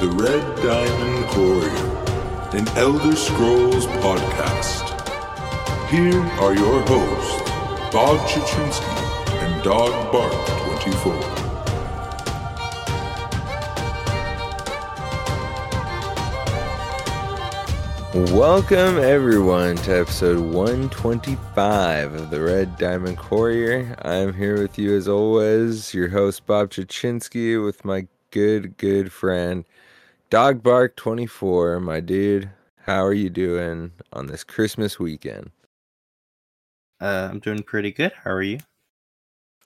The 0.00 0.08
Red 0.08 0.56
Diamond 0.62 1.26
Courier, 1.26 1.86
an 2.58 2.66
Elder 2.78 3.14
Scrolls 3.14 3.86
podcast. 4.00 4.88
Here 5.90 6.18
are 6.40 6.54
your 6.54 6.80
hosts, 6.86 7.50
Bob 7.92 8.18
Chichinske 8.26 8.82
and 9.42 9.62
Dog 9.62 10.10
Bark 10.10 10.32
24. 10.80 11.12
Welcome, 18.34 18.96
everyone, 18.96 19.76
to 19.76 19.98
episode 20.00 20.38
125 20.38 22.14
of 22.14 22.30
the 22.30 22.40
Red 22.40 22.78
Diamond 22.78 23.18
Courier. 23.18 23.94
I'm 24.00 24.32
here 24.32 24.62
with 24.62 24.78
you, 24.78 24.96
as 24.96 25.08
always, 25.08 25.92
your 25.92 26.08
host, 26.08 26.46
Bob 26.46 26.70
Chichinske, 26.70 27.62
with 27.62 27.84
my 27.84 28.08
good, 28.30 28.76
good 28.78 29.12
friend, 29.12 29.64
Dog 30.30 30.62
Bark 30.62 30.94
24. 30.94 31.80
My 31.80 31.98
dude, 31.98 32.48
how 32.86 33.04
are 33.04 33.12
you 33.12 33.28
doing 33.28 33.90
on 34.12 34.28
this 34.28 34.44
Christmas 34.44 34.96
weekend? 34.96 35.50
Uh, 37.00 37.28
I'm 37.32 37.40
doing 37.40 37.64
pretty 37.64 37.90
good. 37.90 38.12
How 38.12 38.30
are 38.30 38.42
you? 38.42 38.60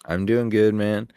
I'm 0.07 0.25
doing 0.25 0.49
good, 0.49 0.75
man. 0.75 1.11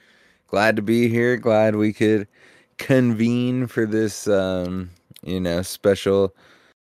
Glad 0.48 0.76
to 0.76 0.82
be 0.82 1.08
here. 1.08 1.38
Glad 1.38 1.78
we 1.78 1.94
could 1.94 2.28
convene 2.77 3.68
for 3.68 3.86
this, 3.86 4.27
um, 4.27 4.90
you 5.24 5.40
know, 5.40 5.62
special 5.62 6.36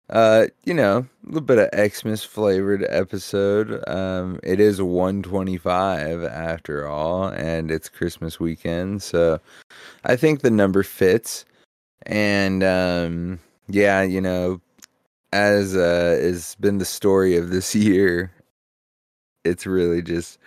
uh, 0.09 0.47
you 0.65 0.73
know, 0.73 0.97
a 0.97 1.27
little 1.27 1.39
bit 1.39 1.57
of 1.57 1.93
Xmas 1.93 2.21
flavored 2.21 2.85
episode. 2.89 3.81
Um, 3.87 4.41
it 4.43 4.59
is 4.59 4.81
125 4.81 6.25
after 6.25 6.85
all, 6.85 7.29
and 7.29 7.71
it's 7.71 7.87
Christmas 7.87 8.37
weekend, 8.37 9.01
so 9.01 9.39
I 10.03 10.17
think 10.17 10.41
the 10.41 10.51
number 10.51 10.83
fits. 10.83 11.45
And 12.05 12.63
um, 12.63 13.39
yeah, 13.67 14.01
you 14.03 14.21
know, 14.21 14.61
as 15.33 15.75
uh, 15.75 16.17
has 16.21 16.55
been 16.59 16.79
the 16.79 16.85
story 16.85 17.37
of 17.37 17.49
this 17.51 17.75
year, 17.75 18.31
it's 19.43 19.65
really 19.65 20.01
just 20.01 20.37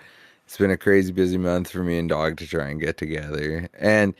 it's 0.46 0.58
been 0.58 0.70
a 0.70 0.76
crazy 0.78 1.12
busy 1.12 1.38
month 1.38 1.70
for 1.70 1.84
me 1.84 1.98
and 1.98 2.08
Dog 2.08 2.36
to 2.38 2.46
try 2.46 2.68
and 2.68 2.80
get 2.80 2.98
together. 2.98 3.68
And 3.78 4.14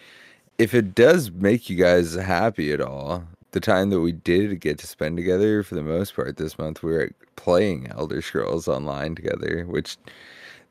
if 0.59 0.75
it 0.75 0.95
does 0.95 1.31
make 1.33 1.71
you 1.71 1.77
guys 1.77 2.15
happy 2.15 2.73
at 2.73 2.81
all, 2.83 3.25
the 3.53 3.61
time 3.61 3.91
that 3.91 4.01
we 4.01 4.13
did 4.13 4.61
get 4.61 4.79
to 4.79 4.87
spend 4.87 5.17
together 5.17 5.63
for 5.63 5.77
the 5.77 5.83
most 5.83 6.15
part 6.17 6.37
this 6.39 6.59
month 6.59 6.83
we 6.83 6.93
were 6.93 7.11
playing 7.37 7.89
elder 7.93 8.23
scrolls 8.23 8.69
online 8.69 9.15
together 9.15 9.65
which 9.69 9.97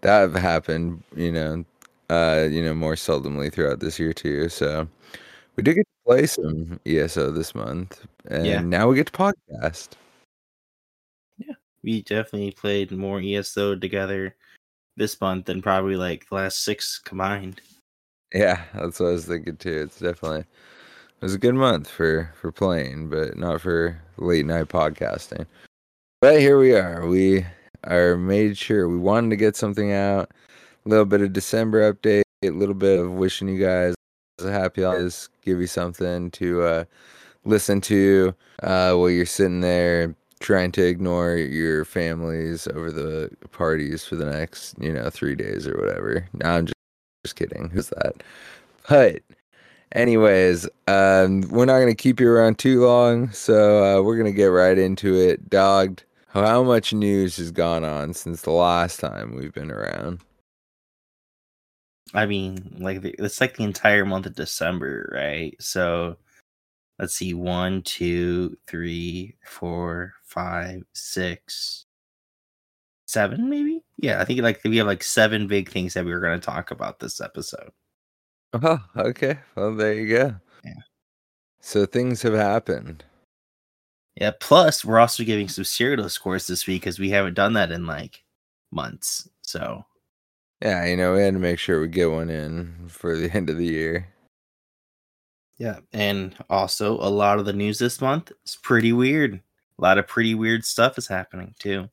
that 0.01 0.19
have 0.21 0.35
happened 0.35 1.03
you 1.15 1.31
know 1.31 1.65
uh 2.09 2.47
you 2.51 2.63
know 2.63 2.73
more 2.73 2.95
seldomly 2.95 3.51
throughout 3.51 3.79
this 3.81 3.99
year 3.99 4.13
too 4.13 4.49
so 4.49 4.87
we 5.57 5.63
did 5.63 5.75
get 5.75 5.87
play 6.05 6.25
some 6.25 6.79
eso 6.85 7.31
this 7.31 7.55
month 7.55 8.05
and 8.27 8.45
yeah. 8.45 8.61
now 8.61 8.87
we 8.87 8.95
get 8.95 9.07
to 9.07 9.13
podcast 9.13 9.89
yeah 11.37 11.53
we 11.83 12.01
definitely 12.03 12.51
played 12.51 12.91
more 12.91 13.21
eso 13.23 13.75
together 13.75 14.35
this 14.97 15.19
month 15.21 15.45
than 15.45 15.61
probably 15.61 15.95
like 15.95 16.27
the 16.29 16.35
last 16.35 16.63
six 16.63 16.99
combined 16.99 17.61
yeah 18.33 18.63
that's 18.75 18.99
what 18.99 19.07
i 19.07 19.11
was 19.11 19.25
thinking 19.25 19.55
too 19.55 19.83
it's 19.83 19.99
definitely 19.99 20.45
it 21.23 21.27
was 21.27 21.35
a 21.35 21.39
good 21.39 21.55
month 21.55 21.89
for 21.89 22.29
for 22.35 22.51
playing, 22.51 23.07
but 23.07 23.37
not 23.37 23.61
for 23.61 23.97
late 24.17 24.45
night 24.45 24.67
podcasting. 24.67 25.45
But 26.19 26.41
here 26.41 26.59
we 26.59 26.75
are. 26.75 27.07
We 27.07 27.45
are 27.85 28.17
made 28.17 28.57
sure 28.57 28.89
we 28.89 28.97
wanted 28.97 29.29
to 29.29 29.37
get 29.37 29.55
something 29.55 29.93
out. 29.93 30.31
A 30.85 30.89
little 30.89 31.05
bit 31.05 31.21
of 31.21 31.31
December 31.31 31.93
update, 31.93 32.23
a 32.43 32.49
little 32.49 32.75
bit 32.75 32.99
of 32.99 33.13
wishing 33.13 33.47
you 33.47 33.57
guys 33.57 33.95
happy 34.39 34.83
holidays, 34.83 35.29
give 35.43 35.59
you 35.59 35.67
something 35.67 36.31
to 36.31 36.61
uh, 36.63 36.83
listen 37.45 37.81
to 37.81 38.33
uh, 38.61 38.93
while 38.93 39.09
you're 39.09 39.25
sitting 39.25 39.61
there 39.61 40.15
trying 40.39 40.71
to 40.73 40.85
ignore 40.85 41.35
your 41.37 41.85
families 41.85 42.67
over 42.67 42.91
the 42.91 43.29
parties 43.51 44.03
for 44.03 44.15
the 44.15 44.25
next, 44.25 44.75
you 44.79 44.91
know, 44.91 45.09
three 45.09 45.35
days 45.35 45.67
or 45.67 45.77
whatever. 45.79 46.27
No, 46.33 46.49
I'm 46.49 46.65
just, 46.65 46.75
just 47.23 47.35
kidding. 47.35 47.69
Who's 47.69 47.89
that? 47.89 48.23
But 48.89 49.21
Anyways, 49.93 50.67
um, 50.87 51.41
we're 51.51 51.65
not 51.65 51.79
gonna 51.79 51.93
keep 51.93 52.19
you 52.19 52.27
around 52.27 52.57
too 52.57 52.83
long, 52.83 53.31
so 53.31 53.99
uh, 53.99 54.01
we're 54.01 54.17
gonna 54.17 54.31
get 54.31 54.45
right 54.47 54.77
into 54.77 55.13
it. 55.13 55.51
Dogged, 55.51 56.03
how 56.29 56.63
much 56.63 56.93
news 56.93 57.37
has 57.37 57.51
gone 57.51 57.83
on 57.83 58.15
since 58.15 58.41
the 58.41 58.51
last 58.51 58.99
time 58.99 59.35
we've 59.35 59.53
been 59.53 59.69
around? 59.69 60.19
I 62.13 62.25
mean, 62.25 62.77
like 62.79 63.01
the, 63.01 63.15
it's 63.17 63.41
like 63.41 63.57
the 63.57 63.63
entire 63.63 64.05
month 64.05 64.25
of 64.25 64.35
December, 64.35 65.11
right? 65.13 65.55
So 65.59 66.17
let's 66.99 67.15
see, 67.15 67.33
one, 67.33 67.81
two, 67.81 68.57
three, 68.67 69.35
four, 69.43 70.13
five, 70.23 70.83
six, 70.93 71.85
seven, 73.07 73.49
maybe. 73.49 73.83
Yeah, 73.97 74.21
I 74.21 74.25
think 74.25 74.41
like 74.41 74.61
we 74.63 74.77
have 74.77 74.87
like 74.87 75.03
seven 75.03 75.47
big 75.47 75.69
things 75.69 75.95
that 75.95 76.05
we 76.05 76.13
were 76.13 76.19
going 76.19 76.39
to 76.39 76.45
talk 76.45 76.71
about 76.71 76.99
this 76.99 77.19
episode. 77.19 77.71
Oh, 78.53 78.79
okay. 78.95 79.39
Well, 79.55 79.75
there 79.75 79.93
you 79.93 80.15
go. 80.15 80.35
Yeah. 80.63 80.81
So 81.61 81.85
things 81.87 82.21
have 82.21 82.33
happened. 82.33 83.03
Yeah. 84.15 84.31
Plus, 84.39 84.85
we're 84.85 84.99
also 84.99 85.23
giving 85.23 85.47
some 85.47 85.63
Cyrodiil 85.63 86.11
scores 86.11 86.45
this 86.45 86.67
week 86.67 86.81
because 86.81 86.99
we 86.99 87.09
haven't 87.09 87.33
done 87.33 87.53
that 87.53 87.71
in 87.71 87.87
like 87.87 88.23
months. 88.71 89.27
So. 89.41 89.85
Yeah, 90.63 90.85
you 90.85 90.95
know, 90.95 91.13
we 91.15 91.21
had 91.21 91.33
to 91.33 91.41
make 91.41 91.59
sure 91.59 91.81
we 91.81 91.89
get 91.89 92.09
one 92.09 92.29
in 92.29 92.85
for 92.87 93.17
the 93.17 93.29
end 93.35 93.49
of 93.49 93.57
the 93.57 93.65
year. 93.65 94.07
Yeah, 95.57 95.79
and 95.91 96.35
also 96.49 96.93
a 96.93 97.11
lot 97.11 97.37
of 97.37 97.45
the 97.45 97.51
news 97.51 97.79
this 97.79 97.99
month 97.99 98.31
is 98.45 98.57
pretty 98.63 98.93
weird. 98.93 99.41
A 99.77 99.81
lot 99.81 99.97
of 99.97 100.07
pretty 100.07 100.33
weird 100.33 100.63
stuff 100.63 100.97
is 100.97 101.07
happening 101.07 101.53
too. 101.59 101.89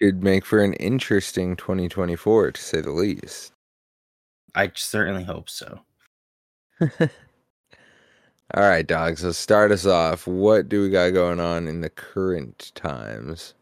It'd 0.00 0.24
make 0.24 0.44
for 0.44 0.60
an 0.60 0.72
interesting 0.74 1.54
2024 1.54 2.52
to 2.52 2.60
say 2.60 2.80
the 2.80 2.90
least. 2.90 3.52
I 4.54 4.72
certainly 4.74 5.22
hope 5.22 5.48
so. 5.48 5.80
All 6.80 7.08
right, 8.56 8.86
dog. 8.86 9.18
So 9.18 9.30
start 9.30 9.70
us 9.70 9.86
off. 9.86 10.26
What 10.26 10.68
do 10.68 10.82
we 10.82 10.90
got 10.90 11.10
going 11.10 11.38
on 11.38 11.68
in 11.68 11.80
the 11.80 11.90
current 11.90 12.72
times? 12.74 13.54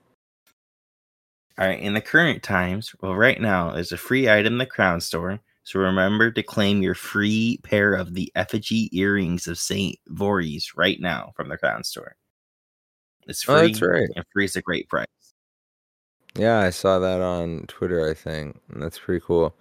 All 1.59 1.67
right, 1.67 1.81
in 1.81 1.95
the 1.95 2.01
current 2.01 2.43
times, 2.45 2.95
well, 3.01 3.17
right 3.17 3.41
now 3.41 3.73
there's 3.73 3.91
a 3.91 3.97
free 3.97 4.29
item 4.29 4.55
in 4.55 4.59
the 4.59 4.67
Crown 4.67 5.01
Store. 5.01 5.41
So 5.65 5.81
remember 5.81 6.31
to 6.31 6.43
claim 6.43 6.83
your 6.83 6.95
free 6.95 7.59
pair 7.65 7.95
of 7.95 8.15
the 8.15 8.33
effigy 8.37 8.89
earrings 8.97 9.47
of 9.47 9.59
Saint 9.59 9.99
Voorhis 10.09 10.67
right 10.77 10.99
now 11.01 11.33
from 11.37 11.49
the 11.49 11.59
Crown 11.59 11.83
Store. 11.85 12.17
It's 13.27 13.43
free. 13.43 13.55
Oh, 13.55 13.67
that's 13.67 13.83
right. 13.83 14.09
And 14.15 14.25
free 14.33 14.45
is 14.45 14.57
a 14.57 14.63
great 14.63 14.89
price. 14.89 15.07
Yeah, 16.37 16.61
I 16.61 16.71
saw 16.71 17.01
that 17.01 17.21
on 17.21 17.65
Twitter. 17.67 18.09
I 18.09 18.15
think 18.15 18.61
that's 18.77 18.99
pretty 18.99 19.23
cool. 19.27 19.55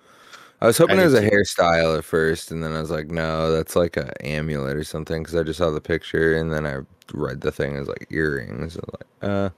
I 0.62 0.68
was 0.68 0.78
hoping 0.78 1.00
I 1.00 1.02
it 1.02 1.06
was 1.06 1.14
a 1.16 1.30
hairstyle 1.30 1.98
at 1.98 2.06
first, 2.06 2.52
and 2.52 2.64
then 2.64 2.74
I 2.74 2.80
was 2.80 2.92
like, 2.92 3.10
no, 3.10 3.52
that's 3.52 3.76
like 3.76 3.98
an 3.98 4.12
amulet 4.22 4.78
or 4.78 4.84
something. 4.84 5.24
Because 5.24 5.36
I 5.36 5.44
just 5.44 5.58
saw 5.58 5.72
the 5.72 5.82
picture, 5.82 6.38
and 6.38 6.52
then 6.52 6.66
I 6.66 6.78
read 7.14 7.42
the 7.42 7.52
thing 7.52 7.76
as 7.76 7.88
like 7.88 8.08
earrings. 8.12 8.78
I 8.78 8.82
like, 8.94 9.32
uh, 9.32 9.50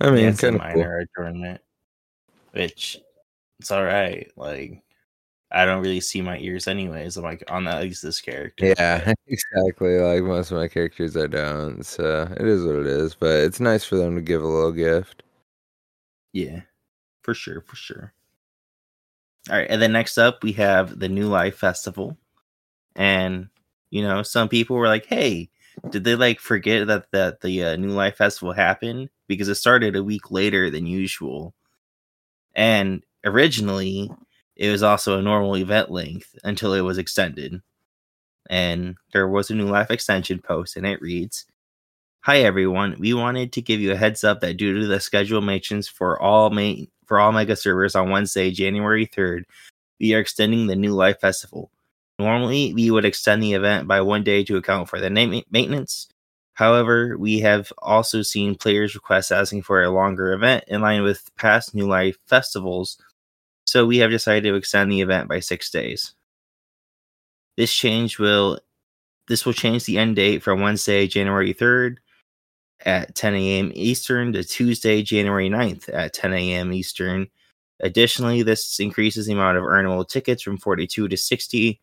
I 0.00 0.10
mean, 0.10 0.26
it's 0.26 0.42
a 0.42 0.52
minor 0.52 1.06
cool. 1.16 1.24
adornment, 1.24 1.60
which 2.52 2.98
it's 3.60 3.70
all 3.70 3.84
right. 3.84 4.30
Like, 4.36 4.82
I 5.52 5.64
don't 5.64 5.82
really 5.82 6.00
see 6.00 6.22
my 6.22 6.38
ears 6.38 6.66
anyways. 6.66 7.16
I'm 7.16 7.24
like 7.24 7.44
on 7.48 7.68
at 7.68 7.82
least 7.82 8.02
this 8.02 8.20
character. 8.20 8.74
Yeah, 8.76 9.12
exactly. 9.26 9.98
Like 9.98 10.22
most 10.22 10.50
of 10.50 10.56
my 10.56 10.68
characters, 10.68 11.16
I 11.16 11.26
don't. 11.26 11.84
So 11.84 12.26
it 12.36 12.46
is 12.46 12.64
what 12.64 12.76
it 12.76 12.86
is. 12.86 13.14
But 13.14 13.40
it's 13.40 13.60
nice 13.60 13.84
for 13.84 13.96
them 13.96 14.16
to 14.16 14.22
give 14.22 14.42
a 14.42 14.46
little 14.46 14.72
gift. 14.72 15.22
Yeah, 16.32 16.62
for 17.22 17.34
sure, 17.34 17.60
for 17.60 17.76
sure. 17.76 18.14
All 19.50 19.56
right, 19.56 19.66
and 19.68 19.82
then 19.82 19.92
next 19.92 20.18
up 20.18 20.42
we 20.42 20.52
have 20.52 20.98
the 20.98 21.08
New 21.08 21.28
Life 21.28 21.56
Festival, 21.56 22.16
and 22.96 23.48
you 23.90 24.02
know 24.02 24.22
some 24.22 24.48
people 24.48 24.76
were 24.76 24.86
like, 24.86 25.06
"Hey, 25.06 25.50
did 25.90 26.04
they 26.04 26.14
like 26.14 26.40
forget 26.40 26.86
that 26.86 27.10
that 27.12 27.40
the 27.40 27.64
uh, 27.64 27.76
New 27.76 27.90
Life 27.90 28.16
Festival 28.16 28.52
happened 28.52 29.10
because 29.32 29.48
it 29.48 29.56
started 29.56 29.96
a 29.96 30.04
week 30.04 30.30
later 30.30 30.70
than 30.70 30.86
usual?" 30.86 31.54
And 32.54 33.02
originally, 33.24 34.10
it 34.56 34.70
was 34.70 34.82
also 34.82 35.18
a 35.18 35.22
normal 35.22 35.56
event 35.56 35.90
length 35.90 36.36
until 36.44 36.74
it 36.74 36.82
was 36.82 36.98
extended, 36.98 37.62
and 38.50 38.96
there 39.12 39.28
was 39.28 39.50
a 39.50 39.54
New 39.54 39.66
Life 39.66 39.90
extension 39.90 40.40
post, 40.40 40.76
and 40.76 40.86
it 40.86 41.00
reads. 41.00 41.46
Hi 42.24 42.42
everyone. 42.42 42.96
We 43.00 43.14
wanted 43.14 43.52
to 43.52 43.60
give 43.60 43.80
you 43.80 43.90
a 43.90 43.96
heads 43.96 44.22
up 44.22 44.40
that 44.40 44.56
due 44.56 44.78
to 44.78 44.86
the 44.86 45.00
schedule 45.00 45.40
mentions 45.40 45.88
for 45.88 46.20
all 46.22 46.50
main 46.50 46.86
for 47.06 47.18
all 47.18 47.32
mega 47.32 47.56
servers 47.56 47.96
on 47.96 48.10
Wednesday, 48.10 48.52
January 48.52 49.06
3rd, 49.06 49.44
we 49.98 50.14
are 50.14 50.20
extending 50.20 50.68
the 50.68 50.76
New 50.76 50.92
Life 50.92 51.18
Festival. 51.20 51.70
Normally, 52.20 52.74
we 52.74 52.92
would 52.92 53.04
extend 53.04 53.42
the 53.42 53.54
event 53.54 53.88
by 53.88 54.00
one 54.02 54.22
day 54.22 54.44
to 54.44 54.56
account 54.56 54.88
for 54.88 55.00
the 55.00 55.10
maintenance. 55.10 56.08
However, 56.62 57.16
we 57.18 57.40
have 57.40 57.72
also 57.78 58.22
seen 58.22 58.54
players 58.54 58.94
request 58.94 59.32
asking 59.32 59.62
for 59.62 59.82
a 59.82 59.90
longer 59.90 60.32
event 60.32 60.62
in 60.68 60.80
line 60.80 61.02
with 61.02 61.28
past 61.34 61.74
New 61.74 61.88
Life 61.88 62.16
festivals, 62.28 62.98
so 63.66 63.84
we 63.84 63.98
have 63.98 64.12
decided 64.12 64.48
to 64.48 64.54
extend 64.54 64.92
the 64.92 65.00
event 65.00 65.28
by 65.28 65.40
six 65.40 65.72
days. 65.72 66.14
This 67.56 67.74
change 67.74 68.20
will 68.20 68.60
this 69.26 69.44
will 69.44 69.52
change 69.52 69.86
the 69.86 69.98
end 69.98 70.14
date 70.14 70.40
from 70.44 70.60
Wednesday, 70.60 71.08
January 71.08 71.52
3rd 71.52 71.96
at 72.86 73.16
10 73.16 73.34
a.m. 73.34 73.72
Eastern 73.74 74.32
to 74.32 74.44
Tuesday, 74.44 75.02
January 75.02 75.50
9th 75.50 75.92
at 75.92 76.12
10 76.12 76.32
a.m. 76.32 76.72
Eastern. 76.72 77.26
Additionally, 77.80 78.44
this 78.44 78.78
increases 78.78 79.26
the 79.26 79.32
amount 79.32 79.58
of 79.58 79.64
earnable 79.64 80.08
tickets 80.08 80.44
from 80.44 80.58
42 80.58 81.08
to 81.08 81.16
60, 81.16 81.80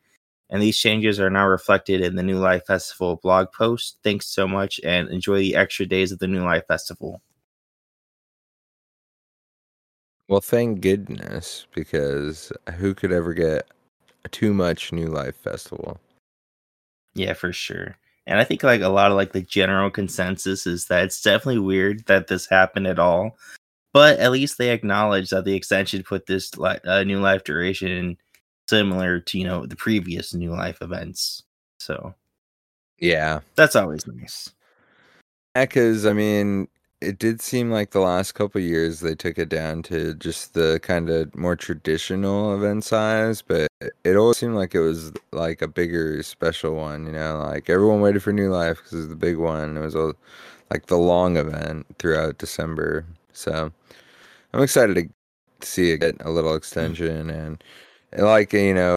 and 0.50 0.62
these 0.62 0.78
changes 0.78 1.20
are 1.20 1.30
now 1.30 1.48
reflected 1.48 2.02
in 2.02 2.16
the 2.16 2.24
New 2.24 2.38
Life 2.38 2.66
Festival 2.66 3.18
blog 3.18 3.52
post. 3.52 4.00
Thanks 4.04 4.28
so 4.28 4.48
much 4.48 4.80
and 4.84 5.10
enjoy 5.10 5.40
the 5.40 5.56
extra 5.56 5.86
days 5.86 6.12
of 6.12 6.20
the 6.20 6.28
New 6.28 6.44
Life 6.44 6.66
Festival. 6.68 7.22
Well, 10.28 10.42
thank 10.42 10.82
goodness, 10.82 11.66
because 11.74 12.52
who 12.76 12.94
could 12.94 13.12
ever 13.12 13.34
get 13.34 13.68
too 14.32 14.54
much 14.54 14.94
New 14.94 15.08
Life 15.08 15.36
Festival? 15.36 16.00
Yeah, 17.16 17.34
for 17.34 17.52
sure. 17.52 17.98
And 18.28 18.40
I 18.40 18.44
think 18.44 18.62
like 18.62 18.82
a 18.82 18.90
lot 18.90 19.10
of 19.10 19.18
like 19.18 19.34
the 19.34 19.42
general 19.42 19.90
consensus 19.90 20.68
is 20.68 20.86
that 20.86 21.06
it's 21.06 21.22
definitely 21.22 21.60
weird 21.60 22.06
that 22.06 22.28
this 22.28 22.46
happened 22.46 22.86
at 22.86 23.00
all. 23.00 23.38
But 23.92 24.20
at 24.20 24.32
least 24.32 24.60
they 24.60 24.70
acknowledge 24.70 25.32
that 25.32 25.46
the 25.46 25.56
extension 25.56 26.04
put 26.04 26.28
this 26.28 26.52
uh, 26.60 27.04
new 27.04 27.20
life 27.20 27.44
duration 27.44 28.18
similar 28.70 29.20
to 29.20 29.38
you 29.40 29.46
know 29.46 29.66
the 29.66 29.76
previous 29.76 30.34
new 30.34 30.52
life 30.52 30.82
events. 30.82 31.44
So 31.80 32.14
Yeah. 33.00 33.40
that's 33.56 33.76
always 33.76 34.06
nice. 34.06 34.52
Because, 35.56 36.06
I 36.06 36.14
mean, 36.14 36.68
it 37.02 37.18
did 37.18 37.42
seem 37.42 37.72
like 37.72 37.92
the 37.92 38.02
last 38.02 38.34
couple 38.34 38.62
years 38.62 39.00
they 39.00 39.16
took 39.16 39.38
it 39.38 39.50
down 39.50 39.82
to 39.84 40.14
just 40.16 40.54
the 40.54 40.80
kind 40.84 41.10
of 41.10 41.34
more 41.36 41.56
traditional 41.56 42.54
event 42.56 42.84
size, 42.84 43.42
but 43.42 43.68
it 44.04 44.16
always 44.16 44.38
seemed 44.38 44.56
like 44.56 44.76
it 44.76 44.82
was 44.82 45.12
like 45.32 45.62
a 45.62 45.68
bigger 45.68 46.22
special 46.24 46.76
one, 46.76 47.06
you 47.08 47.14
know, 47.14 47.40
like 47.40 47.70
everyone 47.70 48.02
waited 48.02 48.22
for 48.22 48.34
New 48.34 48.50
Life 48.52 48.78
because 48.78 48.94
it 48.94 48.98
was 48.98 49.08
the 49.10 49.16
big 49.16 49.38
one. 49.38 49.78
It 49.78 49.82
was 49.82 49.96
a, 49.96 50.14
like 50.70 50.88
the 50.88 50.98
long 50.98 51.38
event 51.38 51.88
throughout 51.98 52.38
December. 52.38 53.06
So 53.34 53.72
I'm 54.54 54.64
excited 54.64 54.96
to 54.96 55.66
see 55.66 55.92
it 55.92 56.00
get 56.00 56.22
a 56.22 56.30
little 56.30 56.54
mm. 56.54 56.58
extension 56.58 57.30
and, 57.30 57.64
like, 58.18 58.54
you 58.54 58.74
know, 58.74 58.96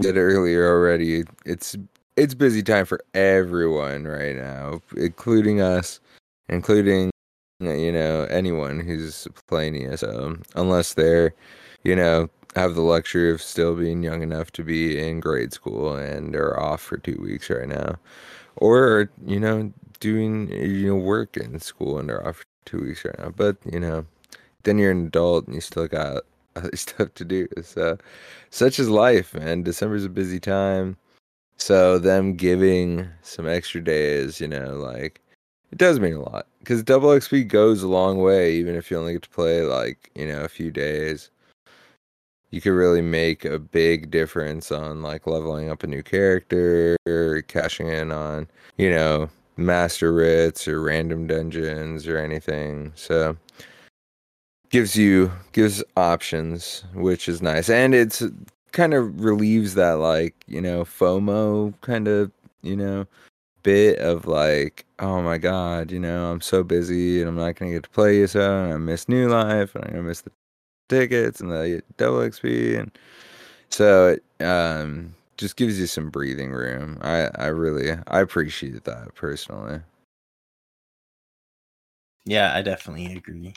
said 0.00 0.16
earlier 0.16 0.68
already, 0.68 1.24
it's 1.44 1.76
it's 2.16 2.34
busy 2.34 2.62
time 2.62 2.84
for 2.84 3.00
everyone 3.14 4.04
right 4.04 4.36
now, 4.36 4.80
including 4.96 5.60
us, 5.60 6.00
including 6.48 7.10
you 7.60 7.92
know 7.92 8.24
anyone 8.30 8.80
who's 8.80 9.26
playing 9.46 9.76
ESO, 9.76 10.26
um, 10.26 10.42
unless 10.54 10.94
they're 10.94 11.34
you 11.84 11.96
know 11.96 12.28
have 12.56 12.74
the 12.74 12.82
luxury 12.82 13.30
of 13.30 13.42
still 13.42 13.74
being 13.74 14.02
young 14.02 14.22
enough 14.22 14.50
to 14.52 14.64
be 14.64 14.98
in 14.98 15.20
grade 15.20 15.52
school 15.52 15.94
and 15.94 16.34
are 16.34 16.58
off 16.58 16.80
for 16.80 16.98
two 16.98 17.18
weeks 17.22 17.50
right 17.50 17.68
now, 17.68 17.96
or 18.56 19.10
you 19.26 19.40
know 19.40 19.72
doing 20.00 20.48
you 20.50 20.88
know 20.88 20.96
work 20.96 21.36
in 21.36 21.58
school 21.60 21.98
and 21.98 22.10
are 22.10 22.26
off 22.26 22.38
for 22.38 22.46
two 22.64 22.80
weeks 22.80 23.04
right 23.04 23.18
now. 23.18 23.30
But 23.30 23.56
you 23.70 23.80
know, 23.80 24.06
then 24.64 24.78
you're 24.78 24.92
an 24.92 25.06
adult 25.06 25.46
and 25.46 25.54
you 25.54 25.60
still 25.60 25.88
got 25.88 26.24
other 26.58 26.70
stuff 26.76 27.14
to 27.14 27.24
do. 27.24 27.48
So 27.62 27.98
such 28.50 28.78
is 28.78 28.88
life, 28.88 29.34
man. 29.34 29.62
December's 29.62 30.04
a 30.04 30.08
busy 30.10 30.40
time. 30.40 30.96
So 31.56 31.98
them 31.98 32.34
giving 32.34 33.08
some 33.22 33.48
extra 33.48 33.82
days, 33.82 34.40
you 34.40 34.48
know, 34.48 34.74
like 34.76 35.20
it 35.72 35.78
does 35.78 36.00
mean 36.00 36.14
a 36.14 36.22
lot 36.22 36.46
because 36.60 36.82
double 36.82 37.10
XP 37.10 37.48
goes 37.48 37.82
a 37.82 37.88
long 37.88 38.18
way, 38.18 38.54
even 38.54 38.74
if 38.74 38.90
you 38.90 38.98
only 38.98 39.12
get 39.14 39.22
to 39.22 39.28
play 39.30 39.62
like 39.62 40.10
you 40.14 40.26
know 40.26 40.42
a 40.42 40.48
few 40.48 40.70
days. 40.70 41.30
You 42.50 42.62
could 42.62 42.72
really 42.72 43.02
make 43.02 43.44
a 43.44 43.58
big 43.58 44.10
difference 44.10 44.72
on 44.72 45.02
like 45.02 45.26
leveling 45.26 45.68
up 45.68 45.82
a 45.82 45.86
new 45.86 46.02
character, 46.02 46.96
or 47.06 47.42
cashing 47.42 47.88
in 47.88 48.10
on 48.12 48.48
you 48.78 48.90
know 48.90 49.28
master 49.58 50.12
writs 50.14 50.66
or 50.68 50.80
random 50.80 51.26
dungeons 51.26 52.06
or 52.06 52.16
anything. 52.18 52.92
So 52.94 53.36
gives 54.70 54.96
you 54.96 55.30
gives 55.52 55.82
options, 55.96 56.84
which 56.94 57.28
is 57.28 57.42
nice, 57.42 57.68
and 57.70 57.94
it's 57.94 58.22
kind 58.72 58.94
of 58.94 59.24
relieves 59.24 59.74
that 59.74 59.94
like 59.94 60.44
you 60.46 60.60
know 60.60 60.84
FOMO 60.84 61.74
kind 61.80 62.08
of 62.08 62.30
you 62.62 62.76
know 62.76 63.06
bit 63.62 63.98
of 63.98 64.26
like 64.26 64.84
oh 65.00 65.20
my 65.22 65.38
god 65.38 65.90
you 65.90 65.98
know 66.00 66.30
I'm 66.30 66.40
so 66.40 66.62
busy 66.62 67.20
and 67.20 67.28
I'm 67.28 67.36
not 67.36 67.56
gonna 67.56 67.72
get 67.72 67.84
to 67.84 67.90
play 67.90 68.22
ESO 68.22 68.64
and 68.64 68.72
I 68.74 68.76
miss 68.78 69.08
New 69.08 69.28
Life 69.28 69.74
and 69.74 69.84
I'm 69.84 69.90
gonna 69.92 70.02
miss 70.04 70.22
the 70.22 70.30
tickets 70.88 71.40
and 71.40 71.50
the 71.50 71.82
double 71.98 72.18
XP 72.20 72.78
and 72.78 72.90
so 73.70 74.08
it 74.38 74.44
um 74.44 75.14
just 75.38 75.56
gives 75.56 75.78
you 75.80 75.86
some 75.86 76.10
breathing 76.10 76.50
room. 76.52 76.98
I 77.02 77.28
I 77.36 77.46
really 77.48 77.92
I 78.08 78.20
appreciate 78.20 78.84
that 78.84 79.14
personally. 79.14 79.80
Yeah, 82.24 82.54
I 82.54 82.62
definitely 82.62 83.06
agree. 83.16 83.54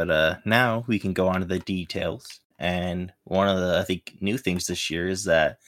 But 0.00 0.10
uh 0.10 0.36
now 0.46 0.82
we 0.86 0.98
can 0.98 1.12
go 1.12 1.28
on 1.28 1.40
to 1.40 1.46
the 1.46 1.58
details. 1.58 2.40
And 2.58 3.12
one 3.24 3.48
of 3.48 3.60
the 3.60 3.78
I 3.78 3.84
think 3.84 4.16
new 4.22 4.38
things 4.38 4.66
this 4.66 4.88
year 4.88 5.08
is 5.08 5.24
that 5.24 5.58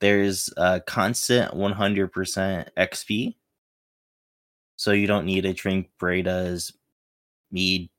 there's 0.00 0.50
a 0.56 0.80
constant 0.80 1.52
100% 1.52 2.68
XP. 2.78 3.34
So 4.76 4.92
you 4.92 5.08
don't 5.08 5.26
need 5.26 5.40
to 5.42 5.52
drink 5.52 5.90
Breda's 6.00 6.72
mead 7.50 7.90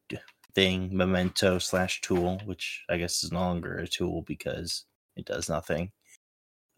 thing, 0.55 0.95
memento 0.95 1.59
slash 1.59 1.99
tool, 1.99 2.41
which 2.45 2.85
I 2.89 2.95
guess 2.97 3.25
is 3.25 3.33
no 3.33 3.41
longer 3.41 3.75
a 3.75 3.87
tool 3.87 4.21
because 4.21 4.85
it 5.17 5.25
does 5.25 5.49
nothing. 5.49 5.91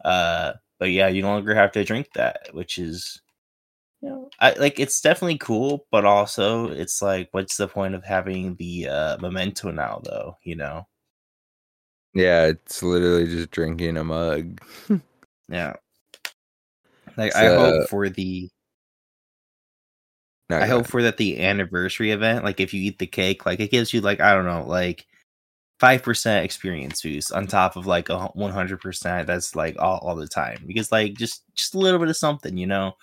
Uh, 0.04 0.54
but 0.80 0.90
yeah, 0.90 1.06
you 1.08 1.22
no 1.22 1.28
longer 1.28 1.54
have 1.54 1.72
to 1.72 1.84
drink 1.84 2.12
that, 2.14 2.48
which 2.52 2.78
is, 2.78 3.22
you 4.06 4.12
know, 4.12 4.30
I 4.38 4.52
like 4.52 4.78
it's 4.78 5.00
definitely 5.00 5.38
cool, 5.38 5.86
but 5.90 6.04
also 6.04 6.68
it's 6.68 7.02
like, 7.02 7.28
what's 7.32 7.56
the 7.56 7.66
point 7.66 7.94
of 7.94 8.04
having 8.04 8.54
the 8.56 8.88
uh, 8.88 9.18
memento 9.18 9.70
now, 9.70 10.00
though? 10.04 10.36
You 10.44 10.56
know? 10.56 10.86
Yeah, 12.14 12.46
it's 12.46 12.82
literally 12.82 13.26
just 13.26 13.50
drinking 13.50 13.96
a 13.96 14.04
mug. 14.04 14.60
Yeah. 15.48 15.74
Like 17.16 17.36
I 17.36 17.46
hope 17.54 17.88
for 17.88 18.08
the 18.08 18.50
No, 20.50 20.58
I 20.58 20.66
hope 20.66 20.88
for 20.88 21.02
that 21.04 21.18
the 21.18 21.40
anniversary 21.40 22.10
event, 22.10 22.42
like 22.42 22.58
if 22.58 22.74
you 22.74 22.82
eat 22.82 22.98
the 22.98 23.06
cake, 23.06 23.46
like 23.46 23.60
it 23.60 23.70
gives 23.70 23.94
you 23.94 24.00
like 24.00 24.20
I 24.20 24.34
don't 24.34 24.44
know, 24.44 24.66
like 24.66 25.06
five 25.78 26.02
percent 26.02 26.44
experience 26.44 27.00
boost 27.00 27.30
on 27.30 27.46
top 27.46 27.76
of 27.76 27.86
like 27.86 28.08
a 28.08 28.26
one 28.34 28.50
hundred 28.50 28.80
percent. 28.80 29.28
That's 29.28 29.54
like 29.54 29.76
all, 29.78 29.98
all 29.98 30.16
the 30.16 30.26
time 30.26 30.64
because 30.66 30.90
like 30.90 31.14
just 31.14 31.44
just 31.54 31.76
a 31.76 31.78
little 31.78 32.00
bit 32.00 32.08
of 32.08 32.16
something, 32.16 32.56
you 32.56 32.66
know, 32.66 32.96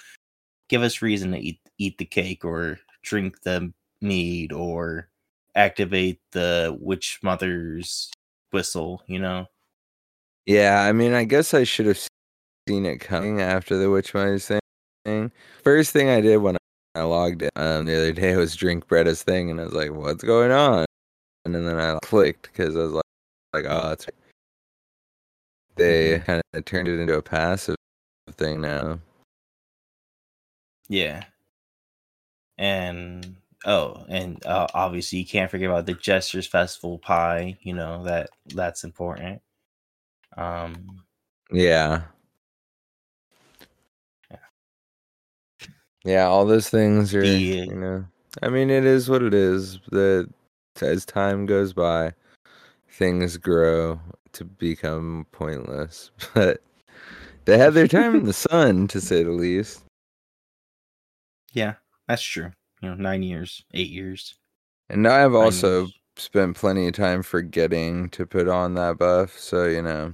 give 0.70 0.82
us 0.82 1.02
reason 1.02 1.32
to 1.32 1.40
eat 1.40 1.60
eat 1.78 1.98
the 1.98 2.06
cake 2.06 2.46
or 2.46 2.80
drink 3.02 3.42
the 3.42 3.72
mead 4.02 4.52
or 4.52 5.10
activate 5.56 6.20
the 6.32 6.76
witch 6.80 7.20
mother's 7.24 8.12
whistle, 8.52 9.04
you 9.08 9.20
know. 9.20 9.48
Yeah, 10.46 10.82
I 10.82 10.92
mean, 10.92 11.14
I 11.14 11.24
guess 11.24 11.54
I 11.54 11.64
should 11.64 11.86
have 11.86 12.00
seen 12.68 12.86
it 12.86 13.00
coming 13.00 13.42
after 13.42 13.78
the 13.78 13.90
Witch 13.90 14.14
Mother's 14.14 14.52
thing. 15.06 15.32
First 15.64 15.92
thing 15.92 16.10
I 16.10 16.22
did 16.22 16.38
when 16.38 16.58
I 16.96 17.02
logged 17.02 17.44
in 17.44 17.50
um, 17.56 17.86
the 17.86 17.96
other 17.96 18.14
day 18.14 18.36
was 18.38 18.56
drink 18.56 18.88
Breda's 18.88 19.24
thing, 19.24 19.50
and 19.50 19.60
I 19.60 19.66
was 19.66 19.74
like, 19.74 19.92
"What's 19.92 20.24
going 20.24 20.52
on?" 20.52 20.86
And 21.46 21.56
then 21.56 21.80
I 21.80 21.98
clicked 22.04 22.44
because 22.44 22.76
I 22.76 22.80
was 22.80 22.92
like, 22.92 23.04
"Like, 23.54 23.66
oh, 23.68 23.92
it's 23.92 24.08
they 25.76 26.20
kind 26.20 26.42
of 26.54 26.66
turned 26.66 26.88
it 26.88 27.00
into 27.00 27.18
a 27.18 27.22
passive 27.22 27.76
thing 28.32 28.62
now." 28.62 29.00
Yeah. 30.94 31.24
And 32.60 33.36
oh, 33.66 34.06
and 34.10 34.46
uh, 34.46 34.68
obviously 34.76 35.18
you 35.18 35.26
can't 35.26 35.50
forget 35.50 35.68
about 35.68 35.88
the 35.88 35.96
Jesters 35.96 36.46
Festival 36.46 37.00
pie. 37.00 37.58
You 37.64 37.74
know 37.74 38.04
that 38.04 38.30
that's 38.54 38.84
important. 38.84 39.42
Um, 40.38 41.04
Yeah. 41.52 42.04
Yeah. 44.30 44.38
Yeah, 46.06 46.26
all 46.26 46.46
those 46.46 46.70
things 46.70 47.16
are, 47.16 47.22
The- 47.24 47.40
you 47.40 47.76
know. 47.76 48.06
I 48.44 48.50
mean, 48.50 48.70
it 48.70 48.86
is 48.86 49.10
what 49.10 49.24
it 49.24 49.34
is. 49.34 49.80
That 49.90 50.30
as 50.80 51.06
time 51.06 51.48
goes 51.48 51.74
by, 51.74 52.14
things 52.92 53.38
grow 53.38 54.00
to 54.34 54.46
become 54.46 55.26
pointless. 55.32 56.12
But 56.36 56.62
they 57.46 57.58
had 57.58 57.74
their 57.74 57.88
time 57.88 58.16
in 58.16 58.26
the 58.26 58.34
sun, 58.34 58.88
to 58.90 59.02
say 59.02 59.24
the 59.24 59.32
least. 59.32 59.84
Yeah, 61.54 61.76
that's 62.08 62.22
true. 62.22 62.52
You 62.82 62.90
know, 62.90 62.96
nine 62.96 63.24
years, 63.24 63.64
eight 63.74 63.90
years. 63.90 64.36
And 64.90 65.08
I've 65.08 65.34
also 65.34 65.82
years. 65.82 65.94
spent 66.18 66.56
plenty 66.58 66.88
of 66.88 66.94
time 66.94 67.24
forgetting 67.24 68.10
to 68.12 68.26
put 68.26 68.48
on 68.48 68.74
that 68.76 68.98
buff, 68.98 69.38
so 69.38 69.66
you 69.66 69.82
know, 69.82 70.14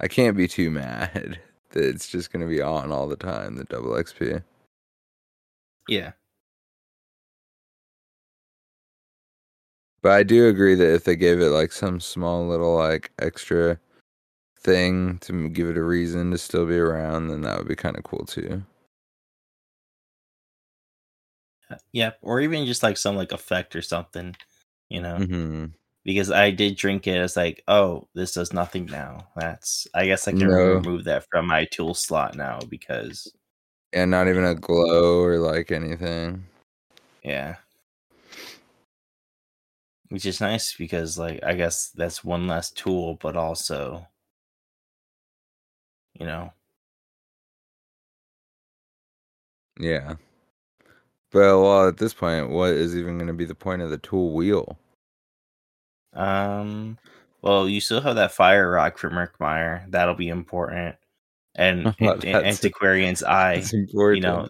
I 0.00 0.08
can't 0.08 0.36
be 0.36 0.48
too 0.48 0.70
mad 0.72 1.40
that 1.70 1.84
it's 1.84 2.08
just 2.08 2.32
going 2.32 2.42
to 2.42 2.48
be 2.48 2.62
on 2.62 2.90
all 2.92 3.08
the 3.08 3.16
time. 3.16 3.56
The 3.56 3.64
double 3.64 3.90
XP. 3.92 4.42
yeah, 5.88 6.12
But 10.02 10.12
I 10.12 10.22
do 10.24 10.48
agree 10.48 10.74
that 10.74 10.94
if 10.94 11.04
they 11.04 11.14
gave 11.16 11.40
it 11.40 11.50
like 11.50 11.72
some 11.72 12.00
small 12.00 12.46
little 12.48 12.74
like 12.76 13.12
extra 13.18 13.78
thing 14.58 15.18
to 15.20 15.48
give 15.50 15.68
it 15.70 15.78
a 15.78 15.84
reason 15.84 16.30
to 16.32 16.38
still 16.38 16.66
be 16.66 16.78
around, 16.78 17.28
then 17.28 17.42
that 17.42 17.58
would 17.58 17.68
be 17.68 17.76
kind 17.76 17.96
of 17.96 18.04
cool 18.04 18.26
too. 18.26 18.64
Yeah, 21.92 22.12
or 22.22 22.40
even 22.40 22.66
just 22.66 22.82
like 22.82 22.96
some 22.96 23.16
like 23.16 23.32
effect 23.32 23.76
or 23.76 23.82
something, 23.82 24.36
you 24.88 25.00
know. 25.00 25.26
hmm 25.26 25.72
Because 26.04 26.30
I 26.32 26.50
did 26.52 26.76
drink 26.78 27.06
it, 27.08 27.18
it's 27.20 27.36
like, 27.36 27.62
oh, 27.68 28.08
this 28.14 28.34
does 28.34 28.52
nothing 28.52 28.86
now. 28.86 29.28
That's 29.36 29.86
I 29.94 30.06
guess 30.06 30.28
I 30.28 30.32
can 30.34 30.48
No. 30.48 30.82
remove 30.82 31.04
that 31.04 31.26
from 31.30 31.46
my 31.48 31.66
tool 31.66 31.94
slot 31.94 32.36
now 32.36 32.64
because 32.64 33.34
And 33.92 34.10
not 34.10 34.28
even 34.28 34.44
a 34.44 34.54
glow 34.54 35.22
or 35.22 35.38
like 35.38 35.70
anything. 35.70 36.46
yeah. 37.22 37.56
Which 40.10 40.26
is 40.26 40.38
nice 40.42 40.74
because 40.76 41.16
like 41.18 41.42
I 41.42 41.54
guess 41.54 41.88
that's 41.88 42.22
one 42.22 42.46
less 42.46 42.70
tool, 42.70 43.14
but 43.14 43.36
also 43.36 44.06
you 46.14 46.26
know, 46.26 46.52
Yeah. 49.80 50.16
But 51.30 51.60
well, 51.60 51.88
at 51.88 51.98
this 51.98 52.14
point, 52.14 52.50
what 52.50 52.70
is 52.70 52.96
even 52.96 53.18
going 53.18 53.26
to 53.28 53.34
be 53.34 53.44
the 53.44 53.54
point 53.54 53.82
of 53.82 53.90
the 53.90 53.98
tool 53.98 54.32
wheel? 54.32 54.78
Um, 56.14 56.98
well, 57.42 57.68
you 57.68 57.80
still 57.80 58.00
have 58.00 58.16
that 58.16 58.32
fire 58.32 58.70
rock 58.70 58.98
for 58.98 59.10
Murkmire. 59.10 59.90
That'll 59.90 60.14
be 60.14 60.28
important. 60.28 60.96
And 61.54 61.94
Well, 62.00 62.18
Antiquarian's 62.24 63.22
Eye, 63.24 63.62
important. 63.72 64.16
you 64.16 64.22
know, 64.22 64.48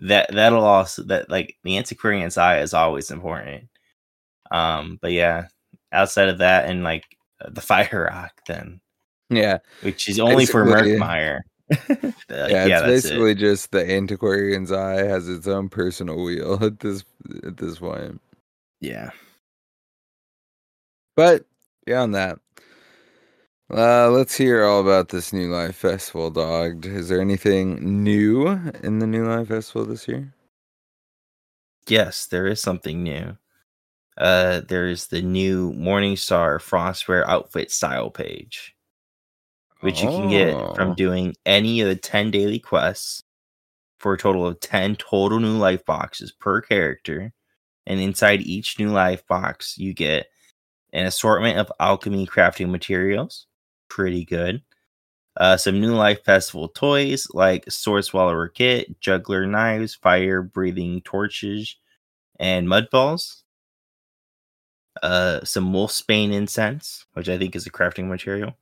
that 0.00 0.32
that'll 0.32 0.64
also 0.64 1.04
that 1.04 1.30
like 1.30 1.56
the 1.62 1.78
Antiquarian's 1.78 2.36
Eye 2.36 2.60
is 2.60 2.74
always 2.74 3.10
important. 3.10 3.68
Um, 4.50 4.98
but 5.00 5.12
yeah, 5.12 5.46
outside 5.92 6.28
of 6.28 6.38
that 6.38 6.68
and 6.68 6.82
like 6.82 7.04
the 7.48 7.60
fire 7.60 8.08
rock, 8.12 8.32
then 8.46 8.80
yeah, 9.30 9.58
which 9.82 10.08
is 10.08 10.18
only 10.18 10.46
for 10.46 10.64
Basically- 10.64 10.92
Murkmire. 10.98 11.40
Uh, 12.30 12.46
yeah. 12.48 12.64
It's 12.64 12.68
that's 12.68 12.82
it. 12.82 12.86
basically 12.86 13.34
just 13.34 13.70
the 13.72 13.90
antiquarian's 13.90 14.72
eye 14.72 15.04
has 15.04 15.28
its 15.28 15.46
own 15.46 15.68
personal 15.68 16.22
wheel 16.24 16.58
at 16.64 16.80
this 16.80 17.04
at 17.44 17.58
this 17.58 17.78
point. 17.78 18.20
Yeah. 18.80 19.10
But 21.14 21.44
beyond 21.84 22.14
that, 22.14 22.38
uh, 23.70 24.10
let's 24.10 24.36
hear 24.36 24.64
all 24.64 24.80
about 24.80 25.10
this 25.10 25.32
New 25.32 25.50
Life 25.50 25.76
Festival, 25.76 26.30
dog. 26.30 26.86
Is 26.86 27.08
there 27.08 27.20
anything 27.20 28.02
new 28.02 28.48
in 28.82 28.98
the 28.98 29.06
New 29.06 29.26
Life 29.26 29.48
Festival 29.48 29.84
this 29.84 30.08
year? 30.08 30.34
Yes, 31.88 32.26
there 32.26 32.46
is 32.46 32.60
something 32.60 33.02
new. 33.02 33.36
Uh, 34.16 34.60
there's 34.68 35.06
the 35.06 35.22
new 35.22 35.72
Morningstar 35.72 36.58
Frostwear 36.58 37.26
outfit 37.26 37.70
style 37.70 38.10
page, 38.10 38.74
which 39.82 40.02
you 40.02 40.08
can 40.08 40.30
get 40.30 40.54
Oh. 40.54 40.74
from 40.74 40.94
doing 40.94 41.34
any 41.46 41.80
of 41.80 41.88
the 41.88 41.96
10 41.96 42.30
daily 42.30 42.58
quests 42.58 43.22
for 43.98 44.14
a 44.14 44.18
total 44.18 44.46
of 44.46 44.60
10 44.60 44.96
total 44.96 45.38
new 45.40 45.56
life 45.58 45.84
boxes 45.84 46.32
per 46.32 46.60
character. 46.60 47.32
And 47.86 48.00
inside 48.00 48.42
each 48.42 48.78
new 48.78 48.90
life 48.90 49.26
box, 49.26 49.76
you 49.78 49.92
get 49.94 50.28
an 50.92 51.06
assortment 51.06 51.58
of 51.58 51.72
alchemy 51.80 52.26
crafting 52.26 52.70
materials. 52.70 53.46
Pretty 53.88 54.24
good. 54.24 54.62
Uh, 55.36 55.56
some 55.56 55.80
new 55.80 55.94
life 55.94 56.22
festival 56.24 56.68
toys 56.68 57.26
like 57.32 57.70
sword 57.70 58.04
swallower 58.04 58.48
kit, 58.48 59.00
juggler 59.00 59.46
knives, 59.46 59.94
fire 59.94 60.42
breathing 60.42 61.00
torches, 61.02 61.76
and 62.38 62.68
mud 62.68 62.88
balls. 62.90 63.44
Uh, 65.02 65.42
some 65.44 65.72
wolfsbane 65.72 66.32
incense, 66.32 67.06
which 67.14 67.28
I 67.28 67.38
think 67.38 67.56
is 67.56 67.66
a 67.66 67.70
crafting 67.70 68.08
material, 68.08 68.54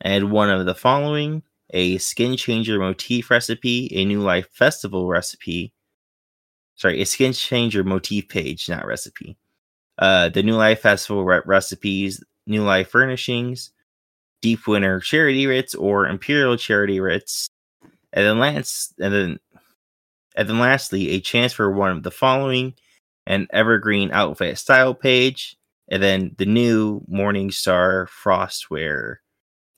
and 0.00 0.30
one 0.30 0.50
of 0.50 0.66
the 0.66 0.74
following: 0.74 1.42
a 1.70 1.98
skin 1.98 2.36
changer 2.36 2.78
motif 2.78 3.30
recipe, 3.30 3.90
a 3.92 4.04
new 4.04 4.20
life 4.20 4.48
festival 4.52 5.08
recipe. 5.08 5.72
Sorry, 6.76 7.00
a 7.00 7.06
skin 7.06 7.32
changer 7.32 7.84
motif 7.84 8.28
page, 8.28 8.68
not 8.68 8.86
recipe. 8.86 9.36
Uh, 9.98 10.28
the 10.28 10.42
new 10.42 10.54
life 10.54 10.80
festival 10.80 11.24
re- 11.24 11.42
recipes, 11.44 12.22
new 12.46 12.62
life 12.62 12.90
furnishings, 12.90 13.72
deep 14.42 14.66
winter 14.66 15.00
charity 15.00 15.46
writs 15.46 15.74
or 15.74 16.06
imperial 16.06 16.56
charity 16.56 17.00
writs, 17.00 17.48
and 18.12 18.24
then 18.24 18.38
last, 18.38 18.94
and 19.00 19.12
then, 19.12 19.38
and 20.36 20.48
then 20.48 20.60
lastly, 20.60 21.10
a 21.10 21.20
chance 21.20 21.52
for 21.52 21.70
one 21.70 21.90
of 21.90 22.02
the 22.04 22.12
following: 22.12 22.74
an 23.26 23.48
evergreen 23.52 24.10
outfit 24.12 24.56
style 24.58 24.94
page, 24.94 25.56
and 25.88 26.02
then 26.02 26.34
the 26.38 26.46
new 26.46 27.00
Morningstar 27.10 28.08
Frostwear 28.08 29.16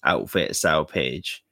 outfit 0.04 0.56
style 0.56 0.84
page. 0.84 1.44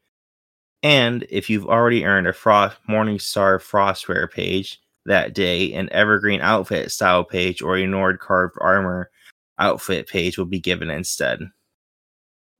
And 0.82 1.26
if 1.28 1.50
you've 1.50 1.66
already 1.66 2.04
earned 2.04 2.28
a 2.28 2.32
Frost 2.32 2.76
Morningstar 2.88 3.60
Frostwear 3.60 4.30
page 4.30 4.80
that 5.06 5.34
day, 5.34 5.72
an 5.74 5.88
evergreen 5.92 6.40
outfit 6.40 6.92
style 6.92 7.24
page 7.24 7.62
or 7.62 7.76
a 7.76 7.86
Nord 7.86 8.20
carved 8.20 8.56
armor 8.60 9.10
outfit 9.58 10.06
page 10.06 10.38
will 10.38 10.46
be 10.46 10.60
given 10.60 10.90
instead. 10.90 11.40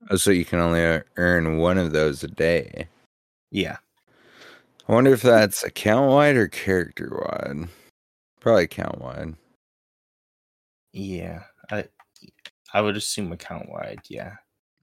Oh, 0.09 0.15
so 0.15 0.31
you 0.31 0.45
can 0.45 0.59
only 0.59 0.85
uh, 0.85 1.01
earn 1.17 1.57
one 1.57 1.77
of 1.77 1.91
those 1.91 2.23
a 2.23 2.27
day. 2.27 2.87
Yeah. 3.51 3.77
I 4.87 4.91
wonder 4.91 5.13
if 5.13 5.21
that's 5.21 5.63
account 5.63 6.09
wide 6.09 6.35
or 6.35 6.47
character 6.47 7.09
wide. 7.11 7.69
Probably 8.39 8.63
account 8.63 8.99
wide. 8.99 9.35
Yeah. 10.93 11.43
I 11.71 11.85
I 12.73 12.81
would 12.81 12.97
assume 12.97 13.31
account 13.31 13.69
wide, 13.69 13.99
yeah. 14.09 14.35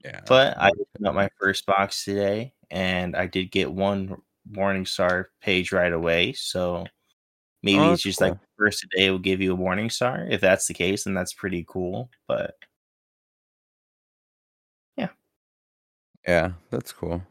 Yeah. 0.07 0.21
But 0.27 0.57
I 0.57 0.69
opened 0.71 1.07
up 1.07 1.15
my 1.15 1.29
first 1.41 1.67
box 1.67 2.05
today 2.05 2.53
and 2.71 3.17
I 3.17 3.27
did 3.27 3.51
get 3.51 3.73
one 3.73 4.17
Morningstar 4.51 5.27
page 5.43 5.73
right 5.73 5.93
away. 5.93 6.33
So 6.33 6.87
maybe 7.63 7.79
Oh, 7.81 7.93
it's 7.93 8.03
just 8.03 8.21
like 8.21 8.33
cool. 8.35 8.41
the 8.59 8.65
first 8.65 8.87
day 8.97 9.11
will 9.11 9.19
give 9.19 9.41
you 9.41 9.53
a 9.55 9.57
Morningstar. 9.57 10.31
If 10.31 10.41
that's 10.41 10.69
the 10.69 10.75
case, 10.75 11.05
then 11.05 11.15
that's 11.15 11.33
pretty 11.35 11.65
cool. 11.69 12.09
But 12.29 12.55
yeah. 14.97 15.09
yeah, 16.27 16.53
that's 16.71 16.93
cool. 16.93 17.23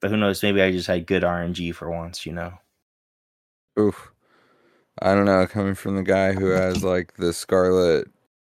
but 0.00 0.10
who 0.10 0.16
knows? 0.16 0.42
Maybe 0.42 0.62
I 0.62 0.70
just 0.72 0.86
had 0.86 1.06
good 1.06 1.22
RNG 1.22 1.74
for 1.74 1.90
once, 1.90 2.24
you 2.26 2.32
know. 2.32 2.54
Oof. 3.78 4.10
I 5.02 5.14
don't 5.14 5.26
know. 5.26 5.46
Coming 5.46 5.74
from 5.74 5.96
the 5.96 6.02
guy 6.02 6.32
who 6.32 6.46
has 6.46 6.82
like 6.82 7.14
the 7.16 7.32
Scarlet 7.34 8.08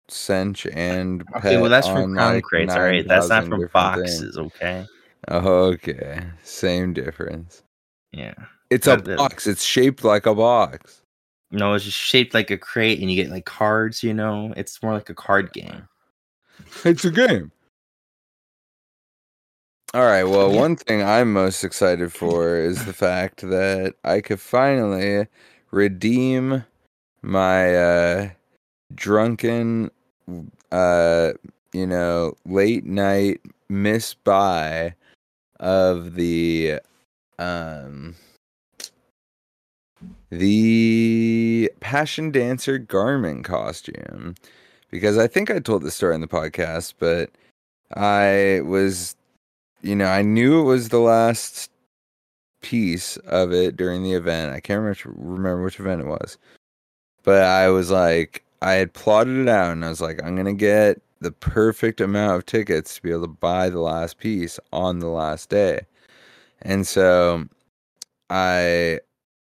Cinch 0.08 0.66
and 0.72 1.24
Okay, 1.36 1.60
well 1.60 1.70
that's 1.70 1.86
from 1.88 2.14
crown 2.14 2.34
like, 2.34 2.44
crates, 2.44 2.72
all 2.74 2.80
right. 2.82 3.06
That's 3.06 3.28
not 3.28 3.44
from 3.46 3.60
different 3.60 3.96
things. 3.96 4.20
boxes, 4.20 4.38
okay? 4.38 4.86
Okay. 5.28 6.22
Same 6.44 6.92
difference. 6.92 7.62
Yeah. 8.12 8.34
It's 8.70 8.86
a 8.86 8.90
That- 8.96 9.04
that- 9.04 9.18
box. 9.18 9.46
It's 9.46 9.62
shaped 9.64 10.04
like 10.04 10.26
a 10.26 10.34
box. 10.34 11.02
No, 11.52 11.74
it's 11.74 11.84
just 11.84 11.96
shaped 11.96 12.34
like 12.34 12.50
a 12.50 12.58
crate 12.58 13.00
and 13.00 13.10
you 13.10 13.16
get 13.22 13.30
like 13.32 13.44
cards, 13.44 14.02
you 14.02 14.12
know. 14.14 14.52
It's 14.56 14.82
more 14.82 14.92
like 14.94 15.08
a 15.10 15.14
card 15.14 15.52
game. 15.52 15.88
It's 16.84 17.04
a 17.04 17.10
game. 17.10 17.52
All 19.94 20.04
right. 20.04 20.24
Well, 20.24 20.52
Yeah. 20.52 20.60
one 20.60 20.76
thing 20.76 21.02
I'm 21.02 21.32
most 21.32 21.62
excited 21.64 22.12
for 22.12 22.56
is 22.56 22.84
the 22.84 22.92
fact 22.92 23.42
that 23.42 23.94
I 24.04 24.20
could 24.20 24.40
finally 24.40 25.26
redeem 25.70 26.64
my 27.22 27.74
uh 27.76 28.30
drunken 28.94 29.90
uh 30.72 31.32
you 31.72 31.86
know, 31.86 32.34
late 32.46 32.84
night 32.84 33.40
miss 33.68 34.14
buy 34.14 34.94
of 35.60 36.14
the 36.14 36.80
um 37.38 38.14
the 40.30 41.70
Passion 41.80 42.30
Dancer 42.30 42.78
Garmin 42.78 43.44
costume 43.44 44.34
because 44.90 45.18
I 45.18 45.26
think 45.26 45.50
I 45.50 45.58
told 45.58 45.82
the 45.82 45.90
story 45.90 46.14
in 46.14 46.20
the 46.20 46.26
podcast, 46.28 46.94
but 46.98 47.30
I 47.94 48.62
was, 48.64 49.16
you 49.82 49.94
know, 49.94 50.06
I 50.06 50.22
knew 50.22 50.60
it 50.60 50.64
was 50.64 50.88
the 50.88 51.00
last 51.00 51.70
piece 52.62 53.16
of 53.18 53.52
it 53.52 53.76
during 53.76 54.02
the 54.02 54.14
event. 54.14 54.52
I 54.52 54.60
can't 54.60 54.80
remember, 54.80 55.12
remember 55.16 55.62
which 55.64 55.78
event 55.78 56.00
it 56.00 56.06
was, 56.06 56.38
but 57.22 57.42
I 57.42 57.68
was 57.68 57.90
like, 57.90 58.42
I 58.62 58.72
had 58.72 58.92
plotted 58.92 59.36
it 59.38 59.48
out 59.48 59.72
and 59.72 59.84
I 59.84 59.88
was 59.88 60.00
like, 60.00 60.22
I'm 60.22 60.34
going 60.34 60.46
to 60.46 60.52
get 60.52 61.00
the 61.20 61.32
perfect 61.32 62.00
amount 62.00 62.36
of 62.36 62.46
tickets 62.46 62.96
to 62.96 63.02
be 63.02 63.10
able 63.10 63.22
to 63.22 63.28
buy 63.28 63.70
the 63.70 63.80
last 63.80 64.18
piece 64.18 64.58
on 64.72 64.98
the 64.98 65.08
last 65.08 65.48
day. 65.48 65.80
And 66.62 66.86
so 66.86 67.44
I 68.30 69.00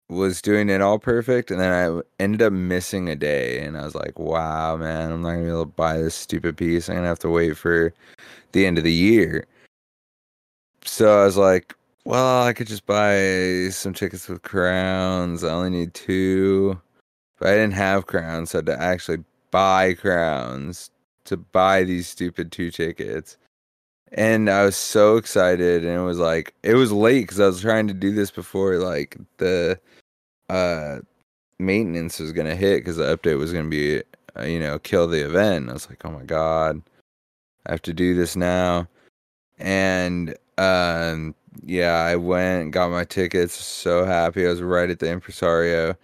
was 0.08 0.42
doing 0.42 0.68
it 0.68 0.80
all 0.80 0.98
perfect 0.98 1.50
and 1.50 1.60
then 1.60 1.72
I 1.72 2.22
ended 2.22 2.42
up 2.42 2.52
missing 2.52 3.08
a 3.08 3.16
day 3.16 3.60
and 3.60 3.76
I 3.76 3.84
was 3.84 3.94
like, 3.94 4.18
wow, 4.18 4.76
man, 4.76 5.12
I'm 5.12 5.22
not 5.22 5.32
gonna 5.32 5.44
be 5.44 5.48
able 5.48 5.66
to 5.66 5.66
buy 5.66 5.98
this 5.98 6.14
stupid 6.14 6.56
piece. 6.56 6.88
I'm 6.88 6.96
gonna 6.96 7.06
have 7.06 7.18
to 7.20 7.30
wait 7.30 7.56
for 7.56 7.94
the 8.52 8.66
end 8.66 8.78
of 8.78 8.84
the 8.84 8.92
year. 8.92 9.46
So 10.84 11.20
I 11.20 11.24
was 11.24 11.36
like, 11.36 11.74
well, 12.04 12.42
I 12.44 12.52
could 12.52 12.66
just 12.66 12.86
buy 12.86 13.68
some 13.70 13.94
tickets 13.94 14.28
with 14.28 14.42
crowns. 14.42 15.44
I 15.44 15.50
only 15.50 15.70
need 15.70 15.94
two. 15.94 16.80
But 17.40 17.50
I 17.50 17.54
didn't 17.54 17.72
have 17.74 18.06
crowns, 18.06 18.52
so 18.52 18.58
I 18.58 18.60
had 18.60 18.66
to 18.66 18.82
actually 18.82 19.24
buy 19.50 19.94
crowns 19.94 20.90
to 21.26 21.36
buy 21.38 21.84
these 21.84 22.08
stupid 22.08 22.52
two 22.52 22.70
tickets. 22.70 23.36
and 24.12 24.50
I 24.50 24.64
was 24.64 24.76
so 24.76 25.16
excited, 25.16 25.84
and 25.84 25.94
it 26.00 26.04
was 26.04 26.18
like 26.18 26.54
it 26.64 26.74
was 26.74 26.92
late 26.92 27.22
because 27.22 27.40
I 27.40 27.46
was 27.46 27.60
trying 27.62 27.88
to 27.88 27.94
do 27.94 28.12
this 28.12 28.30
before 28.30 28.78
like 28.78 29.16
the 29.38 29.80
uh 30.50 31.00
maintenance 31.58 32.18
was 32.20 32.32
gonna 32.32 32.56
hit 32.56 32.78
because 32.80 32.96
the 32.98 33.16
update 33.16 33.38
was 33.38 33.52
gonna 33.52 33.68
be 33.68 34.02
uh, 34.38 34.44
you 34.44 34.60
know 34.60 34.78
kill 34.80 35.06
the 35.08 35.24
event. 35.24 35.70
I 35.70 35.74
was 35.74 35.88
like, 35.88 36.04
oh 36.04 36.10
my 36.10 36.24
god, 36.24 36.82
I 37.66 37.72
have 37.72 37.82
to 37.82 37.94
do 37.94 38.14
this 38.14 38.36
now, 38.36 38.88
and 39.58 40.36
um 40.58 41.34
yeah, 41.64 41.94
I 42.04 42.16
went 42.16 42.72
got 42.72 42.90
my 42.90 43.04
tickets. 43.04 43.54
So 43.54 44.04
happy, 44.04 44.46
I 44.46 44.50
was 44.50 44.62
right 44.62 44.90
at 44.90 44.98
the 45.00 45.10
impresario, 45.10 45.96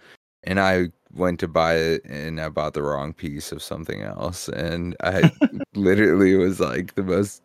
and 0.43 0.59
I 0.59 0.91
went 1.17 1.39
to 1.41 1.47
buy 1.47 1.75
it 1.75 2.05
and 2.05 2.39
I 2.39 2.49
bought 2.49 2.73
the 2.73 2.83
wrong 2.83 3.13
piece 3.13 3.51
of 3.51 3.61
something 3.61 4.01
else, 4.01 4.47
and 4.49 4.95
I 5.03 5.31
literally 5.75 6.35
was 6.35 6.59
like 6.59 6.95
the 6.95 7.03
most 7.03 7.41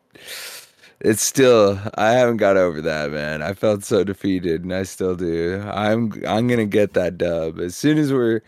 it's 1.00 1.22
still 1.22 1.80
I 1.96 2.12
haven't 2.12 2.36
got 2.36 2.56
over 2.56 2.80
that, 2.82 3.10
man. 3.10 3.42
I 3.42 3.54
felt 3.54 3.82
so 3.84 4.04
defeated 4.04 4.62
and 4.62 4.72
I 4.72 4.84
still 4.84 5.16
do. 5.16 5.60
I'm 5.66 6.12
I'm 6.26 6.46
going 6.46 6.58
to 6.58 6.66
get 6.66 6.94
that 6.94 7.18
dub. 7.18 7.58
As 7.58 7.76
soon 7.76 7.98
as 7.98 8.12
we're 8.12 8.40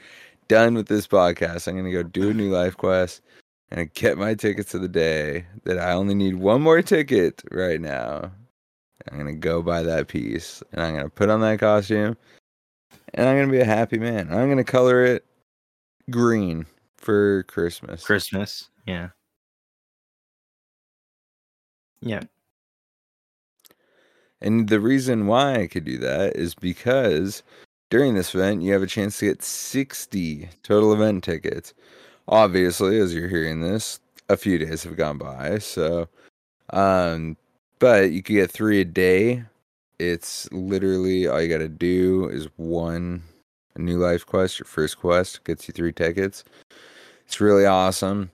done 0.49 0.75
with 0.75 0.88
this 0.88 1.07
podcast, 1.07 1.66
I'm 1.66 1.75
going 1.75 1.87
to 1.87 1.90
go 1.90 2.02
do 2.02 2.31
a 2.31 2.35
new 2.35 2.50
life 2.50 2.76
quest 2.76 3.23
and 3.71 3.93
get 3.95 4.19
my 4.19 4.35
tickets 4.35 4.75
of 4.75 4.83
the 4.83 4.88
day 4.88 5.47
that 5.64 5.78
I 5.78 5.93
only 5.93 6.14
need 6.14 6.37
one 6.37 6.62
more 6.62 6.83
ticket 6.83 7.43
right 7.50 7.81
now. 7.81 8.31
I'm 9.11 9.19
going 9.19 9.35
to 9.35 9.38
go 9.38 9.61
buy 9.62 9.83
that 9.83 10.09
piece 10.09 10.62
and 10.73 10.81
I'm 10.81 10.93
going 10.95 11.04
to 11.04 11.11
put 11.11 11.31
on 11.31 11.40
that 11.40 11.59
costume 11.61 12.16
and 13.14 13.28
I'm 13.28 13.37
going 13.37 13.49
to 13.49 13.52
be 13.52 13.61
a 13.61 13.64
happy 13.64 13.99
man. 13.99 14.28
I'm 14.30 14.47
going 14.47 14.59
to 14.59 14.64
color 14.64 15.04
it 15.04 15.25
green 16.11 16.66
for 16.97 17.44
Christmas. 17.44 18.04
Christmas. 18.04 18.68
Yeah. 18.87 19.09
Yeah. 22.00 22.23
And 24.40 24.68
the 24.68 24.80
reason 24.80 25.26
why 25.26 25.61
I 25.62 25.66
could 25.68 25.85
do 25.85 25.97
that 25.99 26.37
is 26.37 26.54
because 26.54 27.42
during 27.88 28.14
this 28.14 28.35
event, 28.35 28.62
you 28.62 28.73
have 28.73 28.83
a 28.83 28.87
chance 28.87 29.18
to 29.18 29.26
get 29.26 29.42
60 29.42 30.49
total 30.62 30.92
event 30.92 31.25
tickets. 31.25 31.73
Obviously, 32.28 32.99
as 32.99 33.14
you're 33.14 33.28
hearing 33.28 33.61
this, 33.61 34.00
a 34.28 34.37
few 34.37 34.59
days 34.59 34.83
have 34.83 34.97
gone 34.97 35.18
by. 35.18 35.59
So, 35.59 36.09
um, 36.71 37.37
but 37.78 38.11
you 38.11 38.23
could 38.23 38.35
get 38.35 38.50
three 38.50 38.80
a 38.80 38.85
day. 38.85 39.44
It's 39.98 40.50
literally 40.52 41.26
all 41.26 41.40
you 41.40 41.48
got 41.48 41.58
to 41.58 41.68
do 41.68 42.28
is 42.28 42.48
one 42.56 43.22
new 43.76 43.98
life 43.98 44.26
quest. 44.26 44.58
Your 44.58 44.66
first 44.66 44.98
quest 44.98 45.44
gets 45.44 45.68
you 45.68 45.72
three 45.72 45.92
tickets. 45.92 46.44
It's 47.26 47.40
really 47.40 47.66
awesome. 47.66 48.30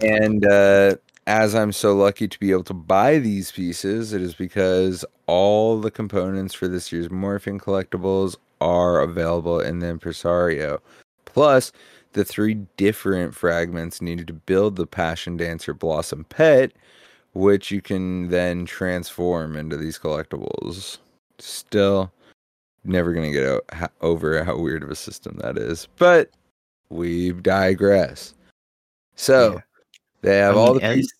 And 0.00 0.44
uh, 0.46 0.96
as 1.26 1.54
I'm 1.54 1.72
so 1.72 1.94
lucky 1.94 2.28
to 2.28 2.38
be 2.38 2.50
able 2.50 2.64
to 2.64 2.74
buy 2.74 3.18
these 3.18 3.52
pieces, 3.52 4.12
it 4.12 4.22
is 4.22 4.34
because 4.34 5.04
all 5.26 5.80
the 5.80 5.90
components 5.90 6.54
for 6.54 6.68
this 6.68 6.90
year's 6.90 7.08
Morphing 7.08 7.60
collectibles 7.60 8.36
are 8.60 9.00
available 9.00 9.60
in 9.60 9.78
the 9.80 9.88
Impresario. 9.88 10.80
Plus, 11.24 11.70
the 12.14 12.24
three 12.24 12.54
different 12.76 13.34
fragments 13.34 14.00
needed 14.00 14.26
to 14.28 14.32
build 14.32 14.76
the 14.76 14.86
Passion 14.86 15.36
Dancer 15.36 15.74
Blossom 15.74 16.24
Pet, 16.24 16.72
which 17.38 17.70
you 17.70 17.80
can 17.80 18.28
then 18.28 18.66
transform 18.66 19.56
into 19.56 19.76
these 19.76 19.98
collectibles. 19.98 20.98
Still, 21.38 22.12
never 22.84 23.12
going 23.12 23.32
to 23.32 23.62
get 23.76 23.90
over 24.00 24.44
how 24.44 24.56
weird 24.58 24.82
of 24.82 24.90
a 24.90 24.96
system 24.96 25.38
that 25.42 25.56
is. 25.56 25.88
But 25.96 26.30
we 26.90 27.32
digress. 27.32 28.34
So. 29.14 29.52
Yeah. 29.52 29.60
They 30.20 30.38
have 30.38 30.56
I 30.56 30.58
mean, 30.58 30.66
all 30.66 30.74
the 30.74 30.80
pieces. 30.80 31.14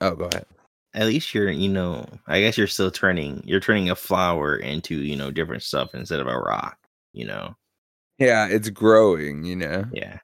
Oh, 0.00 0.14
go 0.14 0.26
ahead. 0.26 0.46
At 0.94 1.06
least 1.06 1.34
you're, 1.34 1.50
you 1.50 1.68
know, 1.68 2.06
I 2.28 2.38
guess 2.40 2.56
you're 2.56 2.68
still 2.68 2.92
turning, 2.92 3.42
you're 3.44 3.58
turning 3.58 3.90
a 3.90 3.96
flower 3.96 4.54
into, 4.54 4.94
you 4.94 5.16
know, 5.16 5.32
different 5.32 5.64
stuff 5.64 5.92
instead 5.92 6.20
of 6.20 6.28
a 6.28 6.38
rock, 6.38 6.78
you 7.12 7.26
know. 7.26 7.56
Yeah, 8.18 8.46
it's 8.46 8.68
growing, 8.68 9.42
you 9.44 9.56
know. 9.56 9.86
Yeah. 9.92 10.20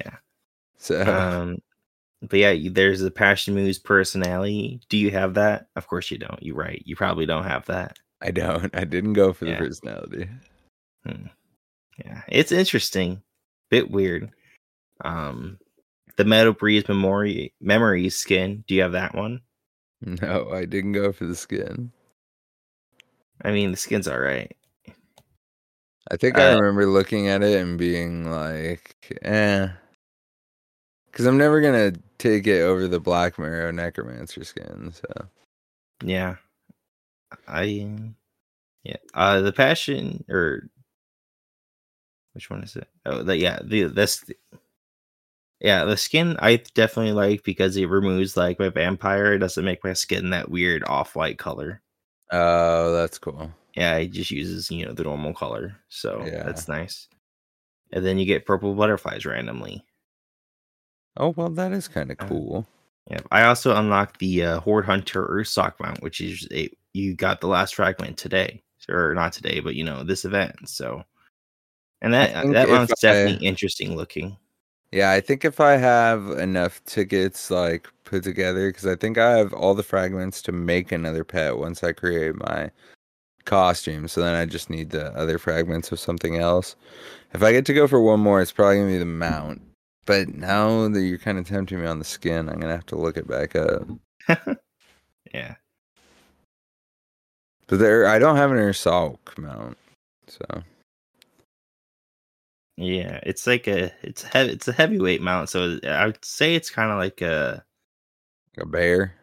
Yeah. 0.00 0.16
So, 0.78 1.00
um, 1.00 1.58
but 2.28 2.38
yeah, 2.38 2.54
there's 2.70 3.00
the 3.00 3.10
passion 3.10 3.54
moves 3.54 3.78
personality. 3.78 4.80
Do 4.88 4.96
you 4.96 5.10
have 5.10 5.34
that? 5.34 5.68
Of 5.76 5.86
course 5.86 6.10
you 6.10 6.18
don't. 6.18 6.42
You're 6.42 6.56
right. 6.56 6.82
You 6.84 6.96
probably 6.96 7.26
don't 7.26 7.44
have 7.44 7.66
that. 7.66 7.98
I 8.20 8.30
don't. 8.30 8.74
I 8.76 8.84
didn't 8.84 9.14
go 9.14 9.32
for 9.32 9.46
yeah. 9.46 9.52
the 9.52 9.58
personality. 9.58 10.28
Hmm. 11.04 11.26
Yeah, 12.04 12.22
it's 12.28 12.52
interesting. 12.52 13.22
Bit 13.70 13.90
weird. 13.90 14.30
Um, 15.04 15.58
the 16.16 16.24
Metal 16.24 16.52
Breeze 16.52 16.88
Memory 16.88 17.54
Memories 17.60 18.16
skin. 18.16 18.64
Do 18.66 18.74
you 18.74 18.82
have 18.82 18.92
that 18.92 19.14
one? 19.14 19.40
No, 20.00 20.50
I 20.52 20.66
didn't 20.66 20.92
go 20.92 21.12
for 21.12 21.26
the 21.26 21.34
skin. 21.34 21.90
I 23.42 23.50
mean, 23.50 23.70
the 23.70 23.76
skin's 23.76 24.08
all 24.08 24.18
right. 24.18 24.54
I 26.10 26.16
think 26.16 26.38
uh, 26.38 26.42
I 26.42 26.52
remember 26.54 26.86
looking 26.86 27.28
at 27.28 27.42
it 27.42 27.60
and 27.60 27.78
being 27.78 28.30
like, 28.30 28.94
eh. 29.22 29.68
Because 31.16 31.24
I'm 31.24 31.38
never 31.38 31.62
going 31.62 31.94
to 31.94 31.98
take 32.18 32.46
it 32.46 32.60
over 32.60 32.86
the 32.86 33.00
Black 33.00 33.38
Marrow 33.38 33.70
Necromancer 33.70 34.44
skin. 34.44 34.92
So, 34.92 35.26
yeah. 36.04 36.36
I, 37.48 37.88
yeah. 38.84 38.96
Uh, 39.14 39.40
the 39.40 39.50
Passion, 39.50 40.26
or 40.28 40.68
which 42.34 42.50
one 42.50 42.62
is 42.62 42.76
it? 42.76 42.86
Oh, 43.06 43.22
the, 43.22 43.34
yeah. 43.34 43.60
The, 43.64 43.84
that's, 43.84 44.26
yeah, 45.58 45.86
the 45.86 45.96
skin 45.96 46.36
I 46.38 46.56
definitely 46.74 47.12
like 47.12 47.44
because 47.44 47.78
it 47.78 47.88
removes 47.88 48.36
like 48.36 48.58
my 48.58 48.68
vampire. 48.68 49.32
It 49.32 49.38
doesn't 49.38 49.64
make 49.64 49.82
my 49.82 49.94
skin 49.94 50.28
that 50.28 50.50
weird 50.50 50.84
off 50.84 51.16
white 51.16 51.38
color. 51.38 51.80
Oh, 52.30 52.92
that's 52.92 53.16
cool. 53.16 53.50
Yeah, 53.74 53.96
it 53.96 54.08
just 54.08 54.30
uses, 54.30 54.70
you 54.70 54.84
know, 54.84 54.92
the 54.92 55.04
normal 55.04 55.32
color. 55.32 55.76
So 55.88 56.22
yeah. 56.26 56.42
that's 56.42 56.68
nice. 56.68 57.08
And 57.90 58.04
then 58.04 58.18
you 58.18 58.26
get 58.26 58.44
purple 58.44 58.74
butterflies 58.74 59.24
randomly. 59.24 59.82
Oh, 61.16 61.34
well, 61.36 61.50
that 61.50 61.72
is 61.72 61.88
kind 61.88 62.10
of 62.10 62.20
uh, 62.20 62.26
cool. 62.26 62.66
Uh, 63.10 63.14
yeah. 63.14 63.20
I 63.30 63.44
also 63.44 63.74
unlocked 63.76 64.18
the 64.18 64.44
uh, 64.44 64.60
Horde 64.60 64.84
Hunter 64.84 65.26
Ursock 65.26 65.74
mount, 65.80 66.02
which 66.02 66.20
is 66.20 66.46
a, 66.52 66.70
you 66.92 67.14
got 67.14 67.40
the 67.40 67.48
last 67.48 67.74
fragment 67.74 68.18
today. 68.18 68.62
Or 68.88 69.14
not 69.14 69.32
today, 69.32 69.58
but 69.58 69.74
you 69.74 69.82
know, 69.82 70.04
this 70.04 70.24
event. 70.24 70.68
So 70.68 71.02
and 72.02 72.14
that 72.14 72.34
that 72.52 72.68
mount's 72.68 73.02
I... 73.02 73.08
definitely 73.08 73.44
interesting 73.44 73.96
looking. 73.96 74.36
Yeah, 74.92 75.10
I 75.10 75.20
think 75.20 75.44
if 75.44 75.58
I 75.58 75.72
have 75.72 76.30
enough 76.38 76.80
tickets 76.84 77.50
like 77.50 77.88
put 78.04 78.22
together, 78.22 78.68
because 78.68 78.86
I 78.86 78.94
think 78.94 79.18
I 79.18 79.38
have 79.38 79.52
all 79.52 79.74
the 79.74 79.82
fragments 79.82 80.40
to 80.42 80.52
make 80.52 80.92
another 80.92 81.24
pet 81.24 81.58
once 81.58 81.82
I 81.82 81.94
create 81.94 82.36
my 82.36 82.70
costume. 83.44 84.06
So 84.06 84.20
then 84.20 84.36
I 84.36 84.46
just 84.46 84.70
need 84.70 84.90
the 84.90 85.06
other 85.16 85.36
fragments 85.36 85.90
of 85.90 85.98
something 85.98 86.36
else. 86.36 86.76
If 87.34 87.42
I 87.42 87.50
get 87.50 87.66
to 87.66 87.74
go 87.74 87.88
for 87.88 88.00
one 88.00 88.20
more, 88.20 88.40
it's 88.40 88.52
probably 88.52 88.76
gonna 88.76 88.92
be 88.92 88.98
the 88.98 89.04
mount. 89.04 89.62
But 90.06 90.28
now 90.28 90.88
that 90.88 91.02
you're 91.02 91.18
kind 91.18 91.38
of 91.38 91.46
tempting 91.46 91.80
me 91.80 91.86
on 91.86 91.98
the 91.98 92.04
skin, 92.04 92.48
I'm 92.48 92.60
gonna 92.60 92.74
have 92.74 92.86
to 92.86 92.96
look 92.96 93.16
it 93.16 93.26
back 93.26 93.56
up. 93.56 93.82
yeah. 95.34 95.56
But 97.66 97.80
there, 97.80 98.06
I 98.06 98.18
don't 98.20 98.36
have 98.36 98.52
an 98.52 98.58
Ursalk 98.58 99.36
mount, 99.36 99.76
so 100.28 100.62
yeah, 102.76 103.20
it's 103.22 103.46
like 103.46 103.66
a 103.66 103.90
it's 104.02 104.22
heavy 104.22 104.52
it's 104.52 104.68
a 104.68 104.72
heavyweight 104.72 105.22
mount, 105.22 105.48
so 105.48 105.78
I 105.84 106.06
would 106.06 106.24
say 106.24 106.54
it's 106.54 106.70
kind 106.70 106.90
of 106.90 106.98
like 106.98 107.20
a 107.22 107.64
a 108.58 108.66
bear, 108.66 109.14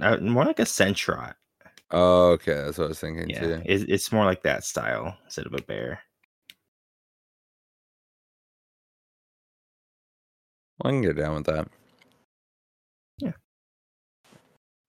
uh, 0.00 0.18
more 0.18 0.44
like 0.44 0.60
a 0.60 0.64
centrot. 0.64 1.34
Oh, 1.90 2.30
okay, 2.32 2.54
that's 2.54 2.78
what 2.78 2.84
I 2.84 2.88
was 2.88 3.00
thinking 3.00 3.30
yeah, 3.30 3.40
too. 3.40 3.62
It's, 3.64 3.84
it's 3.88 4.12
more 4.12 4.24
like 4.24 4.42
that 4.42 4.64
style 4.64 5.16
instead 5.24 5.46
of 5.46 5.54
a 5.54 5.62
bear. 5.62 6.00
I 10.82 10.90
can 10.90 11.02
get 11.02 11.16
down 11.16 11.34
with 11.36 11.46
that. 11.46 11.68
Yeah. 13.18 13.32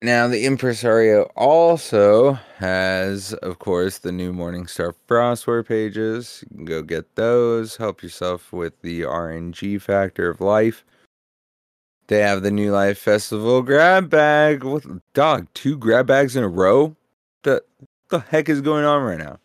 Now, 0.01 0.27
the 0.27 0.45
Impresario 0.45 1.23
also 1.35 2.33
has, 2.57 3.33
of 3.33 3.59
course, 3.59 3.99
the 3.99 4.11
new 4.11 4.33
Morningstar 4.33 4.93
Frostwear 5.07 5.65
pages. 5.65 6.43
You 6.49 6.57
can 6.57 6.65
go 6.65 6.81
get 6.81 7.15
those, 7.15 7.77
help 7.77 8.01
yourself 8.01 8.51
with 8.51 8.81
the 8.81 9.01
RNG 9.01 9.81
factor 9.81 10.29
of 10.29 10.41
life. 10.41 10.83
They 12.07 12.19
have 12.19 12.43
the 12.43 12.51
New 12.51 12.71
Life 12.71 12.99
Festival 12.99 13.63
grab 13.63 14.09
bag. 14.09 14.63
What 14.63 14.85
dog? 15.13 15.47
Two 15.53 15.77
grab 15.77 16.05
bags 16.05 16.35
in 16.35 16.43
a 16.43 16.47
row? 16.47 16.95
The 17.43 17.63
the 18.09 18.19
heck 18.19 18.49
is 18.49 18.61
going 18.61 18.85
on 18.85 19.01
right 19.01 19.17
now? 19.17 19.39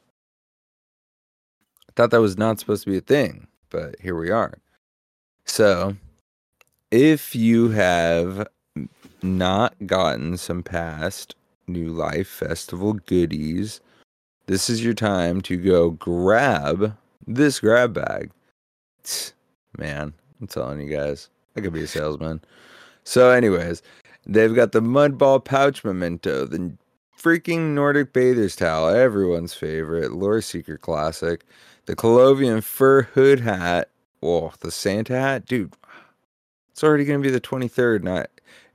I 1.88 1.92
thought 1.96 2.10
that 2.10 2.20
was 2.20 2.36
not 2.36 2.60
supposed 2.60 2.84
to 2.84 2.90
be 2.90 2.98
a 2.98 3.02
thing, 3.02 3.46
but 3.70 3.96
here 4.00 4.16
we 4.16 4.30
are. 4.30 4.58
So, 5.46 5.96
if 6.90 7.34
you 7.34 7.70
have 7.70 8.48
not 9.22 9.74
gotten 9.86 10.36
some 10.36 10.62
past 10.62 11.34
New 11.66 11.90
Life 11.90 12.28
Festival 12.28 12.94
goodies, 12.94 13.80
this 14.46 14.70
is 14.70 14.84
your 14.84 14.94
time 14.94 15.40
to 15.42 15.56
go 15.56 15.90
grab 15.90 16.96
this 17.26 17.60
grab 17.60 17.94
bag. 17.94 18.30
Man, 19.78 20.12
I'm 20.40 20.46
telling 20.46 20.80
you 20.80 20.94
guys, 20.94 21.28
I 21.56 21.60
could 21.60 21.72
be 21.72 21.84
a 21.84 21.86
salesman. 21.86 22.40
So, 23.04 23.30
anyways, 23.30 23.82
They've 24.26 24.54
got 24.54 24.72
the 24.72 24.80
Mudball 24.80 25.44
pouch 25.44 25.82
memento, 25.84 26.46
the 26.46 26.72
freaking 27.18 27.74
Nordic 27.74 28.12
Bather's 28.12 28.54
towel, 28.54 28.88
everyone's 28.88 29.54
favorite, 29.54 30.12
Lore 30.12 30.40
Seeker 30.40 30.76
classic, 30.76 31.44
the 31.86 31.96
Colovian 31.96 32.62
fur 32.62 33.02
hood 33.02 33.40
hat. 33.40 33.88
Whoa, 34.20 34.52
the 34.60 34.70
Santa 34.70 35.18
hat, 35.18 35.46
dude. 35.46 35.72
It's 36.80 36.84
already 36.86 37.04
gonna 37.04 37.18
be 37.18 37.28
the 37.28 37.42
23rd, 37.42 37.96
and 37.96 38.08
I, 38.08 38.26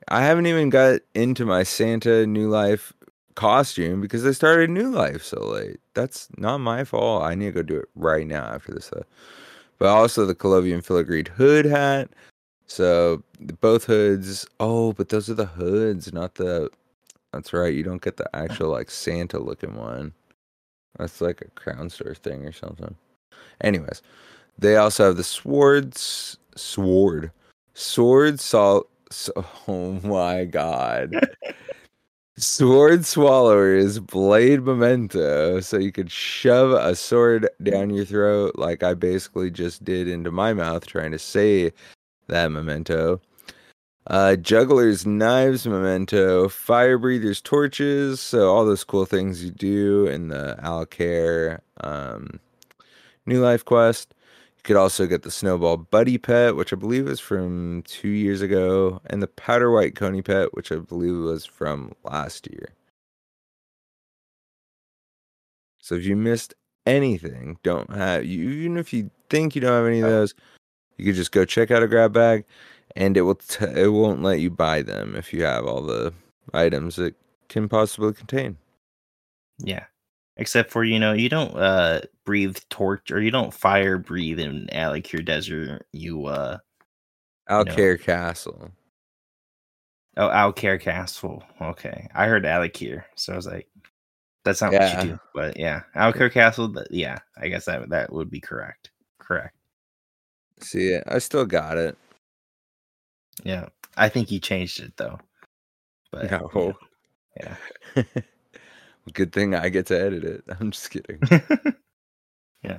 I 0.08 0.22
haven't 0.22 0.46
even 0.46 0.70
got 0.70 1.00
into 1.16 1.44
my 1.44 1.64
Santa 1.64 2.28
New 2.28 2.50
Life 2.50 2.94
costume 3.34 4.00
because 4.00 4.24
I 4.28 4.32
started 4.32 4.70
New 4.70 4.92
Life 4.92 5.24
so 5.24 5.44
late. 5.44 5.80
That's 5.96 6.30
not 6.38 6.60
my 6.60 6.84
fault. 6.84 7.24
I 7.24 7.34
need 7.34 7.46
to 7.46 7.52
go 7.52 7.62
do 7.64 7.78
it 7.78 7.90
right 7.96 8.28
now 8.28 8.44
after 8.44 8.76
this. 8.76 8.94
Uh, 8.94 9.02
but 9.80 9.88
also 9.88 10.24
the 10.24 10.36
Colovian 10.36 10.86
filigreed 10.86 11.30
hood 11.30 11.66
hat. 11.66 12.12
So 12.68 13.24
both 13.60 13.86
hoods. 13.86 14.46
Oh, 14.60 14.94
but 14.94 15.10
those 15.10 15.28
are 15.28 15.34
the 15.34 15.48
hoods, 15.48 16.14
not 16.14 16.36
the. 16.36 16.70
That's 17.34 17.54
right. 17.54 17.74
You 17.74 17.82
don't 17.82 18.04
get 18.04 18.18
the 18.18 18.30
actual 18.36 18.70
like 18.70 18.92
Santa 18.92 19.40
looking 19.40 19.78
one. 19.78 20.14
That's 21.00 21.22
like 21.22 21.42
a 21.42 21.50
crown 21.60 21.90
store 21.90 22.14
thing 22.14 22.46
or 22.46 22.52
something. 22.52 22.94
Anyways, 23.62 24.04
they 24.60 24.76
also 24.76 25.08
have 25.08 25.18
the 25.18 25.24
swords. 25.24 26.38
Sword. 26.56 27.32
Sword 27.76 28.40
salt. 28.40 28.90
Oh 29.68 30.00
my 30.04 30.46
god. 30.46 31.14
Sword 32.38 33.06
Swallower 33.06 33.74
is 33.76 34.00
Blade 34.00 34.64
Memento, 34.64 35.60
so 35.60 35.78
you 35.78 35.92
could 35.92 36.12
shove 36.12 36.72
a 36.72 36.96
sword 36.96 37.48
down 37.64 37.92
your 37.92 38.04
throat 38.04 38.56
like 38.56 38.84
I 38.84 38.94
basically 38.94 39.52
just 39.52 39.84
did 39.84 40.08
into 40.08 40.32
my 40.32 40.54
mouth 40.54 40.86
trying 40.86 41.12
to 41.12 41.20
say 41.20 41.72
that 42.28 42.52
memento. 42.52 43.22
Uh, 44.08 44.36
Juggler's 44.36 45.06
Knives 45.06 45.68
Memento, 45.68 46.50
Fire 46.50 46.98
Breather's 46.98 47.42
Torches, 47.42 48.20
so 48.20 48.54
all 48.54 48.66
those 48.66 48.84
cool 48.84 49.06
things 49.06 49.44
you 49.44 49.52
do 49.52 50.08
in 50.08 50.30
the 50.30 50.58
Alcaire 50.64 51.60
um, 51.82 52.40
New 53.26 53.42
Life 53.42 53.64
quest 53.66 54.15
could 54.66 54.76
also 54.76 55.06
get 55.06 55.22
the 55.22 55.32
Snowball 55.32 55.78
Buddy 55.78 56.18
Pet, 56.18 56.56
which 56.56 56.74
I 56.74 56.76
believe 56.76 57.08
is 57.08 57.20
from 57.20 57.84
two 57.84 58.10
years 58.10 58.42
ago, 58.42 59.00
and 59.06 59.22
the 59.22 59.28
Powder 59.28 59.72
White 59.72 59.96
Coney 59.96 60.24
Pet, 60.24 60.54
which 60.56 60.72
I 60.72 60.78
believe 60.78 61.16
was 61.16 61.46
from 61.46 61.94
last 62.04 62.48
year. 62.52 62.70
So 65.80 65.96
if 65.96 66.04
you 66.04 66.16
missed 66.16 66.56
anything, 66.88 67.58
don't 67.62 67.92
have 67.92 68.26
you 68.26 68.50
even 68.50 68.78
if 68.78 68.92
you 68.92 69.12
think 69.30 69.56
you 69.56 69.62
don't 69.62 69.72
have 69.72 69.86
any 69.86 70.02
of 70.02 70.10
those, 70.10 70.34
you 70.98 71.06
could 71.06 71.16
just 71.16 71.32
go 71.32 71.46
check 71.46 71.70
out 71.70 71.84
a 71.84 71.88
grab 71.88 72.12
bag, 72.12 72.44
and 72.96 73.16
it 73.16 73.22
will 73.22 73.36
t- 73.36 73.66
it 73.66 73.94
won't 73.94 74.24
let 74.24 74.40
you 74.40 74.50
buy 74.50 74.82
them 74.82 75.16
if 75.16 75.32
you 75.32 75.44
have 75.44 75.66
all 75.66 75.82
the 75.82 76.12
items 76.54 76.98
it 76.98 77.16
can 77.50 77.70
possibly 77.70 78.14
contain. 78.14 78.58
Yeah. 79.60 79.86
Except 80.38 80.72
for, 80.72 80.84
you 80.84 81.00
know, 81.00 81.14
you 81.14 81.30
don't 81.30 81.56
uh 81.56 82.02
breathe 82.26 82.58
torch 82.70 83.12
or 83.12 83.22
you 83.22 83.32
don't 83.32 83.54
fire 83.54 83.98
breathe 83.98 84.40
in 84.40 84.68
Alik'r 84.74 85.24
Desert. 85.24 85.86
You 85.92 86.26
uh 86.26 86.58
Alcaire 87.50 88.02
Castle. 88.02 88.72
Oh, 90.18 90.30
Alcaire 90.30 90.80
Castle. 90.80 91.44
Okay. 91.62 92.08
I 92.16 92.26
heard 92.28 92.44
Alik'r, 92.44 93.04
so 93.16 93.34
I 93.34 93.36
was 93.36 93.46
like, 93.48 93.68
that's 94.44 94.62
not 94.62 94.74
what 94.74 95.04
you 95.04 95.12
do. 95.12 95.20
But 95.34 95.58
yeah. 95.58 95.82
Alcaire 95.96 96.32
Castle, 96.32 96.68
but 96.68 96.88
yeah, 96.92 97.20
I 97.38 97.48
guess 97.50 97.66
that 97.66 97.90
that 97.90 98.12
would 98.12 98.30
be 98.32 98.40
correct. 98.40 98.92
Correct. 99.20 99.56
See 100.62 100.88
it? 100.88 101.04
I 101.08 101.20
still 101.20 101.46
got 101.46 101.78
it. 101.78 101.98
Yeah. 103.44 103.68
I 103.98 104.10
think 104.10 104.32
you 104.32 104.40
changed 104.40 104.80
it 104.82 104.94
though. 104.98 105.20
But 106.12 106.32
No. 106.32 106.50
know, 106.54 106.74
yeah. 107.42 108.04
Good 109.14 109.34
thing 109.34 109.54
I 109.54 109.70
get 109.70 109.88
to 109.88 110.00
edit 110.00 110.24
it. 110.24 110.44
I'm 110.60 110.72
just 110.72 110.90
kidding. 110.90 111.20
yeah. 112.66 112.78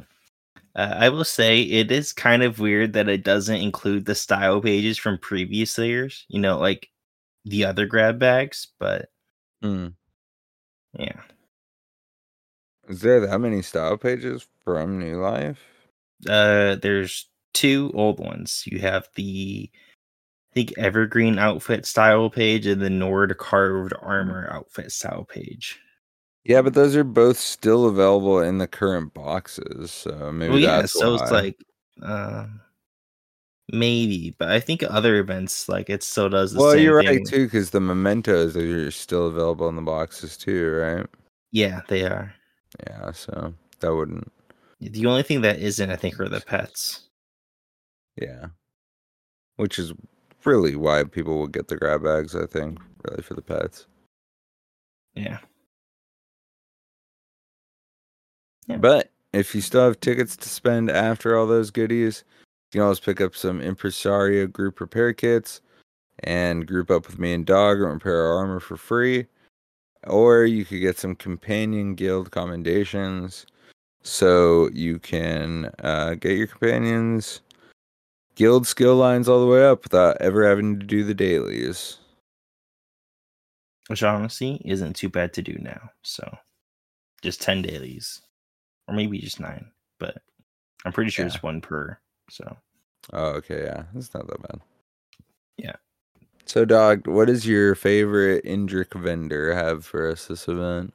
Uh, 0.74 0.94
I 0.98 1.08
will 1.08 1.24
say 1.24 1.62
it 1.62 1.90
is 1.90 2.12
kind 2.12 2.42
of 2.42 2.58
weird 2.58 2.92
that 2.92 3.08
it 3.08 3.24
doesn't 3.24 3.60
include 3.62 4.04
the 4.04 4.14
style 4.14 4.60
pages 4.60 4.98
from 4.98 5.18
previous 5.18 5.78
years, 5.78 6.26
you 6.28 6.38
know, 6.38 6.58
like 6.58 6.90
the 7.44 7.64
other 7.64 7.86
grab 7.86 8.18
bags, 8.18 8.68
but 8.78 9.08
Hmm. 9.62 9.88
yeah. 10.98 11.22
Is 12.88 13.00
there 13.00 13.20
that 13.20 13.38
many 13.40 13.62
style 13.62 13.96
pages 13.96 14.46
from 14.64 14.98
New 14.98 15.20
Life? 15.20 15.60
Uh 16.28 16.76
there's 16.76 17.28
two 17.54 17.90
old 17.94 18.18
ones. 18.20 18.64
You 18.66 18.78
have 18.80 19.08
the 19.14 19.70
I 20.52 20.54
think 20.54 20.74
evergreen 20.78 21.38
outfit 21.38 21.86
style 21.86 22.30
page 22.30 22.66
and 22.66 22.80
the 22.82 22.90
Nord 22.90 23.36
carved 23.38 23.94
armor 24.00 24.48
outfit 24.50 24.92
style 24.92 25.24
page. 25.24 25.80
Yeah, 26.48 26.62
but 26.62 26.74
those 26.74 26.94
are 26.94 27.04
both 27.04 27.38
still 27.38 27.86
available 27.86 28.40
in 28.40 28.58
the 28.58 28.68
current 28.68 29.12
boxes. 29.12 29.90
So 29.90 30.30
maybe 30.32 30.50
well, 30.50 30.60
yeah, 30.60 30.86
so 30.86 31.14
it's 31.14 31.30
like 31.30 31.56
um 32.02 32.60
maybe, 33.72 34.34
but 34.38 34.50
I 34.50 34.60
think 34.60 34.84
other 34.84 35.16
events 35.16 35.68
like 35.68 35.90
it 35.90 36.04
still 36.04 36.28
does 36.28 36.52
the 36.52 36.60
well, 36.60 36.72
same 36.72 36.84
you're 36.84 37.02
thing. 37.02 37.18
right 37.18 37.26
too, 37.26 37.46
because 37.46 37.70
the 37.70 37.80
mementos 37.80 38.56
are 38.56 38.90
still 38.92 39.26
available 39.26 39.68
in 39.68 39.76
the 39.76 39.82
boxes 39.82 40.36
too, 40.36 40.70
right? 40.70 41.06
Yeah, 41.50 41.80
they 41.88 42.04
are. 42.04 42.32
Yeah, 42.86 43.10
so 43.10 43.52
that 43.80 43.94
wouldn't. 43.94 44.30
The 44.80 45.06
only 45.06 45.22
thing 45.22 45.40
that 45.40 45.58
isn't, 45.58 45.90
I 45.90 45.96
think, 45.96 46.20
are 46.20 46.28
the 46.28 46.42
pets. 46.42 47.08
Yeah, 48.20 48.46
which 49.56 49.78
is 49.78 49.92
really 50.44 50.76
why 50.76 51.02
people 51.02 51.40
would 51.40 51.52
get 51.52 51.66
the 51.66 51.76
grab 51.76 52.04
bags. 52.04 52.36
I 52.36 52.46
think 52.46 52.78
really 53.02 53.22
for 53.22 53.34
the 53.34 53.42
pets. 53.42 53.86
Yeah. 55.14 55.38
Yeah. 58.66 58.78
But 58.78 59.10
if 59.32 59.54
you 59.54 59.60
still 59.60 59.84
have 59.84 60.00
tickets 60.00 60.36
to 60.36 60.48
spend 60.48 60.90
after 60.90 61.36
all 61.36 61.46
those 61.46 61.70
goodies, 61.70 62.24
you 62.72 62.78
can 62.78 62.82
always 62.82 63.00
pick 63.00 63.20
up 63.20 63.36
some 63.36 63.60
Impresario 63.60 64.46
group 64.46 64.80
repair 64.80 65.12
kits 65.12 65.60
and 66.20 66.66
group 66.66 66.90
up 66.90 67.06
with 67.06 67.18
me 67.18 67.32
and 67.32 67.46
Dog 67.46 67.80
and 67.80 67.92
repair 67.92 68.22
our 68.24 68.38
armor 68.38 68.60
for 68.60 68.76
free. 68.76 69.26
Or 70.04 70.44
you 70.44 70.64
could 70.64 70.80
get 70.80 70.98
some 70.98 71.14
companion 71.14 71.94
guild 71.94 72.30
commendations 72.30 73.46
so 74.02 74.70
you 74.72 74.98
can 74.98 75.70
uh, 75.80 76.14
get 76.14 76.36
your 76.36 76.46
companions 76.46 77.40
guild 78.36 78.66
skill 78.66 78.94
lines 78.96 79.28
all 79.28 79.40
the 79.40 79.50
way 79.50 79.66
up 79.66 79.82
without 79.82 80.16
ever 80.20 80.46
having 80.46 80.78
to 80.78 80.86
do 80.86 81.02
the 81.02 81.14
dailies. 81.14 81.98
Which 83.88 84.02
honestly 84.02 84.60
isn't 84.64 84.94
too 84.94 85.08
bad 85.08 85.32
to 85.34 85.42
do 85.42 85.56
now. 85.60 85.90
So 86.02 86.36
just 87.22 87.42
10 87.42 87.62
dailies. 87.62 88.20
Or 88.88 88.94
maybe 88.94 89.18
just 89.18 89.40
nine. 89.40 89.70
But 89.98 90.18
I'm 90.84 90.92
pretty 90.92 91.10
sure 91.10 91.24
Yeah. 91.24 91.32
it's 91.32 91.42
one 91.42 91.60
per. 91.60 91.98
So 92.30 92.56
Oh, 93.12 93.28
okay, 93.34 93.62
yeah, 93.64 93.84
it's 93.94 94.12
not 94.14 94.26
that 94.26 94.42
bad. 94.42 94.60
Yeah. 95.58 95.76
So, 96.44 96.64
Dog, 96.64 97.06
what 97.06 97.26
does 97.26 97.46
your 97.46 97.74
favorite 97.74 98.44
Indrik 98.44 98.94
vendor 99.00 99.54
have 99.54 99.84
for 99.84 100.10
us 100.10 100.26
this 100.26 100.48
event? 100.48 100.92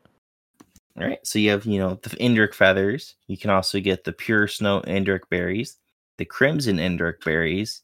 all 0.97 1.07
right. 1.07 1.19
So 1.25 1.39
you 1.39 1.49
have, 1.51 1.65
you 1.65 1.79
know, 1.79 1.99
the 2.03 2.09
Indrik 2.17 2.53
feathers. 2.53 3.15
You 3.27 3.37
can 3.37 3.49
also 3.49 3.79
get 3.79 4.03
the 4.03 4.11
pure 4.11 4.47
snow 4.47 4.81
Indrik 4.81 5.21
berries, 5.29 5.77
the 6.17 6.25
crimson 6.25 6.77
Indrik 6.77 7.23
berries, 7.23 7.81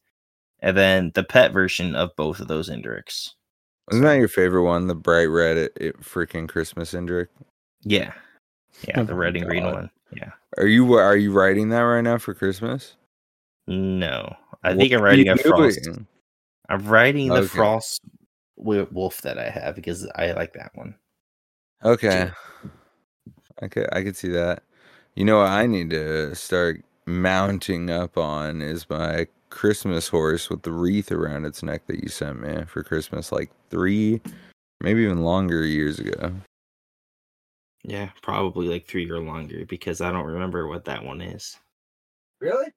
and 0.60 0.76
then 0.78 1.12
the 1.16 1.24
pet 1.24 1.54
version 1.54 1.96
of 1.96 2.16
both 2.18 2.40
of 2.42 2.48
those 2.50 2.70
Indriks. 2.70 3.32
Isn't 3.92 4.04
that 4.04 4.16
your 4.20 4.28
favorite 4.28 4.64
one? 4.64 4.88
The 4.88 4.96
bright 4.96 5.28
red, 5.28 5.56
it, 5.58 5.72
it 5.80 6.02
freaking 6.02 6.50
Christmas 6.50 6.94
Indrik. 6.94 7.28
Yeah. 7.84 8.14
Yeah, 8.88 9.04
the 9.04 9.16
red 9.16 9.38
and 9.38 9.46
green 9.46 9.64
one. 9.72 9.90
Yeah. 10.12 10.32
Are 10.58 10.68
you 10.68 10.94
are 10.94 11.18
you 11.18 11.32
writing 11.32 11.70
that 11.70 11.82
right 11.82 12.02
now 12.02 12.18
for 12.18 12.34
Christmas? 12.34 12.96
No. 13.68 14.34
I 14.64 14.70
What 14.70 14.78
think 14.80 14.94
I'm 14.94 15.02
writing 15.02 15.30
a 15.30 15.38
frost. 15.38 15.84
doing? 15.84 16.08
I'm 16.70 16.86
writing 16.88 17.30
the 17.30 17.42
Okay. 17.42 17.48
frost 17.48 18.02
wolf 18.58 19.22
that 19.22 19.38
I 19.38 19.50
have 19.50 19.76
because 19.76 20.08
I 20.16 20.32
like 20.32 20.54
that 20.54 20.72
one. 20.76 20.96
Okay, 21.84 22.32
I 23.62 23.68
could 23.68 23.88
I 23.94 24.04
could 24.04 24.16
see 24.18 24.30
that. 24.30 24.64
You 25.16 25.26
know 25.26 25.38
what 25.38 25.50
I 25.50 25.68
need 25.68 25.90
to 25.92 26.34
start 26.36 26.84
mounting 27.06 27.90
up 27.90 28.18
on 28.18 28.62
is 28.62 28.90
my 28.90 29.28
Christmas 29.50 30.08
horse 30.08 30.50
with 30.50 30.64
the 30.64 30.72
wreath 30.72 31.12
around 31.12 31.46
its 31.46 31.64
neck 31.64 31.86
that 31.88 32.02
you 32.04 32.10
sent 32.10 32.42
me 32.42 32.66
for 32.66 32.84
Christmas, 32.84 33.32
like 33.32 33.50
three, 33.70 34.22
maybe 34.82 35.04
even 35.04 35.24
longer 35.24 35.64
years 35.64 36.00
ago. 36.00 36.34
Yeah, 37.88 38.10
probably 38.22 38.68
like 38.68 38.86
three 38.86 39.10
or 39.10 39.20
longer 39.20 39.66
because 39.66 40.02
I 40.02 40.12
don't 40.12 40.26
remember 40.26 40.68
what 40.68 40.84
that 40.86 41.04
one 41.04 41.22
is. 41.22 41.58
Really? 42.42 42.68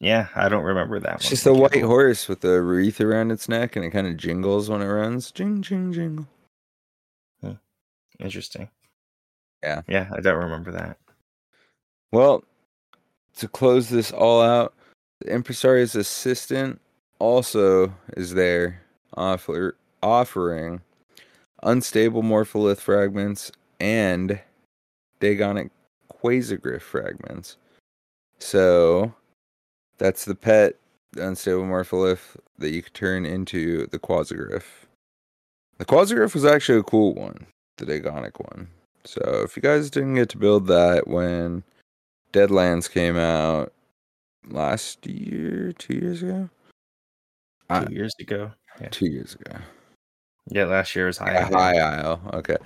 Yeah, 0.00 0.28
I 0.36 0.48
don't 0.48 0.62
remember 0.62 1.00
that 1.00 1.16
It's 1.16 1.24
one. 1.24 1.30
just 1.30 1.46
a 1.46 1.52
white 1.52 1.82
all. 1.82 1.88
horse 1.88 2.28
with 2.28 2.44
a 2.44 2.62
wreath 2.62 3.00
around 3.00 3.32
its 3.32 3.48
neck, 3.48 3.74
and 3.74 3.84
it 3.84 3.90
kind 3.90 4.06
of 4.06 4.16
jingles 4.16 4.70
when 4.70 4.80
it 4.80 4.86
runs. 4.86 5.32
Jing, 5.32 5.60
jing, 5.60 5.92
jingle. 5.92 6.26
Interesting. 8.20 8.68
Yeah. 9.62 9.82
Yeah, 9.86 10.08
I 10.12 10.20
don't 10.20 10.42
remember 10.42 10.72
that. 10.72 10.98
Well, 12.10 12.42
to 13.36 13.46
close 13.46 13.88
this 13.88 14.10
all 14.10 14.42
out, 14.42 14.74
the 15.20 15.32
impresario's 15.32 15.94
assistant 15.94 16.80
also 17.20 17.94
is 18.16 18.34
there, 18.34 18.82
offer, 19.16 19.76
offering 20.02 20.80
unstable 21.62 22.22
morpholith 22.24 22.78
fragments 22.78 23.52
and 23.80 24.40
Dagonic 25.20 25.70
quasigriff 26.12 26.80
fragments. 26.82 27.56
So 28.38 29.12
that's 29.98 30.24
the 30.24 30.34
pet 30.34 30.76
unstable 31.16 31.62
morpholith 31.64 32.36
that 32.58 32.70
you 32.70 32.82
could 32.82 32.94
turn 32.94 33.24
into 33.24 33.86
the 33.88 33.98
quasigriff. 33.98 34.64
The 35.78 35.84
quasiglyph 35.84 36.34
was 36.34 36.44
actually 36.44 36.78
a 36.78 36.82
cool 36.84 37.14
one, 37.14 37.46
the 37.76 37.86
Dagonic 37.86 38.38
one. 38.52 38.68
So 39.04 39.20
if 39.44 39.56
you 39.56 39.62
guys 39.62 39.90
didn't 39.90 40.14
get 40.14 40.28
to 40.30 40.38
build 40.38 40.66
that 40.66 41.08
when 41.08 41.62
Deadlands 42.32 42.90
came 42.90 43.16
out 43.16 43.72
last 44.48 45.06
year, 45.06 45.72
two 45.72 45.94
years 45.94 46.22
ago, 46.22 46.50
Two 47.70 47.74
I- 47.74 47.86
years 47.90 48.14
ago. 48.20 48.52
Yeah. 48.80 48.88
two 48.90 49.06
years 49.10 49.34
ago. 49.34 49.56
Yeah, 50.50 50.64
last 50.64 50.96
year 50.96 51.06
was 51.06 51.18
high. 51.18 51.32
Yeah, 51.32 51.48
High 51.48 51.78
Isle. 51.78 52.20
Okay. 52.34 52.56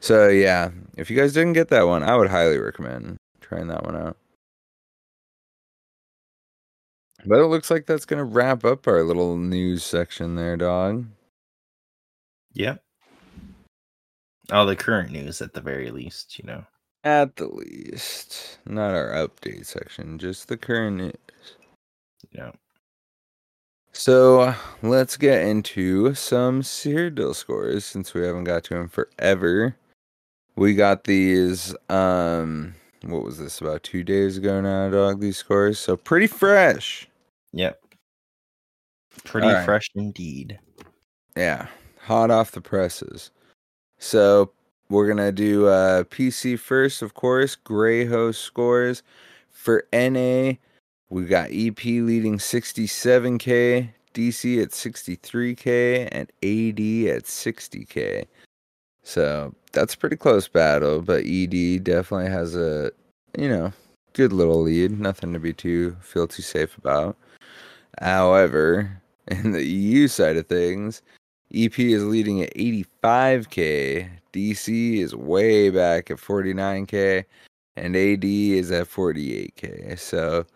So 0.00 0.28
yeah, 0.28 0.70
if 0.96 1.10
you 1.10 1.16
guys 1.16 1.32
didn't 1.32 1.54
get 1.54 1.68
that 1.68 1.86
one, 1.86 2.02
I 2.02 2.16
would 2.16 2.30
highly 2.30 2.58
recommend 2.58 3.16
trying 3.40 3.68
that 3.68 3.84
one 3.84 3.96
out. 3.96 4.16
But 7.26 7.40
it 7.40 7.46
looks 7.46 7.70
like 7.70 7.86
that's 7.86 8.04
gonna 8.04 8.24
wrap 8.24 8.64
up 8.64 8.86
our 8.86 9.02
little 9.02 9.36
news 9.36 9.84
section 9.84 10.36
there, 10.36 10.56
dog. 10.56 11.06
Yep. 12.54 12.82
All 14.50 14.66
the 14.66 14.76
current 14.76 15.10
news 15.12 15.40
at 15.40 15.54
the 15.54 15.60
very 15.60 15.90
least, 15.90 16.38
you 16.38 16.44
know. 16.44 16.64
At 17.04 17.36
the 17.36 17.46
least. 17.46 18.58
Not 18.66 18.94
our 18.94 19.10
update 19.10 19.66
section, 19.66 20.18
just 20.18 20.48
the 20.48 20.56
current 20.56 20.96
news. 20.96 21.14
Know. 22.34 22.52
So 23.92 24.54
let's 24.82 25.16
get 25.16 25.42
into 25.42 26.14
some 26.14 26.62
Cyrodiil 26.62 27.34
scores 27.34 27.84
since 27.84 28.14
we 28.14 28.22
haven't 28.22 28.44
got 28.44 28.64
to 28.64 28.74
them 28.74 28.88
forever. 28.88 29.76
We 30.56 30.74
got 30.74 31.04
these 31.04 31.74
um 31.88 32.74
what 33.04 33.22
was 33.22 33.38
this 33.38 33.60
about 33.60 33.82
two 33.82 34.02
days 34.04 34.38
ago 34.38 34.60
now, 34.60 34.88
dog, 34.88 35.20
these 35.20 35.36
scores. 35.36 35.78
So 35.78 35.96
pretty 35.96 36.26
fresh. 36.26 37.08
Yep. 37.52 37.80
Pretty 39.24 39.64
fresh 39.64 39.88
indeed. 39.94 40.58
Yeah. 41.36 41.66
Hot 42.00 42.30
off 42.30 42.52
the 42.52 42.60
presses. 42.60 43.30
So 43.98 44.52
we're 44.88 45.06
gonna 45.08 45.32
do 45.32 45.66
uh 45.66 46.04
PC 46.04 46.58
first, 46.58 47.02
of 47.02 47.14
course. 47.14 47.56
Grey 47.56 48.06
Host 48.06 48.40
scores. 48.40 49.02
For 49.50 49.86
NA, 49.92 50.54
we 51.12 51.24
got 51.26 51.50
EP 51.52 51.84
leading 51.84 52.38
67k, 52.38 53.90
DC 54.14 54.62
at 54.62 54.70
63k, 54.70 56.08
and 56.10 56.22
AD 56.42 57.14
at 57.14 57.24
60k. 57.24 58.24
So 59.02 59.54
that's 59.72 59.92
a 59.92 59.98
pretty 59.98 60.16
close 60.16 60.48
battle, 60.48 61.02
but 61.02 61.24
ED 61.26 61.84
definitely 61.84 62.30
has 62.30 62.56
a 62.56 62.92
you 63.36 63.46
know 63.46 63.74
good 64.14 64.32
little 64.32 64.62
lead. 64.62 64.98
Nothing 64.98 65.34
to 65.34 65.38
be 65.38 65.52
too 65.52 65.94
feel 66.00 66.26
too 66.26 66.40
safe 66.40 66.78
about. 66.78 67.18
However, 68.00 69.02
in 69.28 69.52
the 69.52 69.64
EU 69.64 70.08
side 70.08 70.38
of 70.38 70.46
things, 70.46 71.02
EP 71.54 71.78
is 71.78 72.04
leading 72.04 72.40
at 72.40 72.54
85k, 72.54 74.08
DC 74.32 74.96
is 74.96 75.14
way 75.14 75.68
back 75.68 76.10
at 76.10 76.16
49k, 76.16 77.22
and 77.76 77.96
AD 77.96 78.24
is 78.24 78.70
at 78.70 78.88
48k. 78.88 79.98
So, 79.98 80.46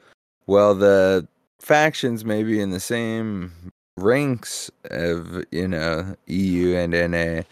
well, 0.46 0.74
the 0.74 1.26
factions 1.60 2.24
may 2.24 2.42
be 2.42 2.60
in 2.60 2.70
the 2.70 2.80
same 2.80 3.52
ranks 3.96 4.70
of, 4.90 5.44
you 5.50 5.68
know, 5.68 6.14
EU 6.26 6.76
and 6.76 6.92
NA. 6.92 7.42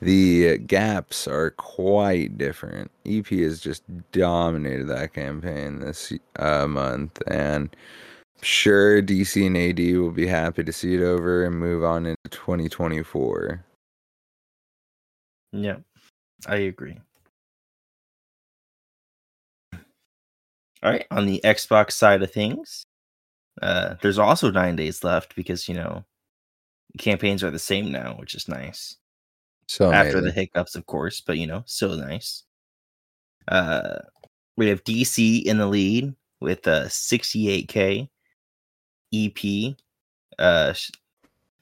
The 0.00 0.58
gaps 0.58 1.26
are 1.26 1.52
quite 1.52 2.36
different. 2.36 2.90
EP 3.06 3.26
has 3.28 3.60
just 3.60 3.82
dominated 4.12 4.88
that 4.88 5.14
campaign 5.14 5.80
this 5.80 6.12
uh, 6.38 6.66
month, 6.66 7.22
and 7.26 7.74
sure 8.42 9.02
DC 9.02 9.46
and 9.46 9.56
AD 9.56 9.98
will 9.98 10.10
be 10.10 10.26
happy 10.26 10.62
to 10.64 10.72
see 10.72 10.94
it 10.94 11.02
over 11.02 11.44
and 11.44 11.58
move 11.58 11.82
on 11.82 12.04
into 12.04 12.28
2024. 12.30 13.64
Yeah, 15.52 15.78
I 16.46 16.56
agree. 16.56 16.98
All 20.86 20.92
right, 20.92 21.06
on 21.10 21.26
the 21.26 21.40
Xbox 21.42 21.92
side 21.92 22.22
of 22.22 22.30
things, 22.30 22.86
uh, 23.60 23.96
there's 24.02 24.20
also 24.20 24.52
nine 24.52 24.76
days 24.76 25.02
left 25.02 25.34
because 25.34 25.68
you 25.68 25.74
know 25.74 26.04
campaigns 26.96 27.42
are 27.42 27.50
the 27.50 27.58
same 27.58 27.90
now, 27.90 28.14
which 28.20 28.36
is 28.36 28.46
nice. 28.46 28.94
So 29.66 29.90
After 29.90 30.20
the 30.20 30.30
hiccups, 30.30 30.76
of 30.76 30.86
course, 30.86 31.20
but 31.20 31.38
you 31.38 31.48
know, 31.48 31.64
still 31.66 31.96
nice. 31.96 32.44
Uh, 33.48 33.98
we 34.56 34.68
have 34.68 34.84
DC 34.84 35.42
in 35.42 35.58
the 35.58 35.66
lead 35.66 36.14
with 36.38 36.68
uh 36.68 36.84
68k, 36.84 38.08
EP, 39.12 39.76
uh, 40.38 40.72
sh- 40.72 40.92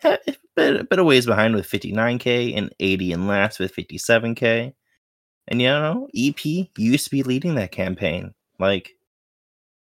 a 0.04 0.18
bit, 0.54 0.80
a 0.82 0.84
bit 0.84 0.98
of 0.98 1.06
ways 1.06 1.24
behind 1.24 1.54
with 1.54 1.66
59k, 1.66 2.58
and 2.58 2.66
AD 2.78 3.00
and 3.00 3.26
last 3.26 3.58
with 3.58 3.74
57k. 3.74 4.74
And 5.48 5.62
you 5.62 5.68
know, 5.68 6.08
EP 6.14 6.44
used 6.76 7.04
to 7.04 7.10
be 7.10 7.22
leading 7.22 7.54
that 7.54 7.72
campaign, 7.72 8.34
like 8.58 8.94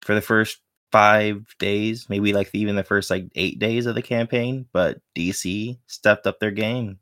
for 0.03 0.15
the 0.15 0.21
first 0.21 0.61
five 0.93 1.45
days, 1.59 2.09
maybe 2.09 2.33
like 2.33 2.51
even 2.53 2.77
the 2.77 2.85
first 2.85 3.11
like 3.11 3.27
eight 3.35 3.59
days 3.59 3.87
of 3.87 3.95
the 3.95 4.03
campaign. 4.03 4.67
But 4.73 4.99
DC 5.17 5.79
stepped 5.87 6.27
up 6.27 6.41
their 6.41 6.51
game. 6.51 6.99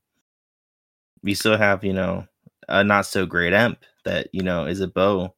We 1.23 1.35
still 1.35 1.57
have, 1.57 1.85
you 1.85 1.93
know, 1.93 2.27
a 2.69 2.85
not 2.85 3.07
so 3.07 3.27
great 3.27 3.53
emp 3.53 3.79
that 4.05 4.29
you 4.33 4.43
know 4.43 4.67
is 4.67 4.81
a 4.81 4.89
bow 4.89 5.35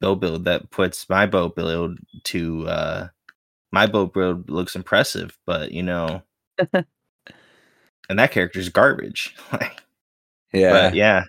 bow 0.00 0.14
build 0.14 0.44
that 0.44 0.70
puts 0.70 1.08
my 1.08 1.26
bow 1.26 1.48
build 1.48 1.98
to 2.24 2.66
uh 2.68 3.08
my 3.70 3.86
bow 3.86 4.06
build 4.06 4.48
looks 4.50 4.74
impressive, 4.74 5.38
but 5.46 5.72
you 5.72 5.82
know, 5.82 6.22
and 6.72 8.18
that 8.18 8.32
character's 8.32 8.68
garbage. 8.68 9.34
Like, 9.52 9.82
yeah, 10.62 10.70
but 10.72 10.94
yeah, 10.94 11.24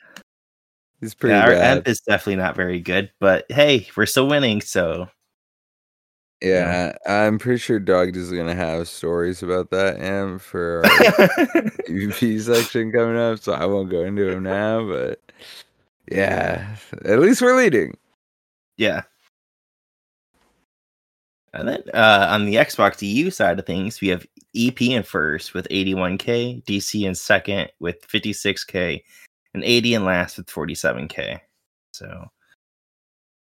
it's 1.01 1.13
pretty 1.13 1.35
yeah, 1.35 1.43
our 1.43 1.51
bad. 1.51 1.77
emp 1.77 1.87
is 1.87 2.01
definitely 2.01 2.37
not 2.37 2.55
very 2.55 2.79
good. 2.79 3.11
But 3.19 3.45
hey, 3.49 3.87
we're 3.95 4.05
still 4.05 4.27
winning, 4.27 4.61
so 4.61 5.09
yeah, 6.41 6.93
I'm 7.05 7.37
pretty 7.37 7.59
sure 7.59 7.79
Dog 7.79 8.15
is 8.15 8.31
gonna 8.31 8.55
have 8.55 8.87
stories 8.87 9.43
about 9.43 9.71
that 9.71 9.99
amp 9.99 10.41
for 10.41 10.83
our 10.85 10.91
PvP 11.87 12.41
section 12.41 12.91
coming 12.91 13.17
up, 13.17 13.39
so 13.39 13.53
I 13.53 13.65
won't 13.65 13.89
go 13.89 14.03
into 14.03 14.25
them 14.25 14.43
now. 14.43 14.87
But 14.87 15.19
yeah, 16.11 16.75
at 17.05 17.19
least 17.19 17.41
we're 17.41 17.57
leading. 17.57 17.95
yeah. 18.77 19.03
And 21.53 21.67
then 21.67 21.83
uh, 21.93 22.27
on 22.29 22.45
the 22.45 22.55
Xbox 22.55 23.01
EU 23.01 23.31
side 23.31 23.57
of 23.57 23.65
things, 23.65 24.01
we 24.01 24.09
have 24.09 24.25
EP 24.55 24.79
in 24.81 25.01
first 25.03 25.53
with 25.53 25.67
81k, 25.69 26.63
DC 26.63 27.07
in 27.07 27.15
second 27.15 27.69
with 27.79 28.07
56k, 28.07 29.01
and 29.53 29.63
AD 29.63 29.85
in 29.85 30.05
last 30.05 30.37
with 30.37 30.47
47k. 30.47 31.39
So 31.93 32.29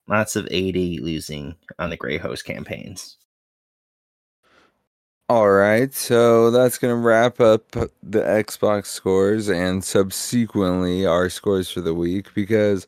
lots 0.08 0.36
of 0.36 0.46
AD 0.48 0.76
losing 0.76 1.56
on 1.80 1.90
the 1.90 1.98
Grey 1.98 2.18
Host 2.18 2.46
campaigns. 2.46 3.18
All 5.30 5.50
right, 5.50 5.94
so 5.94 6.52
that's 6.52 6.78
going 6.78 6.94
to 6.94 7.02
wrap 7.02 7.40
up 7.40 7.72
the 7.72 7.90
Xbox 8.04 8.88
scores 8.88 9.48
and 9.48 9.82
subsequently 9.82 11.06
our 11.06 11.30
scores 11.30 11.72
for 11.72 11.80
the 11.80 11.94
week 11.94 12.34
because 12.34 12.86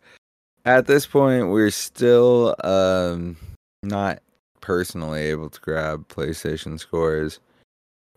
at 0.65 0.85
this 0.85 1.05
point 1.05 1.49
we're 1.49 1.71
still 1.71 2.53
um 2.65 3.37
not 3.81 4.21
personally 4.59 5.21
able 5.21 5.49
to 5.49 5.61
grab 5.61 6.05
PlayStation 6.09 6.77
scores. 6.77 7.39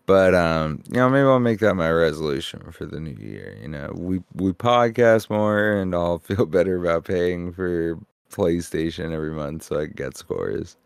But 0.07 0.33
um, 0.33 0.81
you 0.87 0.95
know, 0.95 1.09
maybe 1.09 1.27
I'll 1.27 1.39
make 1.39 1.59
that 1.59 1.75
my 1.75 1.91
resolution 1.91 2.71
for 2.71 2.85
the 2.85 2.99
new 2.99 3.17
year. 3.19 3.57
You 3.61 3.67
know, 3.67 3.91
we 3.93 4.23
we 4.33 4.53
podcast 4.53 5.29
more 5.29 5.73
and 5.73 5.93
I'll 5.93 6.17
feel 6.19 6.45
better 6.45 6.77
about 6.77 7.05
paying 7.05 7.51
for 7.53 7.99
PlayStation 8.31 9.11
every 9.13 9.33
month 9.33 9.63
so 9.63 9.79
I 9.81 9.85
can 9.85 9.95
get 9.95 10.17
scores. 10.17 10.77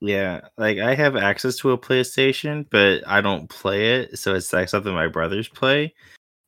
Yeah, 0.00 0.48
like 0.58 0.78
I 0.78 0.94
have 0.94 1.16
access 1.16 1.56
to 1.58 1.72
a 1.72 1.78
PlayStation, 1.78 2.66
but 2.70 3.06
I 3.06 3.20
don't 3.20 3.48
play 3.48 4.00
it, 4.00 4.18
so 4.18 4.34
it's 4.34 4.52
like 4.52 4.68
something 4.68 4.92
my 4.92 5.08
brothers 5.08 5.48
play, 5.48 5.94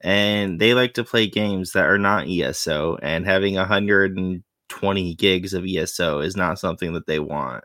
and 0.03 0.61
they 0.61 0.75
like 0.75 0.94
to 0.94 1.05
play 1.05 1.29
games 1.29 1.73
that 1.73 1.87
are 1.87 1.99
not 1.99 2.29
ESO, 2.29 2.99
and 3.03 3.27
having 3.27 3.55
120 3.57 5.14
gigs 5.16 5.55
of 5.55 5.66
ESO 5.66 6.21
is 6.21 6.37
not 6.37 6.59
something 6.59 6.92
that 6.94 7.07
they 7.07 7.21
want. 7.21 7.64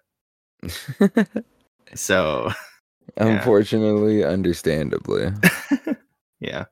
So, 1.96 2.52
Unfortunately, 3.18 4.24
understandably. 4.24 5.32
yeah. 6.40 6.66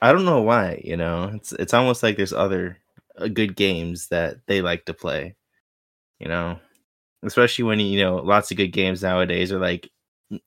I 0.00 0.12
don't 0.12 0.24
know 0.24 0.42
why, 0.42 0.80
you 0.84 0.96
know. 0.96 1.30
It's 1.34 1.52
it's 1.52 1.74
almost 1.74 2.02
like 2.02 2.16
there's 2.16 2.32
other 2.32 2.78
uh, 3.18 3.28
good 3.28 3.56
games 3.56 4.08
that 4.08 4.38
they 4.46 4.62
like 4.62 4.84
to 4.86 4.94
play. 4.94 5.34
You 6.20 6.28
know, 6.28 6.60
especially 7.24 7.64
when 7.64 7.80
you 7.80 8.00
know 8.00 8.16
lots 8.16 8.50
of 8.50 8.56
good 8.56 8.68
games 8.68 9.02
nowadays 9.02 9.52
are 9.52 9.58
like 9.58 9.90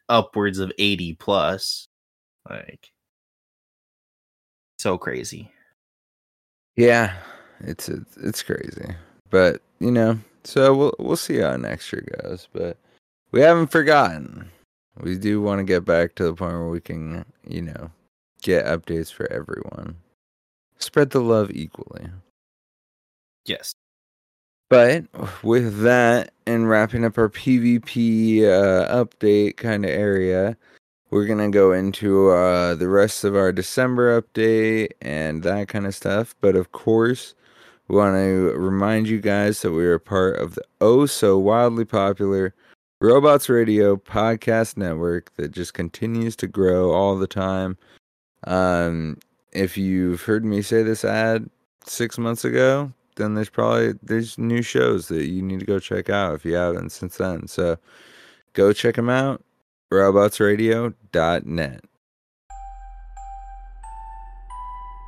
upwards 0.10 0.60
of 0.60 0.72
80 0.78 1.16
plus. 1.16 1.88
Like 2.50 2.92
so 4.80 4.98
crazy. 4.98 5.52
Yeah, 6.76 7.14
it's, 7.60 7.90
it's 7.90 8.42
crazy, 8.42 8.96
but 9.30 9.62
you 9.80 9.92
know, 9.92 10.18
so 10.44 10.76
we'll 10.76 10.94
we'll 11.00 11.18
see 11.18 11.38
how 11.38 11.56
next 11.56 11.92
year 11.92 12.06
goes. 12.22 12.48
But 12.52 12.78
we 13.32 13.42
haven't 13.42 13.68
forgotten. 13.68 14.50
We 15.00 15.18
do 15.18 15.42
want 15.42 15.60
to 15.60 15.64
get 15.64 15.86
back 15.86 16.16
to 16.16 16.24
the 16.24 16.34
point 16.34 16.54
where 16.54 16.68
we 16.70 16.82
can, 16.82 17.26
you 17.48 17.62
know, 17.62 17.92
get 18.42 18.66
updates 18.66 19.12
for 19.12 19.32
everyone. 19.32 19.96
Spread 20.78 21.12
the 21.12 21.22
love 21.22 21.52
equally. 21.52 22.08
Yes. 23.46 23.74
But 24.70 25.06
with 25.44 25.82
that 25.82 26.34
and 26.46 26.70
wrapping 26.70 27.04
up 27.04 27.18
our 27.18 27.30
PvP 27.30 28.44
uh, 28.44 29.04
update 29.04 29.58
kind 29.58 29.84
of 29.86 29.92
area, 29.92 30.56
we're 31.10 31.26
going 31.26 31.40
to 31.40 31.54
go 31.54 31.74
into 31.74 32.30
uh, 32.30 32.76
the 32.76 32.88
rest 32.88 33.24
of 33.24 33.36
our 33.36 33.52
December 33.52 34.22
update 34.22 34.92
and 35.02 35.44
that 35.44 35.68
kind 35.68 35.86
of 35.86 35.94
stuff. 35.94 36.36
But 36.40 36.56
of 36.56 36.72
course, 36.72 37.36
we 37.92 37.98
want 37.98 38.16
to 38.16 38.54
remind 38.56 39.10
you 39.10 39.20
guys 39.20 39.62
that 39.62 39.74
we 39.74 39.84
are 39.84 40.00
part 40.00 40.38
of 40.38 40.56
the 40.56 40.64
oh 40.80 41.06
so 41.06 41.38
wildly 41.38 41.84
popular 41.84 42.56
Robots 43.02 43.50
Radio 43.50 43.98
podcast 43.98 44.78
network 44.78 45.36
that 45.36 45.52
just 45.52 45.74
continues 45.74 46.38
to 46.38 46.48
grow 46.48 46.94
all 46.94 47.18
the 47.18 47.28
time. 47.28 47.78
Um, 48.46 49.18
if 49.52 49.78
you've 49.78 50.22
heard 50.22 50.46
me 50.46 50.62
say 50.62 50.84
this 50.84 51.04
ad 51.04 51.50
six 51.86 52.18
months 52.18 52.46
ago, 52.46 52.94
then 53.18 53.34
there's 53.34 53.50
probably 53.50 53.96
there's 54.02 54.38
new 54.38 54.62
shows 54.62 55.10
that 55.10 55.28
you 55.28 55.42
need 55.42 55.60
to 55.60 55.66
go 55.66 55.78
check 55.78 56.10
out 56.10 56.36
if 56.36 56.46
you 56.46 56.54
haven't 56.54 56.92
since 56.92 57.18
then. 57.18 57.46
So 57.46 57.76
go 58.54 58.72
check 58.72 58.96
them 58.96 59.10
out. 59.10 59.44
Robotsradio.net. 59.92 61.84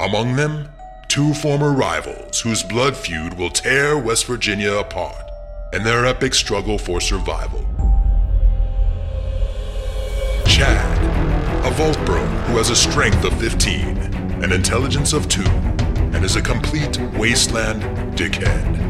Among 0.00 0.34
them, 0.36 0.70
two 1.08 1.34
former 1.34 1.72
rivals 1.72 2.40
whose 2.40 2.62
blood 2.62 2.96
feud 2.96 3.34
will 3.34 3.50
tear 3.50 3.98
West 3.98 4.24
Virginia 4.24 4.72
apart 4.76 5.30
in 5.74 5.84
their 5.84 6.06
epic 6.06 6.32
struggle 6.32 6.78
for 6.78 7.02
survival. 7.02 7.60
Chad, 10.46 11.66
a 11.66 11.70
vault 11.72 11.98
bro 12.06 12.24
who 12.24 12.56
has 12.56 12.70
a 12.70 12.76
strength 12.76 13.24
of 13.24 13.38
15, 13.38 14.42
an 14.42 14.52
intelligence 14.52 15.12
of 15.12 15.28
2, 15.28 15.42
and 15.42 16.24
is 16.24 16.36
a 16.36 16.40
complete 16.40 16.98
wasteland 17.18 17.82
dickhead. 18.16 18.89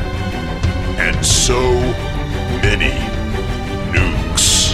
and 1.01 1.25
so 1.25 1.59
many 2.61 2.91
nukes. 3.91 4.73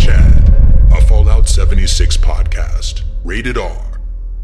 Chad, 0.00 0.48
a 0.92 1.00
Fallout 1.06 1.48
76 1.48 2.16
podcast, 2.16 3.02
rated 3.22 3.56
R, 3.56 4.00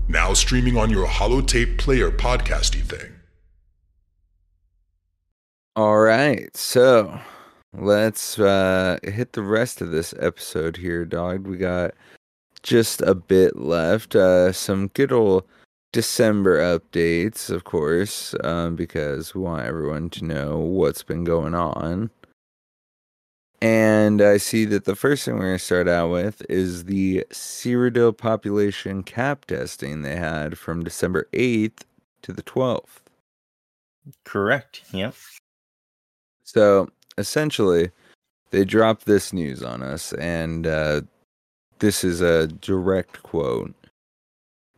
now 0.07 0.33
streaming 0.33 0.79
on 0.79 0.90
your 0.90 1.09
holotape 1.09 1.76
player 1.76 2.12
podcasty 2.12 2.83
thing. 2.83 3.16
All 5.74 5.98
right, 5.98 6.57
so 6.57 7.18
let's 7.72 8.38
uh, 8.38 8.98
hit 9.03 9.33
the 9.33 9.42
rest 9.42 9.81
of 9.81 9.90
this 9.90 10.14
episode 10.20 10.76
here, 10.76 11.05
dog. 11.05 11.48
We 11.48 11.57
got 11.57 11.94
just 12.62 13.03
a 13.03 13.16
bit 13.16 13.57
left. 13.57 14.14
Uh, 14.14 14.53
some 14.53 14.87
good 14.94 15.11
old 15.11 15.42
December 15.92 16.59
updates, 16.59 17.50
of 17.50 17.64
course, 17.64 18.35
um, 18.44 18.76
because 18.76 19.35
we 19.35 19.40
want 19.40 19.66
everyone 19.66 20.09
to 20.11 20.24
know 20.24 20.59
what's 20.59 21.03
been 21.03 21.24
going 21.24 21.55
on. 21.55 22.11
And 23.62 24.22
I 24.22 24.38
see 24.38 24.64
that 24.66 24.85
the 24.85 24.96
first 24.96 25.24
thing 25.24 25.35
we're 25.35 25.46
going 25.46 25.59
to 25.59 25.64
start 25.64 25.88
out 25.88 26.11
with 26.11 26.42
is 26.48 26.85
the 26.85 27.26
Cyrodiil 27.31 28.16
population 28.16 29.03
cap 29.03 29.44
testing 29.44 30.00
they 30.03 30.16
had 30.16 30.57
from 30.57 30.83
December 30.83 31.29
8th 31.33 31.81
to 32.22 32.33
the 32.33 32.42
12th. 32.42 33.00
Correct. 34.24 34.83
Yep. 34.92 35.14
So 36.44 36.88
essentially, 37.18 37.90
they 38.50 38.64
dropped 38.64 39.05
this 39.05 39.33
news 39.33 39.62
on 39.62 39.83
us, 39.83 40.12
and 40.14 40.66
uh, 40.66 41.03
this 41.81 42.03
is 42.03 42.20
a 42.20 42.46
direct 42.46 43.22
quote. 43.22 43.74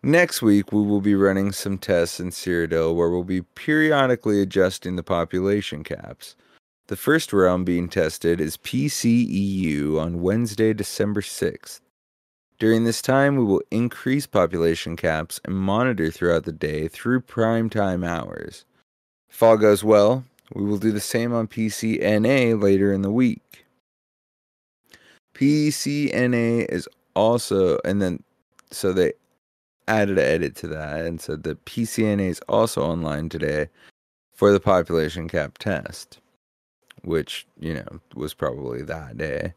Next 0.05 0.43
week, 0.43 0.73
we 0.73 0.83
will 0.83 1.01
be 1.01 1.15
running 1.15 1.53
some 1.53 1.79
tests 1.79 2.19
in 2.19 2.31
Cyrodiil 2.31 2.93
where 2.93 3.09
we'll 3.09 3.23
be 3.23 3.43
periodically 3.43 4.43
adjusting 4.43 4.97
the 4.97 5.05
population 5.05 5.85
caps. 5.85 6.35
The 6.89 6.97
first 6.97 7.33
realm 7.33 7.63
being 7.63 7.89
tested 7.89 8.41
is 8.41 8.57
PCEU 8.57 10.01
on 10.01 10.21
Wednesday, 10.21 10.73
December 10.73 11.21
6th. 11.21 11.81
During 12.59 12.83
this 12.83 13.01
time, 13.01 13.37
we 13.37 13.45
will 13.45 13.63
increase 13.71 14.27
population 14.27 14.97
caps 14.97 15.41
and 15.45 15.55
monitor 15.55 16.11
throughout 16.11 16.45
the 16.45 16.53
day 16.53 16.89
through 16.89 17.21
prime 17.21 17.71
time 17.71 18.03
hours. 18.03 18.65
If 19.31 19.41
all 19.41 19.57
goes 19.57 19.85
well, 19.85 20.25
we 20.53 20.65
will 20.65 20.79
do 20.79 20.91
the 20.91 21.01
same 21.01 21.33
on 21.33 21.47
PCNA 21.47 22.61
later 22.61 22.93
in 22.93 23.03
the 23.03 23.13
week. 23.13 23.65
PCNA 25.35 26.67
is 26.71 26.89
also, 27.15 27.79
and 27.85 28.03
then, 28.03 28.23
so 28.73 28.93
they 28.93 29.13
added 29.89 30.19
an 30.19 30.25
edit 30.25 30.57
to 30.57 30.69
that 30.69 31.05
and 31.05 31.21
said 31.21 31.43
that 31.45 31.65
PCNA 31.65 32.29
is 32.29 32.41
also 32.49 32.83
online 32.83 33.29
today 33.29 33.69
for 34.35 34.53
the 34.53 34.61
population 34.61 35.29
cap 35.29 35.59
test, 35.59 36.21
which, 37.03 37.47
you 37.59 37.75
know, 37.75 38.01
was 38.15 38.35
probably 38.35 38.83
that 38.83 39.17
day. 39.17 39.53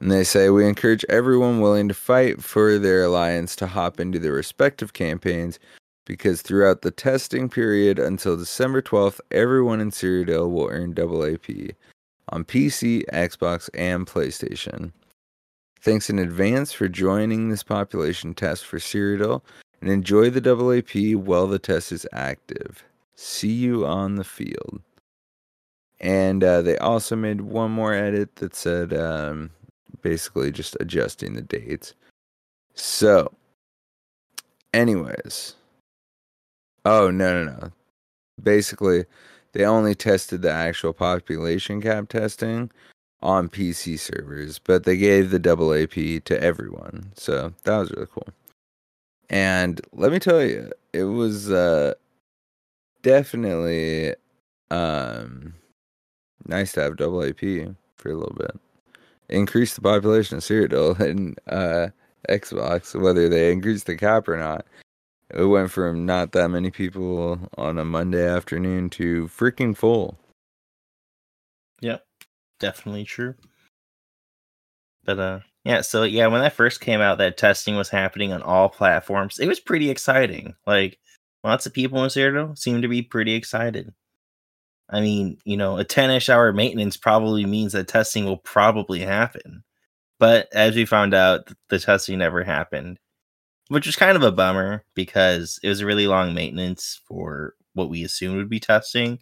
And 0.00 0.10
they 0.10 0.24
say, 0.24 0.50
We 0.50 0.66
encourage 0.66 1.04
everyone 1.08 1.60
willing 1.60 1.88
to 1.88 1.94
fight 1.94 2.42
for 2.42 2.78
their 2.78 3.04
alliance 3.04 3.54
to 3.56 3.66
hop 3.66 4.00
into 4.00 4.18
their 4.18 4.32
respective 4.32 4.92
campaigns 4.92 5.58
because 6.04 6.42
throughout 6.42 6.82
the 6.82 6.90
testing 6.90 7.48
period 7.48 7.98
until 7.98 8.36
December 8.36 8.82
12th, 8.82 9.20
everyone 9.30 9.80
in 9.80 9.90
Cyrodiil 9.90 10.50
will 10.50 10.68
earn 10.68 10.92
double 10.92 11.24
AP 11.24 11.76
on 12.30 12.44
PC, 12.44 13.04
Xbox, 13.12 13.70
and 13.74 14.06
PlayStation. 14.06 14.92
Thanks 15.82 16.08
in 16.08 16.18
advance 16.18 16.72
for 16.72 16.88
joining 16.88 17.48
this 17.48 17.62
population 17.62 18.34
test 18.34 18.64
for 18.64 18.78
Cyrodiil 18.78 19.42
and 19.80 19.90
enjoy 19.90 20.30
the 20.30 20.40
double 20.40 20.72
AP 20.72 21.16
while 21.16 21.46
the 21.48 21.58
test 21.58 21.90
is 21.90 22.06
active. 22.12 22.84
See 23.16 23.52
you 23.52 23.84
on 23.84 24.14
the 24.14 24.24
field. 24.24 24.80
And 26.00 26.42
uh, 26.42 26.62
they 26.62 26.78
also 26.78 27.16
made 27.16 27.40
one 27.40 27.72
more 27.72 27.94
edit 27.94 28.36
that 28.36 28.54
said 28.54 28.92
um, 28.92 29.50
basically 30.02 30.52
just 30.52 30.76
adjusting 30.80 31.34
the 31.34 31.42
dates. 31.42 31.94
So, 32.74 33.32
anyways, 34.72 35.56
Oh 36.84 37.10
no 37.10 37.44
no 37.44 37.52
no. 37.52 37.72
Basically, 38.42 39.04
they 39.52 39.64
only 39.64 39.94
tested 39.94 40.42
the 40.42 40.50
actual 40.50 40.92
population 40.92 41.80
cap 41.80 42.08
testing 42.08 42.70
on 43.22 43.48
PC 43.48 43.98
servers, 43.98 44.58
but 44.58 44.84
they 44.84 44.96
gave 44.96 45.30
the 45.30 45.38
double 45.38 45.72
AP 45.72 46.24
to 46.24 46.38
everyone. 46.40 47.12
So 47.14 47.52
that 47.64 47.78
was 47.78 47.90
really 47.92 48.08
cool. 48.12 48.28
And 49.30 49.80
let 49.92 50.12
me 50.12 50.18
tell 50.18 50.42
you, 50.42 50.70
it 50.92 51.04
was 51.04 51.50
uh 51.50 51.94
definitely 53.02 54.14
um 54.70 55.54
nice 56.46 56.72
to 56.72 56.82
have 56.82 56.96
double 56.96 57.24
AP 57.24 57.40
for 57.96 58.10
a 58.10 58.16
little 58.16 58.36
bit. 58.36 58.58
Increase 59.28 59.74
the 59.74 59.80
population 59.80 60.38
of 60.38 60.42
Cyrodiil 60.42 60.98
and 61.00 61.38
uh, 61.48 61.88
Xbox, 62.28 63.00
whether 63.00 63.28
they 63.28 63.52
increase 63.52 63.84
the 63.84 63.96
cap 63.96 64.28
or 64.28 64.36
not. 64.36 64.66
It 65.34 65.44
went 65.44 65.70
from 65.70 66.04
not 66.04 66.32
that 66.32 66.48
many 66.48 66.70
people 66.70 67.38
on 67.56 67.78
a 67.78 67.84
Monday 67.84 68.26
afternoon 68.26 68.90
to 68.90 69.28
freaking 69.28 69.74
full. 69.74 70.18
Yep, 71.80 72.04
definitely 72.62 73.04
true. 73.04 73.34
But 75.04 75.18
uh, 75.18 75.40
yeah. 75.64 75.82
So 75.82 76.04
yeah, 76.04 76.28
when 76.28 76.40
that 76.40 76.54
first 76.54 76.80
came 76.80 77.00
out, 77.00 77.18
that 77.18 77.36
testing 77.36 77.76
was 77.76 77.90
happening 77.90 78.32
on 78.32 78.40
all 78.40 78.68
platforms. 78.70 79.38
It 79.38 79.48
was 79.48 79.60
pretty 79.60 79.90
exciting. 79.90 80.54
Like 80.66 80.98
lots 81.44 81.66
of 81.66 81.74
people 81.74 82.02
in 82.02 82.08
Cyrodiil 82.08 82.56
seemed 82.56 82.82
to 82.82 82.88
be 82.88 83.02
pretty 83.02 83.34
excited. 83.34 83.92
I 84.88 85.00
mean, 85.00 85.38
you 85.44 85.56
know, 85.56 85.78
a 85.78 85.84
10-ish 85.84 86.28
hour 86.28 86.52
maintenance 86.52 86.96
probably 86.96 87.46
means 87.46 87.72
that 87.72 87.88
testing 87.88 88.24
will 88.24 88.38
probably 88.38 89.00
happen. 89.00 89.64
But 90.18 90.48
as 90.52 90.76
we 90.76 90.84
found 90.84 91.14
out, 91.14 91.50
the 91.70 91.78
testing 91.78 92.18
never 92.18 92.44
happened, 92.44 92.98
which 93.68 93.86
was 93.86 93.96
kind 93.96 94.16
of 94.16 94.22
a 94.22 94.30
bummer 94.30 94.84
because 94.94 95.58
it 95.62 95.68
was 95.68 95.80
a 95.80 95.86
really 95.86 96.06
long 96.06 96.34
maintenance 96.34 97.00
for 97.08 97.54
what 97.74 97.88
we 97.88 98.04
assumed 98.04 98.36
would 98.36 98.50
be 98.50 98.60
testing. 98.60 99.18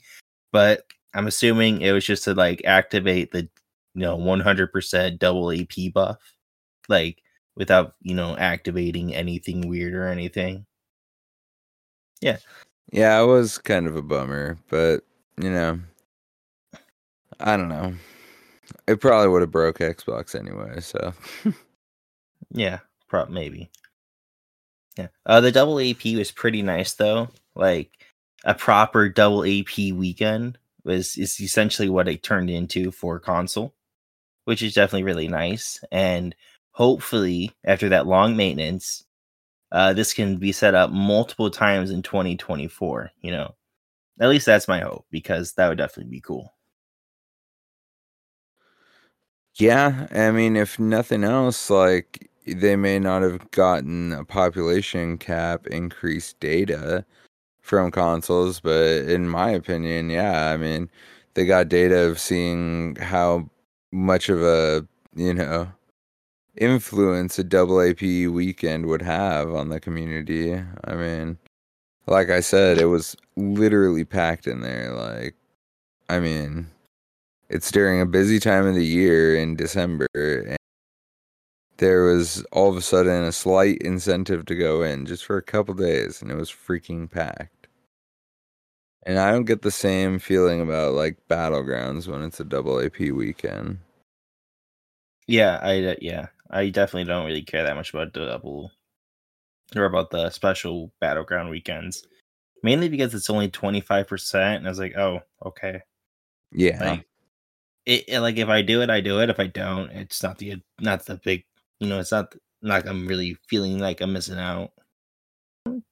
But 0.52 0.84
I'm 1.14 1.26
assuming 1.26 1.80
it 1.80 1.92
was 1.92 2.04
just 2.04 2.24
to 2.24 2.34
like 2.34 2.62
activate 2.64 3.32
the 3.32 3.48
you 3.94 4.02
know 4.02 4.16
100% 4.16 5.18
double 5.18 5.52
AP 5.52 5.92
buff, 5.92 6.18
like 6.88 7.22
without 7.56 7.94
you 8.02 8.14
know 8.14 8.36
activating 8.36 9.14
anything 9.14 9.68
weird 9.68 9.94
or 9.94 10.08
anything. 10.08 10.66
Yeah, 12.20 12.38
Yeah, 12.92 13.20
it 13.20 13.26
was 13.26 13.58
kind 13.58 13.86
of 13.86 13.96
a 13.96 14.02
bummer, 14.02 14.58
but 14.68 15.00
you 15.40 15.50
know, 15.50 15.80
I 17.40 17.56
don't 17.56 17.68
know. 17.68 17.94
It 18.86 19.00
probably 19.00 19.28
would 19.28 19.42
have 19.42 19.50
broke 19.50 19.78
Xbox 19.78 20.38
anyway, 20.38 20.80
so 20.80 21.12
yeah, 22.50 22.80
prob 23.08 23.30
maybe. 23.30 23.70
Yeah, 24.96 25.08
uh, 25.26 25.40
the 25.40 25.52
double 25.52 25.80
AP 25.80 26.04
was 26.16 26.30
pretty 26.30 26.62
nice 26.62 26.94
though. 26.94 27.28
Like 27.54 27.90
a 28.44 28.54
proper 28.54 29.08
double 29.08 29.44
AP 29.44 29.92
weekend 29.94 30.58
was 30.84 31.16
is 31.16 31.40
essentially 31.40 31.88
what 31.88 32.08
it 32.08 32.22
turned 32.22 32.50
into 32.50 32.90
for 32.90 33.20
console, 33.20 33.74
which 34.44 34.62
is 34.62 34.74
definitely 34.74 35.04
really 35.04 35.28
nice. 35.28 35.82
And 35.92 36.34
hopefully, 36.72 37.52
after 37.64 37.88
that 37.90 38.06
long 38.06 38.36
maintenance, 38.36 39.04
uh, 39.72 39.92
this 39.92 40.14
can 40.14 40.36
be 40.36 40.52
set 40.52 40.74
up 40.74 40.90
multiple 40.90 41.50
times 41.50 41.90
in 41.90 42.02
2024. 42.02 43.12
You 43.22 43.32
know, 43.32 43.54
at 44.20 44.28
least 44.28 44.46
that's 44.46 44.68
my 44.68 44.80
hope 44.80 45.06
because 45.10 45.52
that 45.54 45.68
would 45.68 45.78
definitely 45.78 46.10
be 46.10 46.20
cool. 46.20 46.52
yeah, 49.54 50.06
I 50.12 50.30
mean, 50.30 50.56
if 50.56 50.78
nothing 50.78 51.24
else, 51.24 51.70
like 51.70 52.30
they 52.46 52.76
may 52.76 52.98
not 52.98 53.22
have 53.22 53.50
gotten 53.50 54.12
a 54.12 54.24
population 54.24 55.18
cap 55.18 55.66
increased 55.66 56.40
data 56.40 57.04
from 57.70 57.92
consoles, 57.92 58.60
but 58.60 59.08
in 59.08 59.28
my 59.28 59.50
opinion, 59.50 60.10
yeah, 60.10 60.50
I 60.50 60.56
mean, 60.56 60.90
they 61.34 61.46
got 61.46 61.68
data 61.68 62.00
of 62.08 62.18
seeing 62.18 62.96
how 62.96 63.48
much 63.92 64.28
of 64.28 64.42
a, 64.42 64.86
you 65.14 65.32
know, 65.32 65.68
influence 66.56 67.38
a 67.38 67.44
double 67.44 67.80
AP 67.80 68.02
weekend 68.02 68.86
would 68.86 69.02
have 69.02 69.54
on 69.54 69.68
the 69.68 69.78
community. 69.78 70.54
I 70.84 70.94
mean, 70.94 71.38
like 72.08 72.28
I 72.28 72.40
said, 72.40 72.78
it 72.78 72.86
was 72.86 73.16
literally 73.36 74.04
packed 74.04 74.48
in 74.48 74.62
there. 74.62 74.92
Like, 74.92 75.36
I 76.08 76.18
mean, 76.18 76.66
it's 77.48 77.70
during 77.70 78.00
a 78.00 78.06
busy 78.06 78.40
time 78.40 78.66
of 78.66 78.74
the 78.74 78.84
year 78.84 79.36
in 79.36 79.54
December, 79.54 80.08
and 80.14 80.56
there 81.76 82.02
was 82.02 82.44
all 82.50 82.68
of 82.68 82.76
a 82.76 82.82
sudden 82.82 83.24
a 83.24 83.32
slight 83.32 83.78
incentive 83.78 84.44
to 84.46 84.56
go 84.56 84.82
in 84.82 85.06
just 85.06 85.24
for 85.24 85.36
a 85.36 85.42
couple 85.42 85.74
days, 85.74 86.20
and 86.20 86.32
it 86.32 86.36
was 86.36 86.50
freaking 86.50 87.08
packed. 87.08 87.59
And 89.10 89.18
I 89.18 89.32
don't 89.32 89.46
get 89.46 89.62
the 89.62 89.72
same 89.72 90.20
feeling 90.20 90.60
about 90.62 90.94
like 90.94 91.18
battlegrounds 91.28 92.06
when 92.06 92.22
it's 92.22 92.38
a 92.38 92.44
double 92.44 92.80
AP 92.80 93.00
weekend. 93.10 93.80
Yeah, 95.26 95.58
I 95.62 95.84
uh, 95.84 95.94
yeah, 96.00 96.28
I 96.50 96.70
definitely 96.70 97.04
don't 97.06 97.26
really 97.26 97.42
care 97.42 97.64
that 97.64 97.76
much 97.76 97.94
about 97.94 98.12
the 98.12 98.26
double 98.26 98.72
or 99.76 99.84
about 99.84 100.10
the 100.10 100.30
special 100.30 100.92
battleground 101.00 101.50
weekends. 101.50 102.04
Mainly 102.62 102.88
because 102.88 103.14
it's 103.14 103.30
only 103.30 103.50
twenty 103.50 103.80
five 103.82 104.08
percent, 104.08 104.58
and 104.58 104.66
I 104.66 104.70
was 104.70 104.80
like, 104.80 104.96
oh, 104.96 105.20
okay. 105.46 105.82
Yeah, 106.52 106.80
Like 106.80 107.06
it, 107.86 108.06
it- 108.08 108.20
like 108.20 108.38
if 108.38 108.48
I 108.50 108.62
do 108.62 108.82
it, 108.82 108.90
I 108.90 109.00
do 109.02 109.20
it. 109.20 109.30
If 109.30 109.40
I 109.40 109.48
don't, 109.48 109.90
it's 109.92 110.22
not 110.22 110.38
the 110.38 110.56
not 110.80 111.06
the 111.06 111.16
big, 111.18 111.44
you 111.80 111.88
know, 111.88 112.00
it's 112.00 112.12
not 112.12 112.34
like 112.62 112.86
I'm 112.86 113.06
really 113.08 113.36
feeling 113.48 113.78
like 113.80 114.00
I'm 114.02 114.12
missing 114.14 114.38
out. 114.40 114.72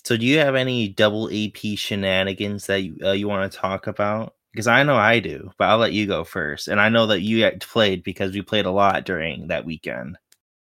So, 0.04 0.16
do 0.16 0.26
you 0.26 0.38
have 0.38 0.54
any 0.54 0.88
double 0.88 1.28
AP 1.32 1.76
shenanigans 1.76 2.66
that 2.66 2.82
you 2.82 2.96
uh, 3.04 3.12
you 3.12 3.28
want 3.28 3.50
to 3.52 3.58
talk 3.58 3.86
about? 3.86 4.34
Because 4.52 4.66
I 4.66 4.82
know 4.82 4.96
I 4.96 5.20
do, 5.20 5.50
but 5.58 5.68
I'll 5.68 5.78
let 5.78 5.92
you 5.92 6.06
go 6.06 6.24
first. 6.24 6.68
And 6.68 6.80
I 6.80 6.88
know 6.88 7.06
that 7.08 7.20
you 7.22 7.50
played 7.60 8.02
because 8.02 8.32
we 8.32 8.42
played 8.42 8.66
a 8.66 8.70
lot 8.70 9.04
during 9.04 9.48
that 9.48 9.64
weekend. 9.66 10.18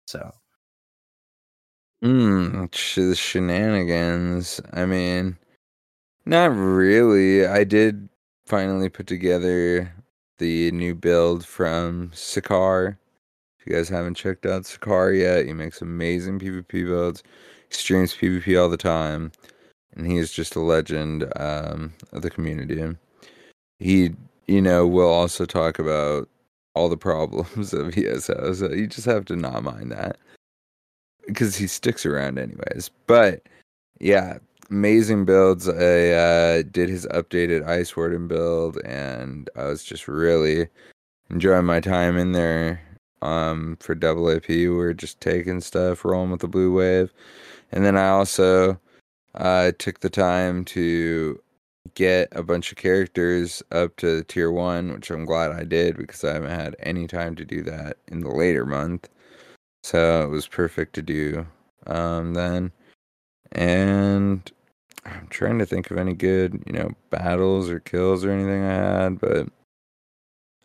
So, 0.08 0.32
Mm, 2.03 2.74
sh- 2.76 3.18
shenanigans. 3.20 4.62
I 4.74 4.86
mean, 4.86 5.38
not 6.26 6.51
really. 6.55 7.45
I 7.47 7.64
did 7.66 8.10
finally 8.47 8.89
put 8.89 9.08
together 9.08 9.93
the 10.39 10.72
new 10.72 10.95
build 10.95 11.45
from 11.45 12.12
Sakar. 12.14 12.97
If 13.60 13.68
you 13.68 13.74
guys 13.74 13.89
haven't 13.89 14.16
checked 14.16 14.45
out 14.47 14.64
Sakar 14.64 15.18
yet, 15.18 15.45
he 15.47 15.53
makes 15.53 15.82
amazing 15.82 16.39
PvP 16.39 16.86
builds. 16.88 17.24
Streams 17.70 18.13
PvP 18.13 18.59
all 18.61 18.70
the 18.70 18.78
time, 18.78 19.32
and 19.95 20.07
he 20.07 20.18
is 20.18 20.32
just 20.32 20.55
a 20.55 20.61
legend 20.61 21.32
um, 21.36 21.93
of 22.11 22.22
the 22.22 22.30
community. 22.30 22.95
He, 23.80 24.11
you 24.47 24.61
know, 24.61 24.88
will 24.88 25.09
also 25.09 25.45
talk 25.45 25.80
about 25.80 26.30
all 26.76 26.89
the 26.89 26.97
problems 26.97 27.74
of 27.74 27.97
ESO, 27.97 28.53
so 28.53 28.72
you 28.72 28.88
just 28.88 29.05
have 29.05 29.26
to 29.26 29.36
not 29.36 29.63
mind 29.63 29.91
that 29.91 30.18
because 31.26 31.55
he 31.55 31.68
sticks 31.68 32.05
around 32.05 32.39
anyways. 32.39 32.89
But 33.05 33.43
yeah, 33.99 34.38
amazing 34.70 35.26
builds. 35.26 35.68
I 35.68 36.09
uh, 36.09 36.63
did 36.72 36.89
his 36.89 37.05
updated 37.07 37.68
Ice 37.68 37.95
Warden 37.95 38.28
build, 38.28 38.78
and 38.86 39.49
I 39.55 39.65
was 39.65 39.84
just 39.84 40.07
really 40.07 40.68
enjoying 41.30 41.65
my 41.65 41.80
time 41.80 42.18
in 42.18 42.32
there. 42.32 42.82
Um, 43.24 43.78
for 43.80 43.95
double 43.95 44.30
AP, 44.30 44.47
we 44.47 44.68
are 44.68 44.93
just 44.93 45.20
taking 45.20 45.59
stuff, 45.59 46.05
rolling 46.05 46.32
with 46.32 46.41
the 46.41 46.47
blue 46.47 46.72
wave, 46.72 47.11
and 47.72 47.86
then 47.86 47.97
I 47.97 48.09
also 48.09 48.80
uh, 49.36 49.72
took 49.78 49.99
the 49.99 50.09
time 50.09 50.65
to 50.65 51.41
get 51.95 52.30
a 52.32 52.43
bunch 52.43 52.72
of 52.72 52.78
characters 52.78 53.63
up 53.72 53.95
to 53.97 54.24
tier 54.24 54.51
one, 54.51 54.93
which 54.93 55.09
I'm 55.09 55.26
glad 55.26 55.51
I 55.51 55.63
did 55.63 55.97
because 55.97 56.24
I 56.24 56.34
haven't 56.34 56.49
had 56.51 56.76
any 56.80 57.07
time 57.07 57.36
to 57.36 57.45
do 57.45 57.63
that 57.63 57.97
in 58.07 58.22
the 58.22 58.30
later 58.30 58.65
month. 58.65 59.09
So 59.84 60.24
it 60.24 60.28
was 60.28 60.47
perfect 60.47 60.93
to 60.95 61.01
do 61.01 61.47
um, 61.88 62.34
then. 62.34 62.72
And 63.53 64.51
I'm 65.05 65.28
trying 65.30 65.59
to 65.59 65.65
think 65.65 65.89
of 65.89 65.97
any 65.97 66.13
good, 66.13 66.61
you 66.68 66.74
know, 66.74 66.91
battles 67.09 67.70
or 67.70 67.80
kills 67.80 68.26
or 68.26 68.32
anything 68.32 68.63
I 68.63 68.74
had, 68.74 69.20
but 69.20 69.47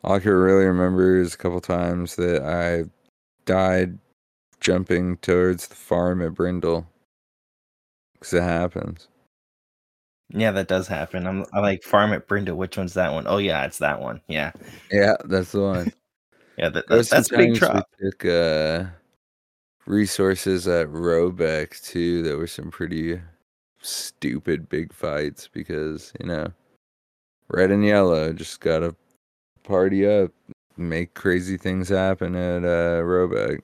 all 0.02 0.16
I 0.16 0.18
can 0.18 0.32
really 0.32 0.64
remember 0.64 1.20
is 1.20 1.34
a 1.34 1.38
couple 1.38 1.60
times 1.60 2.16
that 2.16 2.42
I 2.42 2.90
died 3.44 3.98
jumping 4.62 5.16
towards 5.18 5.66
the 5.68 5.74
farm 5.74 6.22
at 6.22 6.32
Brindle. 6.34 6.86
Because 8.14 8.32
it 8.34 8.42
happens. 8.42 9.08
yeah, 10.30 10.52
that 10.52 10.68
does 10.68 10.86
happen. 10.88 11.26
I'm 11.26 11.44
I 11.52 11.58
like 11.60 11.82
farm 11.82 12.12
at 12.12 12.26
Brindle. 12.28 12.56
Which 12.56 12.76
one's 12.78 12.94
that 12.94 13.12
one? 13.12 13.26
Oh 13.26 13.38
yeah, 13.38 13.64
it's 13.66 13.78
that 13.78 14.00
one. 14.00 14.20
Yeah, 14.28 14.52
Yeah, 14.90 15.16
that's 15.24 15.52
the 15.52 15.60
one. 15.60 15.92
yeah. 16.56 16.68
That, 16.70 16.86
that- 16.88 17.08
that's 17.10 17.32
a 17.32 17.36
big 17.36 17.54
drop. 17.56 17.88
We 18.00 18.10
took 18.10 18.24
uh, 18.24 18.84
resources 19.86 20.68
at 20.68 20.86
Roebeck 20.88 21.82
too. 21.82 22.22
There 22.22 22.38
were 22.38 22.46
some 22.46 22.70
pretty 22.70 23.20
stupid 23.82 24.68
big 24.68 24.92
fights 24.92 25.48
because 25.52 26.12
you 26.20 26.26
know, 26.26 26.52
red 27.48 27.72
and 27.72 27.84
yellow 27.84 28.32
just 28.32 28.60
gotta 28.60 28.94
party 29.64 30.06
up, 30.06 30.30
make 30.76 31.14
crazy 31.14 31.56
things 31.56 31.88
happen 31.88 32.36
at 32.36 32.62
uh, 32.64 33.02
Roebeck. 33.02 33.58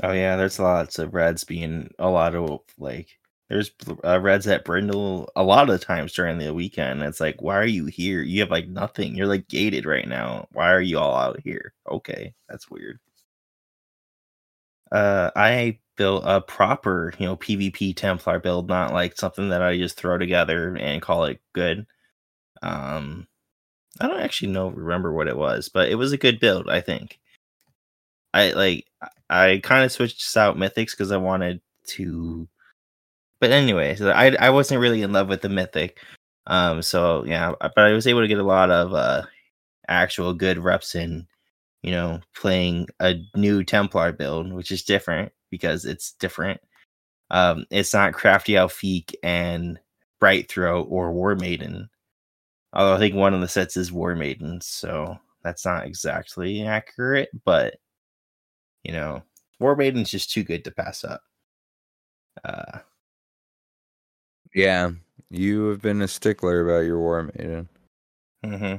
Oh 0.00 0.12
yeah, 0.12 0.36
there's 0.36 0.58
lots 0.60 0.98
of 1.00 1.12
Reds 1.14 1.42
being 1.44 1.90
a 1.98 2.08
lot 2.08 2.34
of 2.36 2.60
like 2.78 3.18
there's 3.48 3.72
uh, 4.04 4.20
Reds 4.20 4.46
at 4.46 4.64
Brindle 4.64 5.28
a 5.36 5.42
lot 5.42 5.68
of 5.70 5.80
times 5.80 6.12
during 6.12 6.38
the 6.38 6.54
weekend. 6.54 7.02
It's 7.02 7.20
like, 7.20 7.42
why 7.42 7.56
are 7.58 7.66
you 7.66 7.86
here? 7.86 8.22
You 8.22 8.40
have 8.40 8.50
like 8.50 8.68
nothing. 8.68 9.14
You're 9.16 9.26
like 9.26 9.48
gated 9.48 9.84
right 9.84 10.06
now. 10.08 10.46
Why 10.52 10.72
are 10.72 10.80
you 10.80 10.98
all 10.98 11.14
out 11.16 11.40
here? 11.40 11.74
Okay, 11.90 12.34
that's 12.48 12.70
weird. 12.70 13.00
Uh, 14.90 15.30
I 15.36 15.78
built 15.96 16.24
a 16.26 16.40
proper, 16.40 17.12
you 17.18 17.26
know, 17.26 17.36
PvP 17.36 17.94
Templar 17.94 18.38
build, 18.38 18.68
not 18.68 18.92
like 18.92 19.16
something 19.16 19.48
that 19.50 19.62
I 19.62 19.78
just 19.78 19.96
throw 19.96 20.18
together 20.18 20.74
and 20.76 21.00
call 21.02 21.24
it 21.24 21.40
good. 21.54 21.86
Um, 22.62 23.28
I 24.00 24.08
don't 24.08 24.20
actually 24.20 24.52
know 24.52 24.70
remember 24.70 25.12
what 25.14 25.28
it 25.28 25.38
was, 25.38 25.70
but 25.70 25.90
it 25.90 25.96
was 25.96 26.12
a 26.12 26.18
good 26.18 26.40
build, 26.40 26.70
I 26.70 26.82
think. 26.82 27.20
I 28.34 28.52
like 28.52 28.86
I 29.30 29.60
kind 29.62 29.84
of 29.84 29.92
switched 29.92 30.36
out 30.36 30.56
mythics 30.56 30.92
because 30.92 31.12
I 31.12 31.16
wanted 31.18 31.60
to 31.88 32.48
but 33.40 33.50
anyway, 33.50 33.96
so 33.96 34.10
I 34.10 34.34
I 34.36 34.50
wasn't 34.50 34.80
really 34.80 35.02
in 35.02 35.12
love 35.12 35.28
with 35.28 35.42
the 35.42 35.48
mythic. 35.48 35.98
Um 36.46 36.82
so 36.82 37.24
yeah, 37.26 37.52
but 37.60 37.78
I 37.78 37.92
was 37.92 38.06
able 38.06 38.20
to 38.22 38.28
get 38.28 38.38
a 38.38 38.44
lot 38.44 38.70
of 38.70 38.94
uh 38.94 39.22
actual 39.88 40.34
good 40.34 40.58
reps 40.58 40.94
in, 40.94 41.26
you 41.82 41.92
know, 41.92 42.20
playing 42.36 42.88
a 43.00 43.16
new 43.36 43.64
Templar 43.64 44.12
build, 44.12 44.52
which 44.52 44.70
is 44.72 44.82
different 44.84 45.32
because 45.50 45.84
it's 45.86 46.12
different. 46.12 46.60
Um 47.30 47.66
it's 47.70 47.94
not 47.94 48.14
crafty 48.14 48.54
Alfiq 48.54 49.14
and 49.22 49.78
Bright 50.20 50.48
Throat 50.50 50.88
or 50.90 51.12
War 51.12 51.34
Maiden. 51.36 51.90
Although 52.74 52.94
I 52.94 52.98
think 52.98 53.14
one 53.14 53.34
of 53.34 53.40
the 53.40 53.48
sets 53.48 53.76
is 53.76 53.92
War 53.92 54.14
Maiden, 54.16 54.60
so 54.60 55.18
that's 55.42 55.64
not 55.66 55.86
exactly 55.86 56.62
accurate, 56.66 57.30
but 57.44 57.74
you 58.84 58.92
know, 58.92 59.22
War 59.60 59.76
Maiden's 59.76 60.10
just 60.10 60.30
too 60.32 60.44
good 60.44 60.64
to 60.64 60.70
pass 60.72 61.04
up. 61.04 61.22
Uh 62.44 62.80
Yeah, 64.54 64.92
you 65.30 65.64
have 65.66 65.82
been 65.82 66.00
a 66.02 66.08
stickler 66.08 66.60
about 66.62 66.86
your 66.86 66.98
War 66.98 67.22
Maiden. 67.24 67.68
Mm-hmm. 68.44 68.76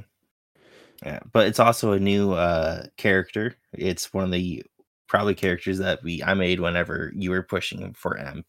Yeah, 1.04 1.20
but 1.32 1.46
it's 1.46 1.60
also 1.60 1.92
a 1.92 2.00
new 2.00 2.32
uh 2.32 2.86
character. 2.96 3.56
It's 3.72 4.12
one 4.12 4.24
of 4.24 4.30
the 4.32 4.64
probably 5.08 5.34
characters 5.34 5.78
that 5.78 6.02
we 6.02 6.22
I 6.22 6.34
made 6.34 6.60
whenever 6.60 7.12
you 7.14 7.30
were 7.30 7.42
pushing 7.42 7.92
for 7.94 8.16
Emp. 8.18 8.46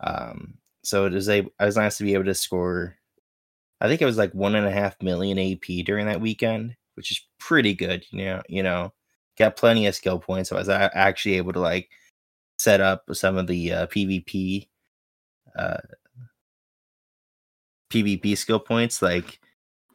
Um, 0.00 0.54
so 0.84 1.06
it 1.06 1.14
is 1.14 1.28
a 1.28 1.46
I 1.58 1.66
was 1.66 1.76
nice 1.76 1.98
to 1.98 2.04
be 2.04 2.14
able 2.14 2.24
to 2.26 2.34
score. 2.34 2.96
I 3.80 3.88
think 3.88 4.02
it 4.02 4.06
was 4.06 4.18
like 4.18 4.32
one 4.34 4.54
and 4.56 4.66
a 4.66 4.72
half 4.72 5.00
million 5.02 5.38
AP 5.38 5.84
during 5.86 6.06
that 6.06 6.20
weekend, 6.22 6.76
which 6.96 7.10
is 7.12 7.20
pretty 7.40 7.74
good. 7.74 8.04
You 8.12 8.24
know, 8.26 8.42
you 8.48 8.62
know, 8.62 8.92
got 9.38 9.56
plenty 9.56 9.86
of 9.86 9.94
skill 9.94 10.18
points. 10.18 10.48
So 10.48 10.56
I 10.56 10.60
was 10.60 10.68
actually 10.68 11.36
able 11.36 11.52
to 11.52 11.60
like 11.60 11.90
set 12.58 12.80
up 12.80 13.04
some 13.12 13.36
of 13.36 13.46
the 13.46 13.72
uh, 13.72 13.86
PvP, 13.86 14.68
uh, 15.58 15.78
PvP 17.90 18.36
skill 18.36 18.60
points. 18.60 19.02
Like 19.02 19.40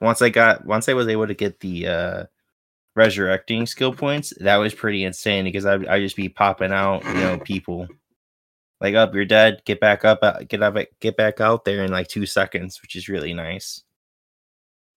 once 0.01 0.21
I 0.21 0.29
got 0.29 0.65
once 0.65 0.89
I 0.89 0.93
was 0.93 1.07
able 1.07 1.27
to 1.27 1.33
get 1.33 1.59
the 1.59 1.88
uh 1.88 2.23
resurrecting 2.95 3.65
skill 3.65 3.93
points, 3.93 4.33
that 4.39 4.57
was 4.57 4.73
pretty 4.73 5.03
insane 5.03 5.45
because 5.45 5.65
I 5.65 5.75
I 5.89 5.99
just 5.99 6.15
be 6.15 6.29
popping 6.29 6.71
out, 6.71 7.03
you 7.05 7.13
know, 7.13 7.39
people 7.39 7.88
like 8.81 8.95
up, 8.95 9.15
you're 9.15 9.25
dead, 9.25 9.61
get 9.65 9.79
back 9.79 10.03
up, 10.03 10.19
uh, 10.21 10.39
get 10.47 10.61
up, 10.61 10.75
get 10.99 11.17
back 11.17 11.39
out 11.39 11.65
there 11.65 11.83
in 11.83 11.91
like 11.91 12.07
two 12.07 12.25
seconds, 12.25 12.81
which 12.81 12.95
is 12.95 13.09
really 13.09 13.33
nice. 13.33 13.83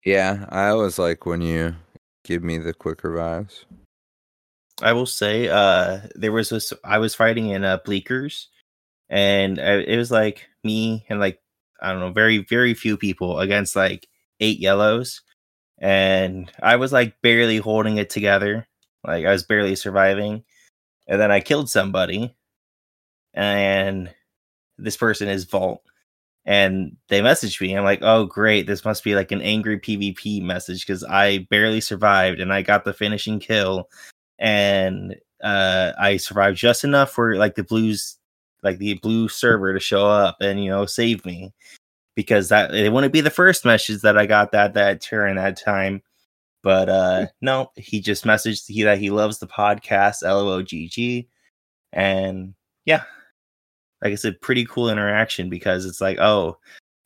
Yeah, 0.05 0.47
I 0.49 0.68
always 0.68 0.99
like 0.99 1.26
when 1.26 1.43
you 1.43 1.76
give 2.24 2.43
me 2.43 2.59
the 2.59 2.72
quick 2.72 3.05
revives. 3.05 3.66
I 4.83 4.93
will 4.93 5.07
say, 5.07 5.49
uh, 5.49 6.01
there 6.14 6.33
was 6.33 6.51
this. 6.51 6.72
I 6.85 6.99
was 6.99 7.14
fighting 7.14 7.49
in 7.49 7.64
uh, 7.64 7.79
Bleakers, 7.85 8.49
and 9.09 9.59
uh, 9.59 9.83
it 9.87 9.97
was 9.97 10.11
like 10.11 10.49
me 10.64 11.07
and 11.09 11.20
like 11.20 11.41
I 11.81 11.93
don't 11.93 12.01
know, 12.01 12.12
very 12.12 12.39
very 12.39 12.74
few 12.74 12.97
people 12.97 13.41
against 13.41 13.77
like 13.77 14.09
eight 14.41 14.59
yellows, 14.61 15.22
and 15.79 16.51
I 16.62 16.77
was 16.77 16.93
like 16.93 17.20
barely 17.22 17.59
holding 17.59 17.97
it 17.99 18.11
together. 18.11 18.66
Like 19.05 19.24
I 19.24 19.33
was 19.33 19.45
barely 19.45 19.77
surviving, 19.77 20.45
and 21.07 21.20
then 21.20 21.31
I 21.31 21.41
killed 21.41 21.70
somebody, 21.70 22.37
and 23.35 24.12
this 24.79 24.97
person 24.97 25.29
is 25.29 25.45
Vault, 25.45 25.83
and 26.45 26.97
they 27.09 27.20
messaged 27.20 27.61
me. 27.61 27.74
I'm 27.74 27.85
like, 27.85 28.03
oh 28.03 28.27
great, 28.27 28.66
this 28.66 28.85
must 28.85 29.05
be 29.05 29.14
like 29.14 29.33
an 29.33 29.43
angry 29.43 29.81
PvP 29.81 30.43
message 30.43 30.87
because 30.87 31.05
I 31.05 31.47
barely 31.51 31.81
survived 31.81 32.41
and 32.41 32.53
I 32.53 32.62
got 32.62 32.85
the 32.85 32.93
finishing 32.93 33.41
kill, 33.41 33.89
and 34.39 35.16
uh, 35.43 35.93
I 35.99 36.16
survived 36.16 36.57
just 36.59 36.84
enough 36.84 37.11
for 37.11 37.37
like 37.37 37.55
the 37.55 37.64
blues, 37.64 38.16
like 38.62 38.78
the 38.78 38.95
blue 38.95 39.28
server 39.28 39.72
to 39.72 39.80
show 39.80 40.07
up 40.07 40.37
and 40.41 40.62
you 40.62 40.70
know 40.70 40.87
save 40.87 41.24
me 41.24 41.53
because 42.14 42.49
that 42.49 42.74
it 42.74 42.93
wouldn't 42.93 43.12
be 43.12 43.20
the 43.20 43.30
first 43.30 43.64
message 43.64 44.03
that 44.03 44.18
I 44.18 44.26
got 44.26 44.53
that 44.53 44.74
that 44.74 45.01
turn 45.01 45.37
that 45.37 45.61
time. 45.61 46.03
But 46.62 46.89
uh 46.89 47.26
no, 47.41 47.70
he 47.76 48.01
just 48.01 48.24
messaged 48.24 48.66
he 48.66 48.82
that 48.84 48.99
he 48.99 49.11
loves 49.11 49.39
the 49.39 49.47
podcast, 49.47 50.22
LOGG. 50.22 51.26
And 51.93 52.55
yeah, 52.84 53.05
like 54.03 54.12
I 54.12 54.16
said, 54.16 54.41
pretty 54.41 54.64
cool 54.66 54.91
interaction 54.91 55.49
because 55.51 55.87
it's 55.87 56.01
like, 56.01 56.18
oh, 56.18 56.59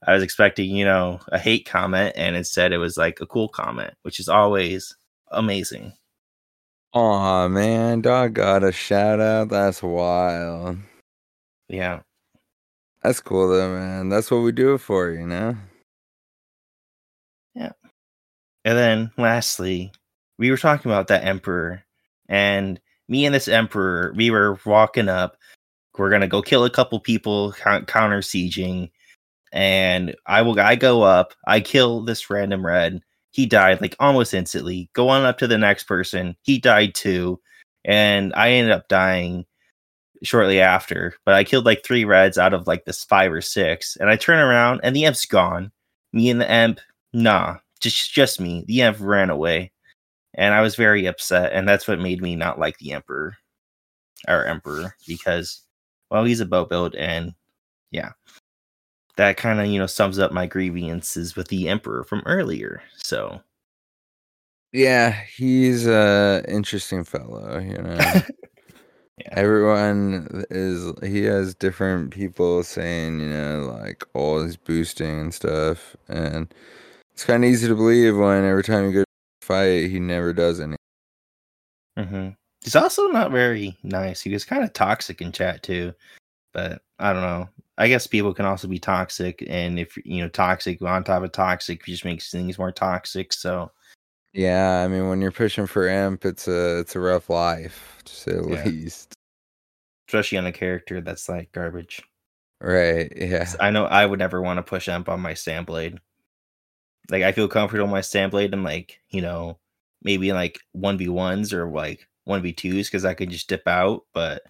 I 0.06 0.14
was 0.14 0.22
expecting, 0.22 0.74
you 0.74 0.84
know, 0.84 1.20
a 1.28 1.38
hate 1.38 1.66
comment, 1.66 2.14
and 2.16 2.36
instead 2.36 2.72
it 2.72 2.78
was 2.78 2.96
like 2.96 3.20
a 3.20 3.26
cool 3.26 3.48
comment, 3.48 3.94
which 4.02 4.18
is 4.18 4.28
always 4.28 4.96
amazing. 5.30 5.92
Aw, 6.92 7.48
man, 7.48 8.00
dog 8.00 8.34
got 8.34 8.64
a 8.64 8.72
shout 8.72 9.20
out. 9.20 9.48
That's 9.48 9.82
wild. 9.82 10.78
Yeah. 11.68 12.00
That's 13.02 13.20
cool 13.20 13.48
though, 13.48 13.72
man. 13.72 14.08
That's 14.08 14.30
what 14.30 14.38
we 14.38 14.52
do 14.52 14.74
it 14.74 14.78
for, 14.78 15.10
you 15.10 15.26
know? 15.26 15.56
Yeah. 17.54 17.72
And 18.64 18.76
then 18.76 19.10
lastly, 19.16 19.92
we 20.38 20.50
were 20.50 20.56
talking 20.56 20.90
about 20.90 21.06
that 21.08 21.24
emperor, 21.24 21.84
and 22.28 22.80
me 23.08 23.24
and 23.24 23.34
this 23.34 23.48
emperor, 23.48 24.12
we 24.16 24.30
were 24.30 24.58
walking 24.66 25.08
up. 25.08 25.36
We're 25.96 26.10
gonna 26.10 26.28
go 26.28 26.42
kill 26.42 26.64
a 26.64 26.70
couple 26.70 26.98
people, 27.00 27.52
counter 27.52 28.20
sieging, 28.20 28.90
and 29.52 30.14
I 30.26 30.42
will. 30.42 30.58
I 30.58 30.76
go 30.76 31.02
up. 31.02 31.34
I 31.46 31.60
kill 31.60 32.02
this 32.02 32.30
random 32.30 32.64
red. 32.66 33.02
He 33.32 33.46
died 33.46 33.80
like 33.80 33.96
almost 34.00 34.34
instantly. 34.34 34.90
Go 34.92 35.08
on 35.08 35.24
up 35.24 35.38
to 35.38 35.46
the 35.46 35.58
next 35.58 35.84
person. 35.84 36.36
He 36.42 36.58
died 36.58 36.94
too, 36.94 37.40
and 37.84 38.32
I 38.34 38.50
ended 38.50 38.72
up 38.72 38.88
dying 38.88 39.46
shortly 40.22 40.60
after. 40.60 41.14
But 41.24 41.34
I 41.34 41.44
killed 41.44 41.66
like 41.66 41.84
three 41.84 42.04
reds 42.04 42.38
out 42.38 42.54
of 42.54 42.66
like 42.66 42.84
this 42.84 43.04
five 43.04 43.32
or 43.32 43.40
six, 43.40 43.96
and 43.96 44.10
I 44.10 44.16
turn 44.16 44.38
around 44.38 44.80
and 44.82 44.94
the 44.94 45.04
emp's 45.04 45.26
gone. 45.26 45.72
Me 46.12 46.28
and 46.28 46.40
the 46.40 46.50
emp, 46.50 46.80
nah, 47.12 47.58
just 47.80 48.12
just 48.12 48.40
me. 48.40 48.64
The 48.68 48.82
Emp 48.82 48.98
ran 49.00 49.30
away, 49.30 49.72
and 50.34 50.54
I 50.54 50.60
was 50.60 50.76
very 50.76 51.06
upset, 51.06 51.52
and 51.52 51.68
that's 51.68 51.88
what 51.88 51.98
made 51.98 52.22
me 52.22 52.36
not 52.36 52.58
like 52.58 52.78
the 52.78 52.92
Emperor, 52.92 53.36
our 54.28 54.44
Emperor, 54.44 54.94
because 55.06 55.62
well, 56.10 56.24
he's 56.24 56.40
a 56.40 56.46
boat 56.46 56.68
build, 56.68 56.94
and 56.94 57.34
yeah, 57.90 58.12
that 59.20 59.36
kind 59.36 59.60
of 59.60 59.66
you 59.66 59.78
know 59.78 59.86
sums 59.86 60.18
up 60.18 60.32
my 60.32 60.46
grievances 60.46 61.36
with 61.36 61.48
the 61.48 61.68
Emperor 61.68 62.04
from 62.04 62.22
earlier. 62.24 62.82
So 62.96 63.42
Yeah, 64.72 65.10
he's 65.36 65.86
a 65.86 66.42
interesting 66.48 67.04
fellow, 67.04 67.58
you 67.58 67.78
know. 67.78 67.98
Yeah. 69.18 69.34
Everyone 69.38 70.44
is 70.48 70.94
he 71.02 71.24
has 71.24 71.54
different 71.54 72.10
people 72.10 72.62
saying, 72.62 73.20
you 73.20 73.28
know, 73.28 73.70
like 73.82 74.02
oh 74.14 74.42
he's 74.44 74.56
boosting 74.56 75.20
and 75.20 75.34
stuff. 75.34 75.94
And 76.08 76.54
it's 77.12 77.24
kinda 77.26 77.46
easy 77.46 77.68
to 77.68 77.74
believe 77.74 78.16
when 78.16 78.44
every 78.46 78.62
time 78.64 78.86
you 78.86 78.92
go 78.92 79.04
fight 79.42 79.90
he 79.90 80.00
never 80.00 80.32
does 80.32 80.58
any. 80.58 80.76
hmm 81.98 82.30
he's 82.64 82.76
also 82.76 83.08
not 83.08 83.30
very 83.30 83.76
nice. 83.82 84.22
He 84.22 84.30
was 84.32 84.44
kind 84.46 84.64
of 84.64 84.72
toxic 84.72 85.20
in 85.20 85.32
chat 85.32 85.62
too, 85.62 85.92
but 86.54 86.82
I 86.98 87.12
don't 87.12 87.22
know. 87.22 87.48
I 87.80 87.88
guess 87.88 88.06
people 88.06 88.34
can 88.34 88.44
also 88.44 88.68
be 88.68 88.78
toxic, 88.78 89.42
and 89.48 89.78
if 89.78 89.96
you 90.04 90.20
know 90.22 90.28
toxic 90.28 90.82
on 90.82 91.02
top 91.02 91.22
of 91.22 91.32
toxic 91.32 91.84
just 91.86 92.04
makes 92.04 92.30
things 92.30 92.58
more 92.58 92.70
toxic. 92.72 93.32
So 93.32 93.72
Yeah, 94.34 94.82
I 94.84 94.88
mean 94.88 95.08
when 95.08 95.20
you're 95.22 95.32
pushing 95.32 95.66
for 95.66 95.88
amp 95.88 96.24
it's 96.26 96.46
a 96.46 96.78
it's 96.80 96.94
a 96.94 97.00
rough 97.00 97.30
life, 97.30 98.00
to 98.04 98.14
say 98.14 98.32
the 98.32 98.46
Yeah. 98.48 98.64
least. 98.66 99.14
especially 100.08 100.38
on 100.38 100.46
a 100.46 100.52
character 100.52 101.00
that's 101.00 101.28
like 101.28 101.52
garbage. 101.52 102.02
Right, 102.60 103.10
yeah. 103.16 103.50
I 103.60 103.70
know 103.70 103.86
I 103.86 104.04
would 104.04 104.18
never 104.18 104.42
want 104.42 104.58
to 104.58 104.62
push 104.62 104.88
amp 104.88 105.08
on 105.08 105.20
my 105.20 105.32
stamblade. 105.32 105.98
Like 107.10 107.22
I 107.22 107.32
feel 107.32 107.48
comfortable 107.48 107.86
on 107.86 107.90
my 107.90 108.00
stamblade 108.02 108.52
and 108.52 108.62
like, 108.64 109.00
you 109.10 109.22
know, 109.22 109.58
maybe 110.02 110.32
like 110.32 110.60
1v1s 110.76 111.52
or 111.54 111.66
like 111.70 112.06
1v2s 112.28 112.88
because 112.88 113.04
I 113.06 113.14
can 113.14 113.30
just 113.30 113.48
dip 113.48 113.66
out, 113.66 114.04
but 114.12 114.42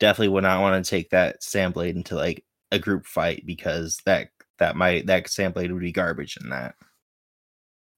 definitely 0.00 0.28
would 0.28 0.42
not 0.44 0.60
want 0.60 0.84
to 0.84 0.88
take 0.90 1.10
that 1.10 1.40
stamblade 1.40 1.94
into 1.96 2.14
like 2.16 2.44
a 2.74 2.78
group 2.78 3.06
fight 3.06 3.44
because 3.46 4.00
that 4.04 4.28
that 4.58 4.76
might 4.76 5.06
that 5.06 5.24
stamblade 5.26 5.72
would 5.72 5.80
be 5.80 5.92
garbage 5.92 6.36
in 6.36 6.50
that. 6.50 6.74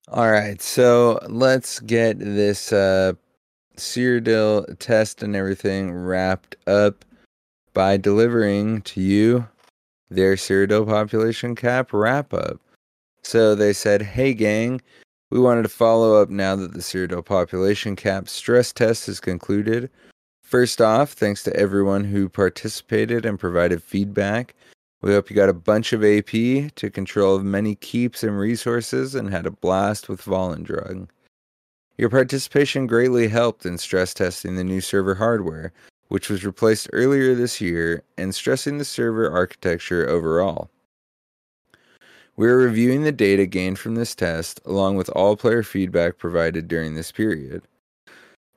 All 0.08 0.30
right, 0.30 0.60
so 0.62 1.18
let's 1.28 1.80
get 1.80 2.18
this 2.18 2.72
uh 2.72 3.14
Cyrodiil 3.76 4.78
test 4.78 5.22
and 5.22 5.36
everything 5.36 5.92
wrapped 5.92 6.56
up 6.66 7.04
by 7.74 7.96
delivering 7.96 8.82
to 8.82 9.00
you 9.00 9.46
their 10.08 10.34
Cyrodiil 10.36 10.86
population 10.86 11.54
cap 11.54 11.92
wrap 11.92 12.32
up. 12.32 12.60
So 13.22 13.54
they 13.54 13.72
said, 13.72 14.02
"Hey 14.02 14.32
gang, 14.34 14.80
we 15.30 15.40
wanted 15.40 15.62
to 15.62 15.68
follow 15.68 16.20
up 16.20 16.30
now 16.30 16.56
that 16.56 16.72
the 16.72 16.80
Cyrodiil 16.80 17.24
population 17.24 17.96
cap 17.96 18.28
stress 18.28 18.72
test 18.72 19.08
is 19.08 19.20
concluded. 19.20 19.90
First 20.46 20.80
off, 20.80 21.10
thanks 21.10 21.42
to 21.42 21.56
everyone 21.56 22.04
who 22.04 22.28
participated 22.28 23.26
and 23.26 23.36
provided 23.36 23.82
feedback. 23.82 24.54
We 25.02 25.10
hope 25.10 25.28
you 25.28 25.34
got 25.34 25.48
a 25.48 25.52
bunch 25.52 25.92
of 25.92 26.04
AP, 26.04 26.72
took 26.76 26.92
control 26.94 27.34
of 27.34 27.44
many 27.44 27.74
keeps 27.74 28.22
and 28.22 28.38
resources, 28.38 29.16
and 29.16 29.28
had 29.28 29.44
a 29.46 29.50
blast 29.50 30.08
with 30.08 30.22
Volendrung. 30.22 31.08
Your 31.98 32.10
participation 32.10 32.86
greatly 32.86 33.26
helped 33.26 33.66
in 33.66 33.76
stress 33.76 34.14
testing 34.14 34.54
the 34.54 34.62
new 34.62 34.80
server 34.80 35.16
hardware, 35.16 35.72
which 36.10 36.30
was 36.30 36.46
replaced 36.46 36.90
earlier 36.92 37.34
this 37.34 37.60
year, 37.60 38.04
and 38.16 38.32
stressing 38.32 38.78
the 38.78 38.84
server 38.84 39.28
architecture 39.28 40.08
overall. 40.08 40.70
We 42.36 42.46
are 42.46 42.56
reviewing 42.56 43.02
the 43.02 43.10
data 43.10 43.46
gained 43.46 43.80
from 43.80 43.96
this 43.96 44.14
test, 44.14 44.60
along 44.64 44.94
with 44.94 45.08
all 45.08 45.34
player 45.34 45.64
feedback 45.64 46.18
provided 46.18 46.68
during 46.68 46.94
this 46.94 47.10
period. 47.10 47.64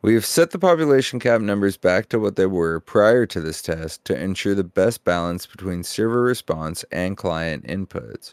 We 0.02 0.14
have 0.14 0.26
set 0.26 0.52
the 0.52 0.60
population 0.60 1.20
cap 1.20 1.42
numbers 1.42 1.76
back 1.76 2.08
to 2.10 2.20
what 2.20 2.38
they 2.38 2.46
were 2.46 2.80
prior 2.80 3.26
to 3.26 3.42
this 3.42 3.62
test 3.62 4.06
to 4.06 4.18
ensure 4.18 4.56
the 4.56 4.64
best 4.64 5.04
balance 5.04 5.46
between 5.46 5.84
server 5.84 6.22
response 6.22 6.86
and 6.90 7.18
client 7.18 7.68
inputs. 7.68 8.32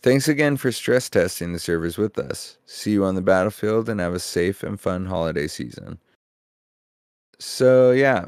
Thanks 0.00 0.28
again 0.28 0.56
for 0.56 0.72
stress 0.72 1.10
testing 1.10 1.52
the 1.52 1.58
servers 1.58 1.98
with 1.98 2.18
us. 2.18 2.56
See 2.64 2.92
you 2.92 3.04
on 3.04 3.16
the 3.16 3.20
battlefield 3.20 3.88
and 3.90 4.00
have 4.00 4.14
a 4.14 4.20
safe 4.20 4.62
and 4.62 4.80
fun 4.80 5.06
holiday 5.06 5.46
season. 5.46 5.98
So, 7.38 7.90
yeah, 7.90 8.26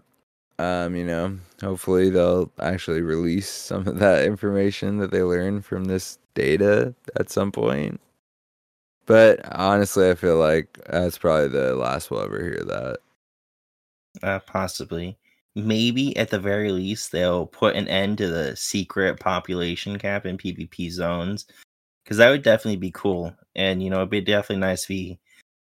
um, 0.59 0.95
you 0.95 1.05
know, 1.05 1.39
hopefully 1.63 2.11
they'll 2.11 2.53
actually 2.61 3.01
release 3.01 3.49
some 3.49 3.89
of 3.89 3.99
that 4.01 4.27
information 4.27 4.99
that 4.99 5.13
they 5.13 5.23
learned 5.23 5.65
from 5.65 5.87
this 5.87 6.19
data 6.35 6.95
at 7.17 7.31
some 7.31 7.53
point. 7.53 8.01
But 9.11 9.41
honestly, 9.51 10.09
I 10.09 10.15
feel 10.15 10.37
like 10.37 10.79
that's 10.89 11.19
probably 11.19 11.49
the 11.49 11.75
last 11.75 12.13
we'll 12.13 12.23
ever 12.23 12.41
hear 12.41 12.63
that. 12.65 12.99
Uh, 14.23 14.39
possibly. 14.47 15.19
Maybe 15.57 16.17
at 16.17 16.31
the 16.31 16.39
very 16.39 16.71
least, 16.71 17.11
they'll 17.11 17.47
put 17.47 17.75
an 17.75 17.89
end 17.89 18.19
to 18.19 18.29
the 18.29 18.55
secret 18.55 19.19
population 19.19 19.99
cap 19.99 20.27
in 20.27 20.39
PvP 20.39 20.93
zones. 20.93 21.47
Because 22.05 22.19
that 22.19 22.31
would 22.31 22.45
definitely 22.45 22.77
be 22.77 22.93
cool. 22.93 23.35
And, 23.57 23.83
you 23.83 23.91
know, 23.91 23.97
it'd 23.97 24.11
be 24.11 24.21
definitely 24.21 24.61
nice 24.61 24.83
to 24.83 24.89
be, 24.89 25.19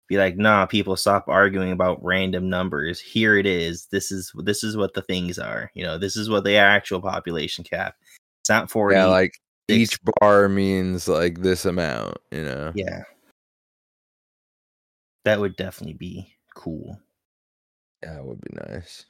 be 0.09 0.17
like, 0.17 0.37
nah, 0.37 0.65
people 0.67 0.95
stop 0.95 1.27
arguing 1.27 1.73
about 1.73 2.05
random 2.05 2.49
numbers. 2.49 3.01
Here 3.01 3.37
it 3.37 3.47
is. 3.47 3.89
This 3.91 4.13
is 4.13 4.31
this 4.45 4.63
is 4.63 4.77
what 4.77 4.95
the 4.95 5.03
things 5.03 5.41
are. 5.41 5.73
You 5.75 5.83
know, 5.83 5.99
this 5.99 6.17
is 6.17 6.31
what 6.31 6.45
the 6.45 6.55
actual 6.55 7.01
population 7.01 7.65
cap. 7.65 7.97
It's 8.43 8.51
not 8.51 8.71
40. 8.71 8.95
Yeah, 8.95 9.07
like 9.07 9.41
each 9.69 9.99
bar 10.21 10.49
means 10.49 11.09
like 11.09 11.41
this 11.41 11.65
amount, 11.65 12.19
you 12.31 12.45
know. 12.45 12.71
Yeah. 12.77 13.03
That 15.25 15.41
would 15.41 15.57
definitely 15.57 15.95
be 15.95 16.35
cool. 16.55 17.01
Yeah, 18.03 18.19
it 18.19 18.25
would 18.25 18.41
be 18.41 18.55
nice. 18.55 19.07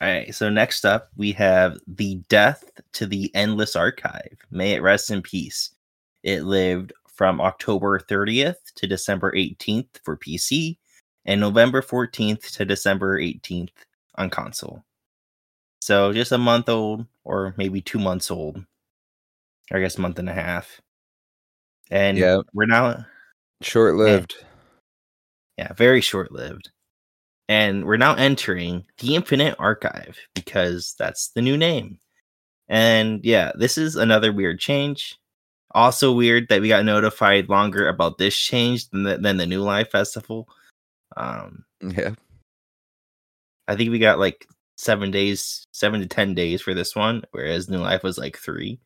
All 0.00 0.08
right, 0.08 0.34
so 0.34 0.50
next 0.50 0.84
up 0.84 1.10
we 1.16 1.32
have 1.32 1.78
the 1.86 2.16
death 2.28 2.70
to 2.94 3.06
the 3.06 3.34
endless 3.34 3.76
archive. 3.76 4.36
May 4.50 4.72
it 4.72 4.82
rest 4.82 5.10
in 5.10 5.22
peace. 5.22 5.74
It 6.22 6.42
lived 6.42 6.92
from 7.08 7.40
October 7.40 7.98
30th 7.98 8.56
to 8.74 8.86
December 8.86 9.32
18th 9.32 10.00
for 10.04 10.18
PC 10.18 10.76
and 11.24 11.40
November 11.40 11.80
14th 11.80 12.52
to 12.56 12.64
December 12.64 13.18
18th 13.18 13.70
on 14.16 14.28
console. 14.28 14.84
So 15.80 16.12
just 16.12 16.32
a 16.32 16.38
month 16.38 16.68
old 16.68 17.06
or 17.24 17.54
maybe 17.56 17.80
2 17.80 17.98
months 17.98 18.30
old. 18.30 18.64
I 19.72 19.80
guess 19.80 19.98
month 19.98 20.18
and 20.18 20.28
a 20.28 20.34
half. 20.34 20.80
And 21.90 22.18
Yeah. 22.18 22.42
we're 22.52 22.66
now 22.66 23.06
Short 23.62 23.94
lived. 23.94 24.34
Yeah, 24.40 24.46
very 25.76 26.00
short 26.00 26.32
lived. 26.32 26.70
And 27.48 27.84
we're 27.84 27.96
now 27.96 28.14
entering 28.14 28.84
the 28.98 29.14
Infinite 29.14 29.54
Archive 29.58 30.18
because 30.34 30.94
that's 30.98 31.28
the 31.28 31.42
new 31.42 31.56
name. 31.56 31.98
And 32.68 33.24
yeah, 33.24 33.52
this 33.54 33.78
is 33.78 33.94
another 33.94 34.32
weird 34.32 34.58
change. 34.58 35.16
Also 35.72 36.12
weird 36.12 36.48
that 36.48 36.60
we 36.60 36.68
got 36.68 36.84
notified 36.84 37.48
longer 37.48 37.88
about 37.88 38.18
this 38.18 38.36
change 38.36 38.88
than 38.90 39.04
the, 39.04 39.18
than 39.18 39.36
the 39.36 39.46
New 39.46 39.62
Life 39.62 39.90
Festival. 39.90 40.48
Um, 41.16 41.64
Yeah. 41.80 42.14
I 43.68 43.76
think 43.76 43.90
we 43.90 43.98
got 43.98 44.18
like 44.18 44.46
seven 44.76 45.10
days, 45.10 45.66
seven 45.72 46.00
to 46.00 46.06
ten 46.06 46.34
days 46.34 46.62
for 46.62 46.74
this 46.74 46.94
one, 46.94 47.22
whereas 47.32 47.68
New 47.68 47.78
Life 47.78 48.02
was 48.02 48.18
like 48.18 48.36
three. 48.36 48.78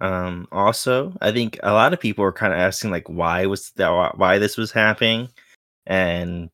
Um, 0.00 0.46
also, 0.52 1.12
I 1.20 1.32
think 1.32 1.58
a 1.62 1.72
lot 1.72 1.92
of 1.92 2.00
people 2.00 2.22
were 2.22 2.32
kind 2.32 2.52
of 2.52 2.58
asking 2.58 2.90
like 2.90 3.08
why 3.08 3.46
was 3.46 3.72
that 3.76 4.16
why 4.16 4.38
this 4.38 4.56
was 4.56 4.70
happening, 4.70 5.28
and 5.86 6.50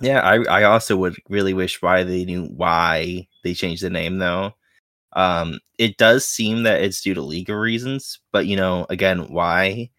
yeah, 0.00 0.20
I 0.20 0.42
I 0.44 0.64
also 0.64 0.96
would 0.96 1.16
really 1.28 1.54
wish 1.54 1.82
why 1.82 2.04
they 2.04 2.24
knew 2.24 2.46
why 2.46 3.28
they 3.44 3.54
changed 3.54 3.82
the 3.82 3.90
name 3.90 4.18
though. 4.18 4.54
Um, 5.14 5.60
it 5.78 5.96
does 5.98 6.26
seem 6.26 6.64
that 6.64 6.82
it's 6.82 7.00
due 7.02 7.14
to 7.14 7.22
legal 7.22 7.56
reasons, 7.56 8.20
but 8.32 8.46
you 8.46 8.56
know, 8.56 8.86
again, 8.90 9.32
why? 9.32 9.90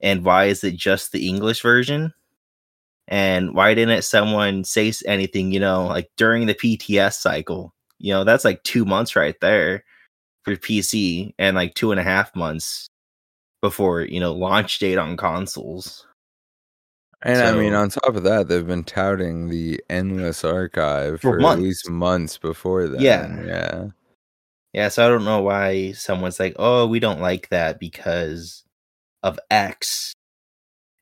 And 0.00 0.24
why 0.24 0.46
is 0.46 0.64
it 0.64 0.76
just 0.76 1.12
the 1.12 1.28
English 1.28 1.62
version? 1.62 2.12
And 3.08 3.54
why 3.54 3.74
didn't 3.74 4.02
someone 4.04 4.64
say 4.64 4.92
anything, 5.06 5.52
you 5.52 5.60
know, 5.60 5.86
like 5.86 6.10
during 6.16 6.46
the 6.46 6.54
PTS 6.54 7.14
cycle? 7.14 7.74
You 7.98 8.14
know, 8.14 8.24
that's 8.24 8.44
like 8.44 8.62
two 8.64 8.84
months 8.84 9.16
right 9.16 9.36
there 9.40 9.84
for 10.44 10.56
PC 10.56 11.34
and 11.38 11.56
like 11.56 11.74
two 11.74 11.90
and 11.90 12.00
a 12.00 12.04
half 12.04 12.34
months 12.36 12.86
before, 13.62 14.02
you 14.02 14.20
know, 14.20 14.32
launch 14.32 14.78
date 14.78 14.98
on 14.98 15.16
consoles. 15.16 16.06
And 17.22 17.40
I 17.40 17.52
mean, 17.56 17.72
on 17.72 17.88
top 17.88 18.16
of 18.16 18.22
that, 18.24 18.48
they've 18.48 18.66
been 18.66 18.84
touting 18.84 19.48
the 19.48 19.82
endless 19.88 20.44
archive 20.44 21.22
For 21.22 21.38
months. 21.40 21.58
at 21.60 21.64
least 21.64 21.88
months 21.90 22.36
before 22.36 22.86
that. 22.88 23.00
Yeah. 23.00 23.42
Yeah. 23.44 23.86
Yeah, 24.74 24.88
so 24.88 25.06
I 25.06 25.08
don't 25.08 25.24
know 25.24 25.40
why 25.40 25.92
someone's 25.92 26.40
like, 26.40 26.54
"Oh, 26.58 26.86
we 26.86 26.98
don't 26.98 27.20
like 27.20 27.48
that 27.50 27.78
because 27.78 28.64
of 29.22 29.38
X," 29.50 30.12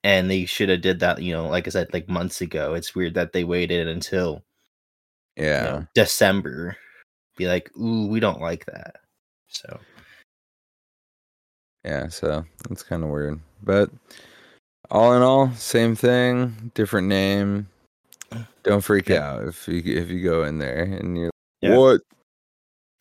and 0.04 0.30
they 0.30 0.44
should 0.44 0.68
have 0.68 0.82
did 0.82 1.00
that. 1.00 1.22
You 1.22 1.32
know, 1.32 1.48
like 1.48 1.66
I 1.66 1.70
said, 1.70 1.92
like 1.92 2.08
months 2.08 2.40
ago. 2.42 2.74
It's 2.74 2.94
weird 2.94 3.14
that 3.14 3.32
they 3.32 3.44
waited 3.44 3.88
until 3.88 4.44
you 5.36 5.44
Yeah. 5.46 5.62
know, 5.64 5.86
December. 5.94 6.76
Be 7.38 7.48
like, 7.48 7.70
"Ooh, 7.78 8.06
we 8.08 8.20
don't 8.20 8.40
like 8.42 8.66
that." 8.66 8.96
So 9.52 9.80
Yeah. 11.84 12.08
So 12.08 12.44
that's 12.68 12.82
kind 12.82 13.02
of 13.04 13.10
weird. 13.10 13.40
But 13.62 13.90
all 14.90 15.14
in 15.14 15.22
all, 15.22 15.50
same 15.52 15.94
thing, 15.96 16.70
different 16.74 17.08
name. 17.08 17.68
Don't 18.62 18.80
freak 18.82 19.08
Yeah. 19.08 19.30
out 19.32 19.48
if 19.48 19.66
you 19.68 19.82
if 19.84 20.10
you 20.10 20.22
go 20.22 20.44
in 20.44 20.58
there 20.58 20.82
and 20.84 21.16
you're 21.18 21.30
Yeah. 21.60 21.76
what? 21.76 22.00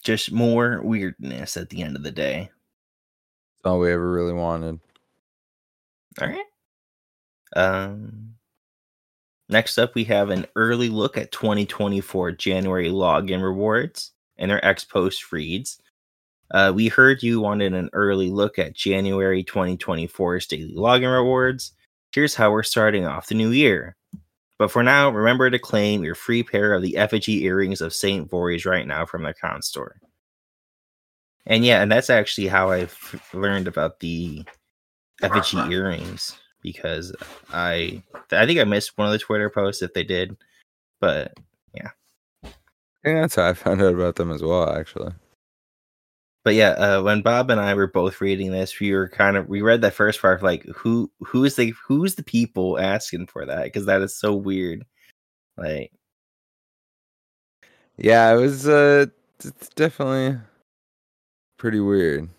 just 0.04 0.32
more 0.32 0.82
weirdness 0.82 1.56
at 1.58 1.70
the 1.70 1.84
end 1.84 1.96
of 1.96 2.02
the 2.02 2.12
day. 2.12 2.50
That's 3.64 3.66
all 3.72 3.80
we 3.80 3.92
ever 3.92 4.12
really 4.12 4.34
wanted. 4.34 4.80
All 6.20 6.28
right. 6.28 6.46
Um. 7.56 8.36
Next 9.48 9.78
up, 9.78 9.94
we 9.94 10.06
have 10.06 10.30
an 10.32 10.48
early 10.56 10.90
look 10.90 11.18
at 11.18 11.32
2024 11.32 12.32
January 12.32 12.90
login 12.90 13.44
rewards 13.44 14.14
and 14.38 14.50
their 14.50 14.64
ex 14.66 14.84
post 14.84 15.32
reads. 15.32 15.80
Uh, 16.52 16.72
we 16.74 16.88
heard 16.88 17.24
you 17.24 17.40
wanted 17.40 17.74
an 17.74 17.90
early 17.94 18.30
look 18.30 18.60
at 18.60 18.74
January 18.74 19.44
2024's 19.44 20.48
daily 20.48 20.74
login 20.76 21.14
rewards. 21.14 21.72
Here's 22.14 22.36
how 22.36 22.52
we're 22.52 22.64
starting 22.64 23.06
off 23.06 23.28
the 23.28 23.36
new 23.36 23.52
year. 23.52 23.96
But 24.58 24.70
for 24.70 24.84
now, 24.84 25.10
remember 25.10 25.50
to 25.50 25.58
claim 25.58 26.04
your 26.04 26.14
free 26.14 26.44
pair 26.44 26.74
of 26.74 26.82
the 26.82 26.98
effigy 26.98 27.46
earrings 27.46 27.82
of 27.82 27.94
Saint 27.94 28.30
Voyage 28.30 28.66
right 28.66 28.86
now 28.86 29.06
from 29.06 29.24
the 29.24 29.30
account 29.30 29.64
store. 29.64 29.96
And 31.48 31.66
yeah, 31.66 31.82
and 31.82 31.92
that's 31.92 32.10
actually 32.10 32.48
how 32.48 32.70
I 32.70 32.88
learned 33.34 33.68
about 33.68 34.00
the 34.02 34.46
effigy 35.24 35.58
earrings 35.58 36.38
because 36.62 37.16
I 37.52 38.04
I 38.32 38.46
think 38.46 38.60
I 38.60 38.66
missed 38.66 38.98
one 38.98 39.08
of 39.08 39.14
the 39.14 39.20
Twitter 39.20 39.50
posts 39.50 39.82
if 39.82 39.94
they 39.94 40.04
did, 40.04 40.38
but 41.00 41.34
I 43.04 43.08
think 43.08 43.20
that's 43.20 43.36
how 43.36 43.50
I 43.50 43.54
found 43.54 43.82
out 43.82 43.96
about 43.96 44.16
them 44.16 44.32
as 44.32 44.44
well, 44.44 44.70
actually. 44.70 45.12
But 46.44 46.56
yeah, 46.56 46.72
uh, 46.72 47.02
when 47.04 47.22
Bob 47.22 47.50
and 47.52 47.60
I 47.62 47.74
were 47.76 47.88
both 47.88 48.22
reading 48.22 48.52
this, 48.52 48.80
we 48.80 48.92
were 48.94 49.08
kind 49.08 49.38
of 49.38 49.48
we 49.48 49.62
read 49.62 49.82
that 49.82 49.94
first 49.94 50.22
part 50.22 50.42
like 50.42 50.64
who 50.66 51.12
who's 51.20 51.56
the 51.56 51.74
who's 51.86 52.16
the 52.16 52.24
people 52.24 52.80
asking 52.80 53.28
for 53.28 53.46
that 53.46 53.66
because 53.66 53.86
that 53.86 54.02
is 54.02 54.16
so 54.16 54.34
weird. 54.34 54.84
Like 55.58 55.92
Yeah, 57.98 58.34
it 58.34 58.38
was 58.38 58.68
uh 58.68 59.06
it's 59.44 59.70
definitely 59.70 60.40
pretty 61.58 61.80
weird. 61.80 62.30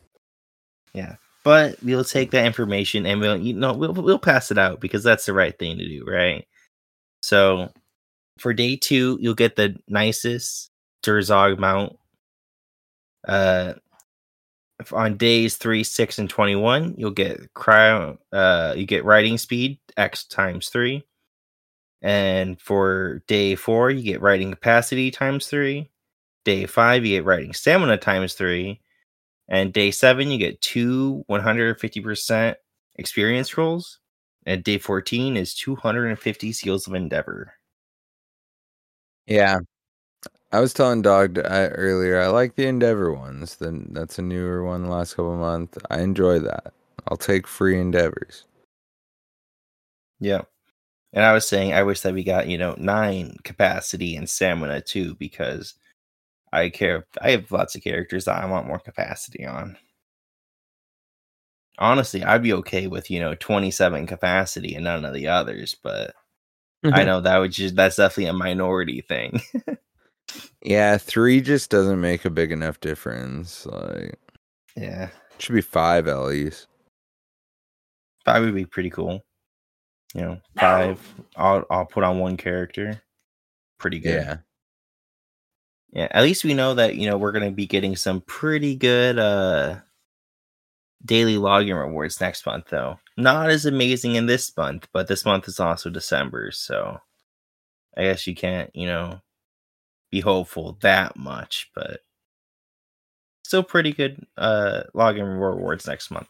Yeah, 0.94 1.16
but 1.44 1.82
we'll 1.82 2.04
take 2.04 2.32
that 2.32 2.46
information 2.46 3.06
and 3.06 3.20
we'll 3.20 3.38
you 3.38 3.54
know 3.54 3.72
we'll 3.72 3.92
we'll 3.92 4.18
pass 4.18 4.50
it 4.50 4.58
out 4.58 4.80
because 4.80 5.04
that's 5.04 5.26
the 5.26 5.32
right 5.32 5.56
thing 5.56 5.78
to 5.78 5.86
do, 5.88 6.04
right? 6.04 6.46
So 7.22 7.70
for 8.38 8.52
day 8.52 8.76
two, 8.76 9.18
you'll 9.20 9.34
get 9.34 9.56
the 9.56 9.76
nicest 9.88 10.70
Durzog 11.04 11.58
mount. 11.58 11.96
Uh, 13.26 13.74
on 14.92 15.16
days 15.16 15.56
three, 15.56 15.84
six, 15.84 16.18
and 16.18 16.28
twenty-one, 16.30 16.94
you'll 16.96 17.10
get 17.10 17.52
cryo. 17.54 18.18
Uh, 18.32 18.74
you 18.76 18.86
get 18.86 19.04
riding 19.04 19.38
speed 19.38 19.78
x 19.96 20.24
times 20.24 20.68
three, 20.68 21.04
and 22.02 22.60
for 22.60 23.22
day 23.28 23.54
four, 23.54 23.90
you 23.90 24.02
get 24.02 24.20
riding 24.22 24.50
capacity 24.50 25.10
times 25.10 25.46
three, 25.46 25.90
Day 26.44 26.66
five, 26.66 27.04
you 27.04 27.18
get 27.18 27.24
writing 27.24 27.52
stamina 27.52 27.98
times 27.98 28.34
three. 28.34 28.80
And 29.48 29.72
day 29.72 29.90
seven, 29.92 30.30
you 30.30 30.38
get 30.38 30.60
two 30.60 31.24
150% 31.30 32.56
experience 32.96 33.56
rolls. 33.58 34.00
And 34.46 34.64
day 34.64 34.78
14 34.78 35.36
is 35.36 35.54
250 35.54 36.52
seals 36.52 36.86
of 36.88 36.94
endeavor. 36.94 37.54
Yeah. 39.26 39.60
I 40.52 40.60
was 40.60 40.74
telling 40.74 41.00
Dog 41.00 41.38
I, 41.38 41.68
earlier, 41.68 42.20
I 42.20 42.26
like 42.26 42.56
the 42.56 42.66
Endeavor 42.66 43.12
ones. 43.12 43.56
Then 43.56 43.88
that's 43.92 44.18
a 44.18 44.22
newer 44.22 44.62
one 44.62 44.82
the 44.82 44.90
last 44.90 45.14
couple 45.14 45.32
of 45.32 45.40
months. 45.40 45.78
I 45.90 46.00
enjoy 46.00 46.40
that. 46.40 46.74
I'll 47.08 47.16
take 47.16 47.46
free 47.46 47.80
Endeavors. 47.80 48.44
Yeah. 50.20 50.42
And 51.14 51.24
I 51.24 51.32
was 51.32 51.46
saying, 51.48 51.72
I 51.72 51.82
wish 51.82 52.02
that 52.02 52.14
we 52.14 52.22
got, 52.24 52.48
you 52.48 52.58
know, 52.58 52.74
nine 52.78 53.36
capacity 53.44 54.16
and 54.16 54.28
stamina 54.28 54.82
too, 54.82 55.14
because 55.14 55.74
I 56.52 56.68
care. 56.68 57.06
I 57.20 57.30
have 57.32 57.50
lots 57.50 57.74
of 57.74 57.82
characters 57.82 58.26
that 58.26 58.42
I 58.42 58.46
want 58.46 58.66
more 58.66 58.78
capacity 58.78 59.46
on. 59.46 59.76
Honestly, 61.78 62.22
I'd 62.22 62.42
be 62.42 62.52
okay 62.54 62.86
with, 62.86 63.10
you 63.10 63.20
know, 63.20 63.34
27 63.34 64.06
capacity 64.06 64.74
and 64.74 64.84
none 64.84 65.04
of 65.04 65.14
the 65.14 65.28
others, 65.28 65.74
but 65.82 66.14
I 66.84 67.04
know 67.04 67.22
that 67.22 67.38
would 67.38 67.52
just, 67.52 67.74
that's 67.76 67.96
definitely 67.96 68.26
a 68.26 68.34
minority 68.34 69.00
thing. 69.00 69.40
yeah, 70.62 70.98
three 70.98 71.40
just 71.40 71.70
doesn't 71.70 72.00
make 72.00 72.24
a 72.24 72.30
big 72.30 72.52
enough 72.52 72.80
difference. 72.80 73.66
Like, 73.66 74.18
yeah, 74.76 75.08
should 75.38 75.54
be 75.54 75.60
five 75.60 76.08
at 76.08 76.20
least. 76.20 76.68
Five 78.24 78.42
would 78.42 78.54
be 78.54 78.66
pretty 78.66 78.90
cool. 78.90 79.24
You 80.14 80.20
know, 80.22 80.40
five. 80.58 81.00
I'll 81.36 81.64
I'll 81.70 81.86
put 81.86 82.04
on 82.04 82.18
one 82.18 82.36
character. 82.36 83.02
Pretty 83.78 83.98
good. 83.98 84.22
Yeah. 84.22 84.36
Yeah. 85.92 86.08
At 86.10 86.22
least 86.22 86.44
we 86.44 86.54
know 86.54 86.74
that 86.74 86.96
you 86.96 87.08
know 87.08 87.18
we're 87.18 87.32
gonna 87.32 87.50
be 87.50 87.66
getting 87.66 87.96
some 87.96 88.20
pretty 88.22 88.76
good 88.76 89.18
uh 89.18 89.76
daily 91.04 91.36
login 91.36 91.78
rewards 91.80 92.20
next 92.20 92.46
month 92.46 92.66
though. 92.70 92.98
Not 93.16 93.50
as 93.50 93.66
amazing 93.66 94.14
in 94.14 94.26
this 94.26 94.56
month, 94.56 94.88
but 94.92 95.08
this 95.08 95.24
month 95.24 95.48
is 95.48 95.60
also 95.60 95.90
December, 95.90 96.50
so 96.52 96.98
I 97.96 98.02
guess 98.04 98.26
you 98.26 98.34
can't, 98.34 98.70
you 98.74 98.86
know, 98.86 99.20
be 100.12 100.20
hopeful 100.20 100.78
that 100.82 101.16
much, 101.16 101.70
but 101.74 102.02
still 103.44 103.64
pretty 103.64 103.92
good 103.92 104.24
uh 104.38 104.82
login 104.94 105.40
rewards 105.40 105.88
next 105.88 106.10
month. 106.12 106.28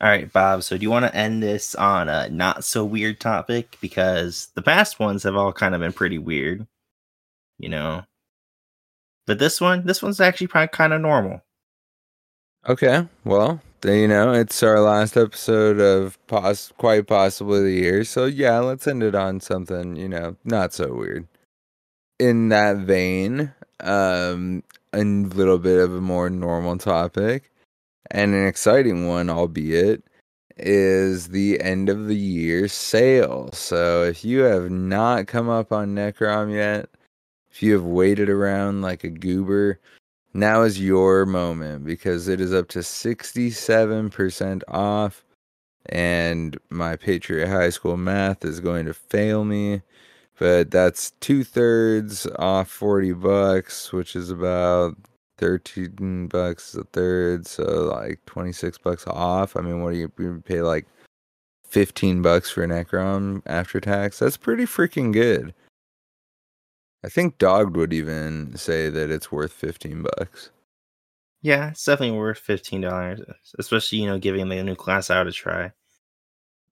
All 0.00 0.08
right, 0.08 0.30
Bob. 0.30 0.62
So, 0.62 0.76
do 0.76 0.82
you 0.82 0.90
want 0.90 1.06
to 1.06 1.16
end 1.16 1.42
this 1.42 1.74
on 1.74 2.10
a 2.10 2.28
not 2.28 2.64
so 2.64 2.84
weird 2.84 3.18
topic? 3.18 3.78
Because 3.80 4.48
the 4.54 4.60
past 4.62 5.00
ones 5.00 5.22
have 5.22 5.36
all 5.36 5.52
kind 5.54 5.74
of 5.74 5.80
been 5.80 5.94
pretty 5.94 6.18
weird, 6.18 6.66
you 7.58 7.70
know. 7.70 8.04
But 9.26 9.38
this 9.38 9.58
one, 9.60 9.86
this 9.86 10.02
one's 10.02 10.20
actually 10.20 10.48
probably 10.48 10.68
kind 10.68 10.92
of 10.92 11.00
normal. 11.00 11.42
Okay, 12.68 13.08
well, 13.24 13.60
you 13.84 14.08
know, 14.08 14.32
it's 14.32 14.62
our 14.62 14.80
last 14.80 15.16
episode 15.16 15.80
of 15.80 16.18
pos- 16.26 16.72
quite 16.78 17.06
possibly 17.06 17.62
the 17.62 17.72
year. 17.72 18.04
So, 18.04 18.24
yeah, 18.24 18.58
let's 18.58 18.86
end 18.86 19.02
it 19.02 19.14
on 19.14 19.40
something, 19.40 19.96
you 19.96 20.08
know, 20.08 20.36
not 20.44 20.72
so 20.72 20.94
weird. 20.94 21.26
In 22.18 22.48
that 22.48 22.78
vein, 22.78 23.52
um, 23.80 24.62
a 24.92 25.04
little 25.04 25.58
bit 25.58 25.78
of 25.78 25.92
a 25.92 26.00
more 26.00 26.30
normal 26.30 26.78
topic 26.78 27.50
and 28.10 28.34
an 28.34 28.46
exciting 28.46 29.08
one, 29.08 29.28
albeit, 29.28 30.02
is 30.56 31.28
the 31.28 31.60
end 31.60 31.88
of 31.88 32.06
the 32.06 32.16
year 32.16 32.68
sale. 32.68 33.50
So 33.52 34.04
if 34.04 34.24
you 34.24 34.40
have 34.40 34.70
not 34.70 35.26
come 35.26 35.48
up 35.48 35.72
on 35.72 35.94
Necrom 35.94 36.54
yet, 36.54 36.88
if 37.50 37.62
you 37.62 37.74
have 37.74 37.84
waited 37.84 38.30
around 38.30 38.82
like 38.82 39.04
a 39.04 39.10
goober, 39.10 39.78
now 40.36 40.62
is 40.62 40.80
your 40.80 41.26
moment 41.26 41.84
because 41.84 42.28
it 42.28 42.40
is 42.40 42.52
up 42.52 42.68
to 42.68 42.80
67% 42.80 44.62
off. 44.68 45.24
And 45.88 46.58
my 46.68 46.96
Patriot 46.96 47.48
High 47.48 47.70
School 47.70 47.96
math 47.96 48.44
is 48.44 48.60
going 48.60 48.86
to 48.86 48.94
fail 48.94 49.44
me. 49.44 49.82
But 50.38 50.70
that's 50.70 51.12
two 51.20 51.44
thirds 51.44 52.26
off 52.38 52.68
40 52.68 53.12
bucks, 53.14 53.92
which 53.92 54.14
is 54.14 54.30
about 54.30 54.96
13 55.38 56.28
bucks 56.28 56.74
a 56.74 56.84
third, 56.84 57.46
so 57.46 57.64
like 57.84 58.24
26 58.26 58.78
bucks 58.78 59.06
off. 59.06 59.56
I 59.56 59.60
mean, 59.60 59.82
what 59.82 59.92
do 59.92 59.98
you, 59.98 60.12
you 60.18 60.42
pay 60.44 60.62
like 60.62 60.86
15 61.68 62.22
bucks 62.22 62.50
for 62.50 62.66
Necrom 62.66 63.42
after 63.46 63.80
tax? 63.80 64.18
That's 64.18 64.36
pretty 64.36 64.64
freaking 64.64 65.12
good. 65.12 65.54
I 67.06 67.08
think 67.08 67.38
Dog 67.38 67.76
would 67.76 67.92
even 67.92 68.56
say 68.56 68.90
that 68.90 69.10
it's 69.10 69.32
worth 69.32 69.52
15 69.52 70.02
bucks. 70.02 70.50
Yeah, 71.40 71.70
it's 71.70 71.84
definitely 71.84 72.18
worth 72.18 72.44
$15, 72.44 73.32
especially, 73.58 73.98
you 73.98 74.06
know, 74.06 74.18
giving 74.18 74.48
the 74.48 74.62
new 74.62 74.74
class 74.74 75.10
out 75.10 75.28
a 75.28 75.32
try. 75.32 75.72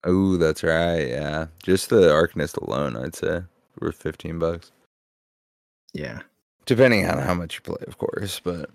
Oh, 0.02 0.36
that's 0.36 0.62
right. 0.62 1.06
Yeah. 1.06 1.46
Just 1.62 1.88
the 1.88 2.10
Arcanist 2.10 2.60
alone, 2.60 2.96
I'd 2.96 3.14
say, 3.14 3.42
worth 3.80 3.96
15 3.96 4.38
bucks. 4.38 4.72
Yeah 5.92 6.22
depending 6.66 7.06
on 7.06 7.18
how 7.18 7.34
much 7.34 7.56
you 7.56 7.60
play, 7.60 7.84
of 7.86 7.98
course. 7.98 8.40
But 8.40 8.70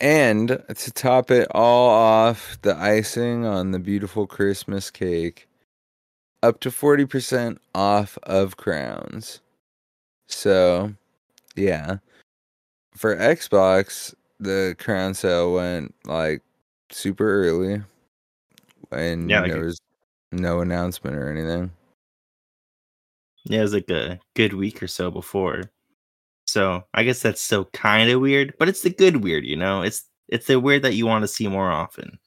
and 0.00 0.48
to 0.48 0.90
top 0.92 1.30
it 1.30 1.48
all 1.52 1.90
off, 1.90 2.58
the 2.62 2.76
icing 2.76 3.44
on 3.44 3.70
the 3.70 3.78
beautiful 3.78 4.26
Christmas 4.26 4.90
cake, 4.90 5.48
up 6.44 6.60
to 6.60 6.70
forty 6.70 7.06
percent 7.06 7.60
off 7.74 8.18
of 8.24 8.56
crowns. 8.56 9.40
So, 10.26 10.94
yeah, 11.56 11.96
for 12.94 13.16
Xbox, 13.16 14.14
the 14.38 14.76
crown 14.78 15.14
sale 15.14 15.54
went 15.54 15.94
like 16.04 16.42
super 16.90 17.44
early, 17.44 17.82
and 18.92 19.30
yeah, 19.30 19.46
there 19.46 19.64
was 19.64 19.80
no 20.32 20.60
announcement 20.60 21.16
or 21.16 21.30
anything. 21.30 21.70
Yeah, 23.44 23.60
it 23.60 23.62
was 23.62 23.74
like 23.74 23.90
a 23.90 24.20
good 24.34 24.54
week 24.54 24.82
or 24.82 24.88
so 24.88 25.10
before. 25.10 25.62
So 26.46 26.84
I 26.92 27.04
guess 27.04 27.22
that's 27.22 27.40
still 27.40 27.66
kind 27.66 28.10
of 28.10 28.20
weird, 28.20 28.54
but 28.58 28.68
it's 28.68 28.82
the 28.82 28.90
good 28.90 29.22
weird, 29.24 29.44
you 29.44 29.56
know. 29.56 29.82
It's 29.82 30.04
it's 30.28 30.46
the 30.46 30.60
weird 30.60 30.82
that 30.82 30.94
you 30.94 31.06
want 31.06 31.22
to 31.22 31.28
see 31.28 31.48
more 31.48 31.70
often. 31.70 32.18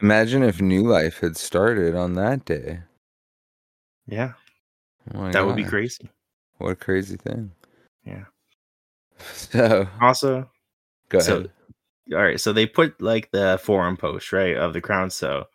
Imagine 0.00 0.42
if 0.42 0.60
New 0.60 0.82
Life 0.82 1.20
had 1.20 1.36
started 1.36 1.94
on 1.94 2.14
that 2.14 2.44
day. 2.44 2.80
Yeah, 4.08 4.32
oh 5.14 5.26
that 5.26 5.32
God. 5.32 5.46
would 5.46 5.56
be 5.56 5.64
crazy. 5.64 6.08
What 6.58 6.72
a 6.72 6.76
crazy 6.76 7.16
thing. 7.16 7.52
Yeah. 8.04 8.24
So 9.20 9.88
also, 10.00 10.48
go 11.08 11.18
ahead. 11.18 11.50
So, 12.08 12.16
all 12.16 12.22
right, 12.22 12.40
so 12.40 12.52
they 12.52 12.66
put 12.66 13.00
like 13.02 13.30
the 13.32 13.60
forum 13.62 13.96
post 13.96 14.32
right 14.32 14.56
of 14.56 14.72
the 14.72 14.80
crown 14.80 15.10
so 15.10 15.46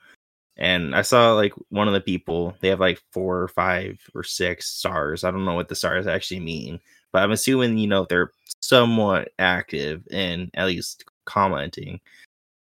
and 0.58 0.96
I 0.96 1.02
saw 1.02 1.34
like 1.34 1.54
one 1.70 1.88
of 1.88 1.94
the 1.94 2.02
people, 2.02 2.56
they 2.62 2.68
have 2.68 2.80
like 2.80 3.02
four 3.12 3.42
or 3.42 3.48
five 3.48 4.00
or 4.14 4.24
six 4.24 4.68
stars. 4.68 5.24
I 5.24 5.32
don't 5.32 5.46
know 5.46 5.56
what 5.56 5.68
the 5.68 5.76
stars 5.76 6.06
actually 6.06 6.42
mean, 6.42 6.80
but 7.12 7.24
I'm 7.24 7.32
assuming, 7.32 7.78
you 7.78 7.88
know, 7.88 8.06
they're 8.08 8.32
somewhat 8.62 9.30
active 9.40 10.08
and 10.12 10.52
at 10.54 10.68
least 10.68 11.06
commenting. 11.26 12.00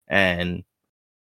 And 0.08 0.64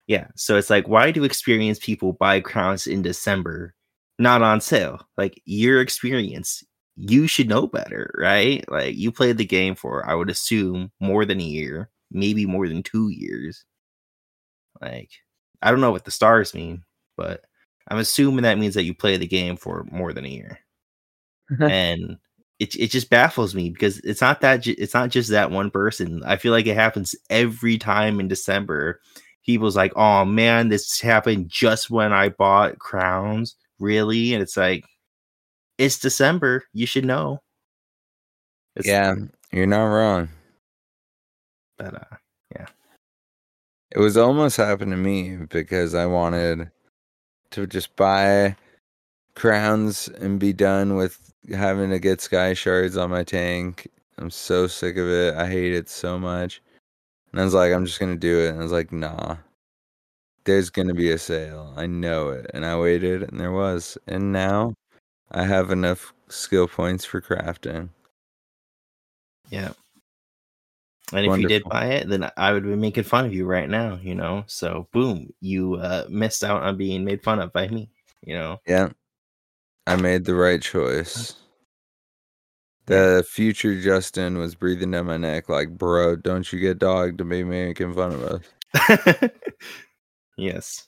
yeah, 0.08 0.28
so 0.36 0.58
it's 0.58 0.70
like, 0.70 0.88
why 0.88 1.12
do 1.12 1.24
experienced 1.24 1.82
people 1.82 2.14
buy 2.14 2.40
crowns 2.40 2.86
in 2.86 3.02
December, 3.02 3.74
not 4.20 4.42
on 4.42 4.62
sale? 4.62 5.08
Like 5.18 5.42
your 5.46 5.82
experience, 5.82 6.64
you 6.96 7.28
should 7.28 7.50
know 7.50 7.68
better, 7.68 8.12
right? 8.18 8.64
Like 8.70 8.96
you 8.98 9.12
played 9.12 9.38
the 9.38 9.46
game 9.46 9.76
for, 9.76 10.08
I 10.10 10.16
would 10.16 10.30
assume, 10.30 10.92
more 11.00 11.26
than 11.26 11.40
a 11.42 11.44
year, 11.44 11.90
maybe 12.12 12.46
more 12.46 12.68
than 12.68 12.84
two 12.84 13.10
years. 13.10 13.66
Like, 14.82 15.12
I 15.62 15.72
don't 15.72 15.82
know 15.82 15.92
what 15.92 16.06
the 16.06 16.12
stars 16.12 16.54
mean, 16.54 16.84
but 17.18 17.42
I'm 17.88 17.98
assuming 17.98 18.44
that 18.44 18.58
means 18.58 18.76
that 18.76 18.84
you 18.84 18.94
play 18.94 19.18
the 19.18 19.28
game 19.28 19.58
for 19.58 19.86
more 19.92 20.14
than 20.14 20.26
a 20.26 20.30
year. 20.30 20.60
and 21.68 22.18
it 22.60 22.76
it 22.76 22.92
just 22.92 23.10
baffles 23.10 23.56
me 23.56 23.70
because 23.70 24.00
it's 24.00 24.22
not 24.22 24.42
that 24.42 24.68
it's 24.68 24.94
not 24.94 25.10
just 25.10 25.30
that 25.32 25.52
one 25.52 25.72
person. 25.72 26.24
I 26.26 26.38
feel 26.38 26.52
like 26.54 26.68
it 26.68 26.76
happens 26.76 27.16
every 27.30 27.78
time 27.78 28.20
in 28.20 28.28
December. 28.28 29.02
People's 29.46 29.76
like, 29.78 29.94
"Oh 29.96 30.26
man, 30.26 30.70
this 30.70 31.00
happened 31.02 31.50
just 31.50 31.90
when 31.90 32.14
I 32.14 32.30
bought 32.30 32.80
crowns." 32.80 33.56
Really? 33.80 34.34
And 34.34 34.42
it's 34.42 34.58
like 34.58 34.86
it's 35.78 36.00
December. 36.00 36.64
You 36.74 36.86
should 36.86 37.06
know. 37.06 37.40
It's, 38.76 38.88
yeah, 38.88 39.16
you're 39.52 39.66
not 39.66 39.86
wrong. 39.86 40.30
But 41.78 41.96
uh 41.96 42.16
yeah. 42.56 42.68
It 43.92 44.00
was 44.00 44.18
almost 44.18 44.58
happened 44.58 44.92
to 44.92 44.98
me 44.98 45.38
because 45.38 45.96
I 45.96 46.06
wanted 46.06 46.70
to 47.52 47.66
just 47.66 47.96
buy 47.96 48.56
crowns 49.36 50.08
and 50.08 50.40
be 50.40 50.54
done 50.54 50.96
with 50.96 51.34
having 51.50 51.90
to 51.90 52.00
get 52.00 52.22
sky 52.22 52.54
shards 52.54 52.98
on 52.98 53.10
my 53.10 53.24
tank. 53.24 53.88
I'm 54.18 54.30
so 54.30 54.68
sick 54.68 54.98
of 54.98 55.08
it. 55.08 55.36
I 55.36 55.48
hate 55.48 55.74
it 55.74 55.90
so 55.90 56.20
much. 56.20 56.62
And 57.32 57.40
I 57.42 57.44
was 57.46 57.54
like, 57.54 57.74
I'm 57.74 57.86
just 57.86 58.00
gonna 58.00 58.18
do 58.18 58.40
it. 58.40 58.50
And 58.50 58.60
I 58.60 58.64
was 58.64 58.72
like, 58.72 58.92
nah. 58.92 59.38
There's 60.46 60.70
gonna 60.70 60.94
be 60.94 61.12
a 61.12 61.18
sale. 61.18 61.74
I 61.76 61.86
know 61.86 62.30
it. 62.30 62.50
And 62.54 62.66
I 62.66 62.78
waited 62.80 63.24
and 63.24 63.40
there 63.40 63.52
was. 63.52 63.98
And 64.08 64.32
now 64.32 64.74
I 65.32 65.44
have 65.44 65.72
enough 65.72 66.14
skill 66.30 66.68
points 66.68 67.06
for 67.06 67.22
crafting. 67.22 67.90
Yeah. 69.50 69.74
And 71.12 71.26
if 71.26 71.40
you 71.40 71.48
did 71.48 71.64
buy 71.64 71.88
it, 71.88 72.08
then 72.08 72.30
I 72.38 72.52
would 72.54 72.64
be 72.64 72.76
making 72.76 73.04
fun 73.04 73.26
of 73.26 73.34
you 73.34 73.46
right 73.46 73.70
now, 73.70 74.00
you 74.02 74.14
know? 74.14 74.44
So, 74.48 74.88
boom, 74.92 75.34
you 75.42 75.76
uh, 75.76 76.06
missed 76.08 76.44
out 76.44 76.62
on 76.62 76.78
being 76.78 77.04
made 77.04 77.24
fun 77.24 77.40
of 77.40 77.52
by 77.52 77.68
me, 77.68 77.90
you 78.24 78.36
know? 78.36 78.60
Yeah. 78.68 78.90
I 79.88 79.96
made 79.96 80.26
the 80.26 80.36
right 80.36 80.62
choice. 80.62 81.36
The 82.86 83.26
future 83.28 83.80
Justin 83.80 84.38
was 84.38 84.56
breathing 84.56 84.92
down 84.92 85.08
my 85.08 85.18
neck 85.18 85.50
like, 85.50 85.70
bro, 85.78 86.16
don't 86.16 86.52
you 86.52 86.60
get 86.60 86.80
dog 86.80 87.18
to 87.18 87.24
be 87.24 87.44
making 87.44 87.94
fun 87.94 88.14
of 88.14 88.24
us. 88.24 89.30
yes. 90.40 90.86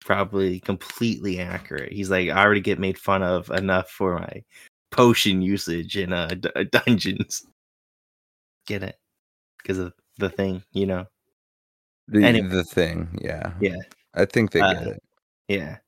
Probably 0.00 0.60
completely 0.60 1.40
accurate. 1.40 1.92
He's 1.92 2.10
like, 2.10 2.28
I 2.30 2.42
already 2.42 2.60
get 2.60 2.78
made 2.78 2.98
fun 2.98 3.22
of 3.22 3.50
enough 3.50 3.90
for 3.90 4.18
my 4.18 4.42
potion 4.90 5.42
usage 5.42 5.96
in 5.96 6.12
uh, 6.12 6.28
d- 6.28 6.50
uh, 6.54 6.64
dungeons. 6.70 7.44
Get 8.66 8.82
it? 8.82 8.96
Because 9.58 9.78
of 9.78 9.92
the 10.18 10.30
thing, 10.30 10.62
you 10.72 10.86
know? 10.86 11.06
The, 12.08 12.24
Anyway. 12.24 12.48
the 12.48 12.64
thing, 12.64 13.18
yeah. 13.20 13.52
Yeah. 13.60 13.76
I 14.14 14.24
think 14.24 14.52
they 14.52 14.60
Uh, 14.60 14.74
get 14.74 14.86
it. 14.86 15.02
Yeah. 15.48 15.78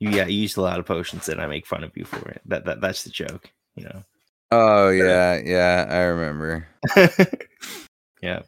You, 0.00 0.10
yeah, 0.10 0.26
you 0.26 0.40
used 0.42 0.58
a 0.58 0.62
lot 0.62 0.78
of 0.78 0.86
potions 0.86 1.28
and 1.28 1.40
I 1.40 1.46
make 1.46 1.66
fun 1.66 1.84
of 1.84 1.96
you 1.96 2.04
for 2.04 2.28
it. 2.28 2.42
That, 2.46 2.64
that 2.66 2.80
That's 2.80 3.04
the 3.04 3.10
joke, 3.10 3.50
you 3.76 3.84
know? 3.84 4.02
Oh 4.50 4.90
yeah, 4.90 5.40
yeah, 5.42 5.86
I 5.88 5.98
remember. 6.02 6.68
yeah. 8.22 8.42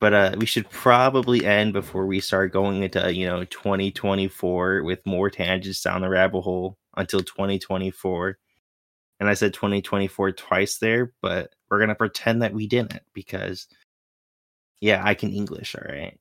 But 0.00 0.14
uh 0.14 0.34
we 0.38 0.46
should 0.46 0.70
probably 0.70 1.44
end 1.44 1.72
before 1.72 2.06
we 2.06 2.20
start 2.20 2.52
going 2.52 2.82
into, 2.82 3.12
you 3.12 3.26
know, 3.26 3.44
2024 3.44 4.82
with 4.82 5.04
more 5.06 5.30
tangents 5.30 5.82
down 5.82 6.02
the 6.02 6.08
rabbit 6.08 6.42
hole 6.42 6.78
until 6.96 7.20
2024. 7.20 8.38
And 9.20 9.28
I 9.28 9.34
said 9.34 9.52
2024 9.54 10.32
twice 10.32 10.78
there, 10.78 11.12
but 11.20 11.54
we're 11.68 11.78
to 11.88 11.94
pretend 11.96 12.42
that 12.42 12.54
we 12.54 12.66
didn't 12.68 13.02
because 13.12 13.66
yeah, 14.80 15.02
I 15.04 15.14
can 15.14 15.32
English, 15.32 15.74
all 15.74 15.92
right. 15.92 16.18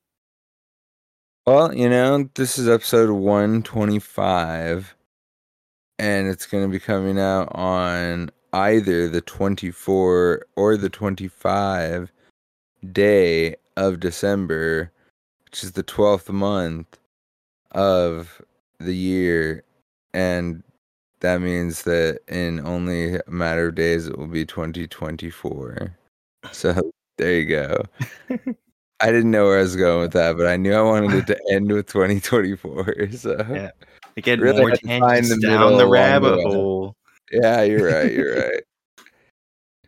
Well, 1.45 1.73
you 1.73 1.89
know, 1.89 2.30
this 2.34 2.57
is 2.57 2.67
episode 2.67 3.11
125 3.11 4.95
and 5.99 6.28
it's 6.28 6.45
to 6.63 6.69
be 6.69 6.80
coming 6.80 7.19
out 7.19 7.49
on 7.55 8.32
either 8.53 9.09
the 9.09 9.21
24 9.21 10.45
or 10.55 10.78
the 10.78 10.89
25 10.89 12.11
day 12.91 13.55
of 13.78 14.01
December, 14.01 14.91
which 15.45 15.63
is 15.63 15.71
the 15.71 15.84
12th 15.84 16.30
month 16.30 16.97
of 17.71 18.41
the 18.80 18.93
year 18.95 19.63
and 20.13 20.63
that 21.19 21.41
means 21.41 21.84
that 21.84 22.19
in 22.28 22.59
only 22.65 23.15
a 23.15 23.21
matter 23.28 23.67
of 23.69 23.75
days 23.75 24.07
it 24.07 24.17
will 24.17 24.28
be 24.28 24.45
2024. 24.45 25.95
So 26.51 26.91
there 27.17 27.34
you 27.34 27.45
go. 27.45 27.84
I 28.99 29.07
didn't 29.11 29.32
know 29.32 29.45
where 29.45 29.59
I 29.59 29.61
was 29.61 29.75
going 29.75 30.01
with 30.01 30.13
that, 30.13 30.38
but 30.38 30.47
I 30.47 30.57
knew 30.57 30.73
I 30.73 30.82
wanted 30.82 31.13
it 31.13 31.28
to 31.28 31.39
end 31.51 31.71
with 31.71 31.88
2024. 31.88 33.09
So 33.13 33.45
Yeah. 33.51 33.71
Again, 34.15 34.39
Really 34.39 34.59
more 34.61 34.69
had 34.71 34.80
to 34.80 34.88
find 34.88 35.03
tangents 35.03 35.36
the 35.41 35.47
down 35.47 35.78
the 35.78 35.88
rabbit 35.88 36.41
hole. 36.41 36.95
yeah, 37.32 37.61
you're 37.63 37.86
right. 37.93 38.11
You're 38.11 38.36
right. 38.36 38.63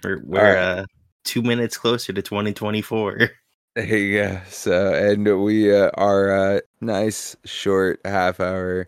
We're, 0.03 0.21
we're 0.23 0.55
right. 0.55 0.57
uh 0.57 0.85
2 1.25 1.41
minutes 1.41 1.77
closer 1.77 2.13
to 2.13 2.21
2024. 2.21 3.29
Go. 3.75 4.41
So, 4.49 4.93
and 4.93 5.43
we 5.43 5.75
uh, 5.75 5.91
our 5.93 6.31
uh, 6.31 6.59
nice 6.81 7.35
short 7.45 7.99
half 8.03 8.39
hour 8.39 8.87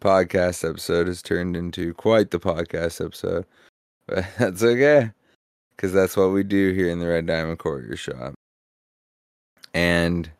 podcast 0.00 0.68
episode 0.68 1.06
has 1.06 1.22
turned 1.22 1.56
into 1.56 1.94
quite 1.94 2.30
the 2.30 2.38
podcast 2.38 3.04
episode, 3.04 3.46
but 4.06 4.24
that's 4.38 4.62
okay 4.62 5.10
because 5.74 5.92
that's 5.92 6.16
what 6.16 6.30
we 6.30 6.42
do 6.42 6.72
here 6.72 6.88
in 6.88 6.98
the 6.98 7.06
Red 7.06 7.26
Diamond 7.26 7.58
Courier 7.58 7.96
Shop. 7.96 8.34
And 9.74 10.30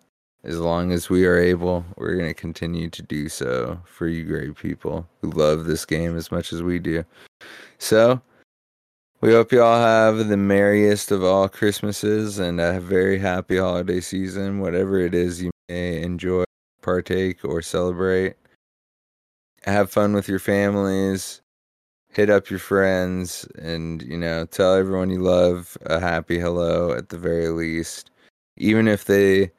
as 0.44 0.58
long 0.58 0.92
as 0.92 1.08
we 1.08 1.26
are 1.26 1.38
able, 1.38 1.84
we're 1.96 2.16
going 2.16 2.28
to 2.28 2.34
continue 2.34 2.90
to 2.90 3.02
do 3.02 3.28
so 3.28 3.80
for 3.84 4.08
you 4.08 4.24
great 4.24 4.56
people 4.56 5.06
who 5.20 5.30
love 5.30 5.64
this 5.64 5.84
game 5.84 6.16
as 6.16 6.30
much 6.30 6.52
as 6.52 6.62
we 6.62 6.78
do. 6.78 7.04
So, 7.78 8.20
we 9.20 9.32
hope 9.32 9.50
you 9.50 9.62
all 9.62 9.80
have 9.80 10.28
the 10.28 10.36
merriest 10.36 11.10
of 11.10 11.24
all 11.24 11.48
Christmases 11.48 12.38
and 12.38 12.60
a 12.60 12.80
very 12.80 13.18
happy 13.18 13.56
holiday 13.56 14.00
season, 14.00 14.60
whatever 14.60 14.98
it 14.98 15.12
is 15.12 15.42
you 15.42 15.50
may 15.68 16.00
enjoy, 16.02 16.44
partake, 16.82 17.44
or 17.44 17.60
celebrate. 17.60 18.36
Have 19.64 19.90
fun 19.90 20.12
with 20.12 20.28
your 20.28 20.38
families, 20.38 21.42
hit 22.10 22.30
up 22.30 22.48
your 22.48 22.60
friends, 22.60 23.44
and, 23.58 24.02
you 24.02 24.16
know, 24.16 24.44
tell 24.46 24.74
everyone 24.74 25.10
you 25.10 25.20
love 25.20 25.76
a 25.86 25.98
happy 25.98 26.38
hello 26.38 26.92
at 26.92 27.08
the 27.08 27.18
very 27.18 27.48
least, 27.48 28.12
even 28.56 28.86
if 28.86 29.06
they 29.06 29.50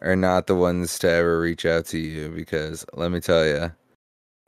are 0.00 0.16
not 0.16 0.46
the 0.46 0.54
ones 0.54 0.98
to 1.00 1.10
ever 1.10 1.38
reach 1.38 1.66
out 1.66 1.84
to 1.86 1.98
you, 1.98 2.30
because 2.30 2.86
let 2.94 3.10
me 3.10 3.20
tell 3.20 3.46
you, 3.46 3.70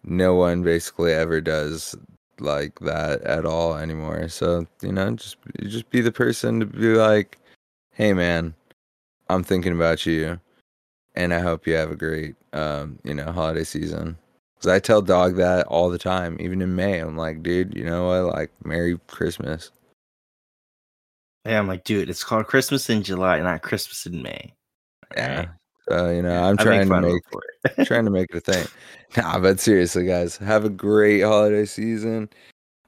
no 0.03 0.35
one 0.35 0.63
basically 0.63 1.13
ever 1.13 1.43
does 1.43 1.95
like 2.41 2.79
that 2.81 3.23
at 3.23 3.45
all 3.47 3.77
anymore. 3.77 4.29
So 4.29 4.67
you 4.83 4.93
know, 4.93 5.11
just 5.13 5.37
just 5.63 5.91
be 5.91 6.01
the 6.01 6.13
person 6.13 6.61
to 6.61 6.67
be 6.67 6.95
like, 6.95 7.39
"Hey, 7.93 8.13
man, 8.13 8.55
I'm 9.29 9.43
thinking 9.43 9.73
about 9.73 10.07
you, 10.07 10.41
and 11.15 11.35
I 11.35 11.41
hope 11.41 11.67
you 11.67 11.75
have 11.75 11.91
a 11.91 11.97
great, 11.97 12.37
um, 12.53 12.99
you 13.05 13.15
know, 13.15 13.33
holiday 13.33 13.65
season." 13.65 14.17
Because 14.57 14.73
I 14.73 14.79
tell 14.79 15.03
Dog 15.03 15.37
that 15.37 15.67
all 15.67 15.91
the 15.91 15.99
time, 15.99 16.39
even 16.41 16.63
in 16.63 16.75
May. 16.75 16.99
I'm 16.99 17.17
like, 17.17 17.43
dude, 17.43 17.77
you 17.77 17.85
know 17.85 18.07
what? 18.07 18.35
Like, 18.35 18.51
Merry 18.65 18.99
Christmas. 19.07 19.71
Yeah, 21.45 21.59
I'm 21.59 21.69
like, 21.69 21.85
dude, 21.85 22.09
it's 22.09 22.25
called 22.25 22.47
Christmas 22.47 22.89
in 22.89 23.03
July, 23.03 23.41
not 23.41 23.63
Christmas 23.63 24.07
in 24.07 24.23
May. 24.23 24.55
Yeah. 25.15 25.49
So 25.89 26.11
you 26.11 26.23
know, 26.23 26.31
Yeah, 26.31 26.47
I'm 26.47 26.57
trying 26.57 26.89
to 26.89 27.01
make 27.01 27.13
him 27.13 27.21
for 27.31 27.43
it. 27.65 27.87
trying 27.87 28.05
to 28.05 28.11
make 28.11 28.29
it 28.31 28.37
a 28.37 28.41
thing. 28.41 28.67
Nah, 29.17 29.39
but 29.39 29.61
seriously, 29.61 30.05
guys, 30.05 30.37
have 30.39 30.65
a 30.65 30.69
great 30.69 31.21
holiday 31.23 31.65
season. 31.65 32.29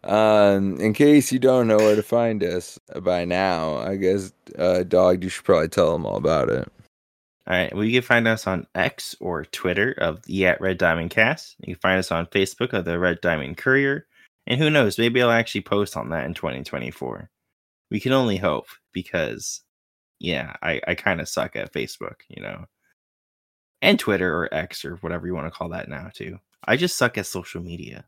Um, 0.05 0.78
in 0.80 0.92
case 0.92 1.32
you 1.32 1.38
don't 1.38 1.68
know 1.68 1.76
where 1.76 1.96
to 1.96 2.03
find 2.03 2.42
us 2.42 2.78
by 3.03 3.24
now, 3.24 3.76
I 3.78 3.96
guess, 3.96 4.32
uh, 4.59 4.82
dog, 4.82 5.22
you 5.22 5.30
should 5.30 5.44
probably 5.44 5.68
tell 5.68 5.92
them 5.92 6.05
all 6.05 6.16
about 6.16 6.51
it. 6.51 6.68
All 7.46 7.57
right. 7.57 7.74
Well, 7.74 7.84
you 7.84 7.92
can 7.92 8.07
find 8.07 8.28
us 8.28 8.46
on 8.46 8.66
X 8.74 9.16
or 9.20 9.44
Twitter 9.46 9.92
of 9.92 10.22
the 10.24 10.46
at 10.46 10.61
Red 10.61 10.76
Diamond 10.76 11.11
Cast. 11.11 11.57
You 11.61 11.74
can 11.74 11.80
find 11.80 11.99
us 11.99 12.12
on 12.12 12.26
Facebook 12.26 12.74
of 12.74 12.84
the 12.84 12.99
Red 12.99 13.20
Diamond 13.22 13.57
Courier. 13.57 14.07
And 14.46 14.61
who 14.61 14.68
knows, 14.70 14.99
maybe 14.99 15.22
I'll 15.22 15.30
actually 15.30 15.62
post 15.62 15.96
on 15.96 16.11
that 16.11 16.26
in 16.26 16.34
2024. 16.34 17.30
We 17.90 18.01
can 18.01 18.12
only 18.12 18.36
hope 18.36 18.66
because, 18.92 19.62
yeah, 20.18 20.57
I, 20.62 20.80
I 20.86 20.94
kind 20.94 21.20
of 21.20 21.28
suck 21.28 21.57
at 21.57 21.72
Facebook, 21.72 22.16
you 22.28 22.42
know, 22.42 22.66
and 23.82 23.98
Twitter 23.98 24.34
or 24.36 24.52
X 24.54 24.84
or 24.84 24.96
whatever 24.96 25.26
you 25.26 25.34
want 25.34 25.46
to 25.46 25.56
call 25.56 25.68
that 25.70 25.88
now, 25.88 26.10
too. 26.12 26.38
I 26.64 26.76
just 26.76 26.96
suck 26.96 27.18
at 27.18 27.26
social 27.26 27.62
media. 27.62 28.04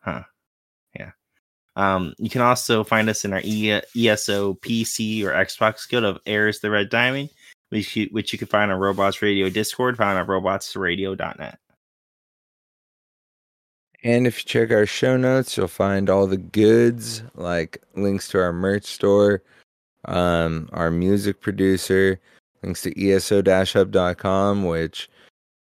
Huh. 0.00 0.22
Yeah. 0.98 1.10
Um, 1.74 2.14
you 2.18 2.30
can 2.30 2.40
also 2.40 2.84
find 2.84 3.08
us 3.10 3.24
in 3.24 3.32
our 3.32 3.42
e- 3.44 3.80
ESO 3.96 4.54
PC 4.54 5.24
or 5.24 5.32
Xbox 5.32 5.88
guild 5.88 6.04
of 6.04 6.18
Heirs 6.26 6.60
the 6.60 6.70
Red 6.70 6.88
Diamond 6.88 7.30
which 7.70 7.96
you, 7.96 8.08
which 8.12 8.32
you 8.32 8.38
can 8.38 8.48
find 8.48 8.70
on 8.70 8.78
Robots 8.78 9.22
Radio 9.22 9.48
Discord, 9.48 9.96
found 9.96 10.18
at 10.18 10.26
robotsradio.net. 10.26 11.58
And 14.02 14.26
if 14.26 14.38
you 14.38 14.44
check 14.44 14.70
our 14.70 14.86
show 14.86 15.16
notes, 15.16 15.56
you'll 15.56 15.68
find 15.68 16.08
all 16.08 16.26
the 16.26 16.36
goods 16.36 17.22
like 17.34 17.82
links 17.94 18.28
to 18.28 18.38
our 18.38 18.52
merch 18.52 18.84
store, 18.84 19.42
um, 20.04 20.68
our 20.72 20.90
music 20.90 21.40
producer, 21.40 22.20
links 22.66 22.82
to 22.82 23.10
eso-hub.com, 23.10 24.64
which 24.64 25.08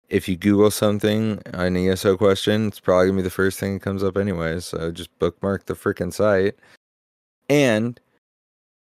if 0.10 0.28
you 0.28 0.36
Google 0.36 0.72
something, 0.72 1.42
an 1.54 1.78
ESO 1.78 2.18
question, 2.18 2.68
it's 2.68 2.80
probably 2.80 3.08
gonna 3.08 3.18
be 3.18 3.24
the 3.24 3.30
first 3.30 3.60
thing 3.60 3.76
that 3.76 3.82
comes 3.84 4.04
up 4.04 4.18
anyway. 4.18 4.60
So 4.60 4.92
just 4.92 5.18
bookmark 5.20 5.66
the 5.66 5.74
freaking 5.74 6.14
site. 6.14 6.56
And 7.50 8.00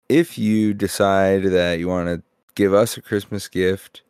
if 0.08 0.38
you 0.38 0.74
decide 0.74 1.44
that 1.44 1.78
you 1.78 1.88
want 1.88 2.08
to 2.08 2.22
give 2.54 2.74
us 2.74 2.96
a 2.96 3.02
Christmas 3.02 3.48
gift 3.48 4.02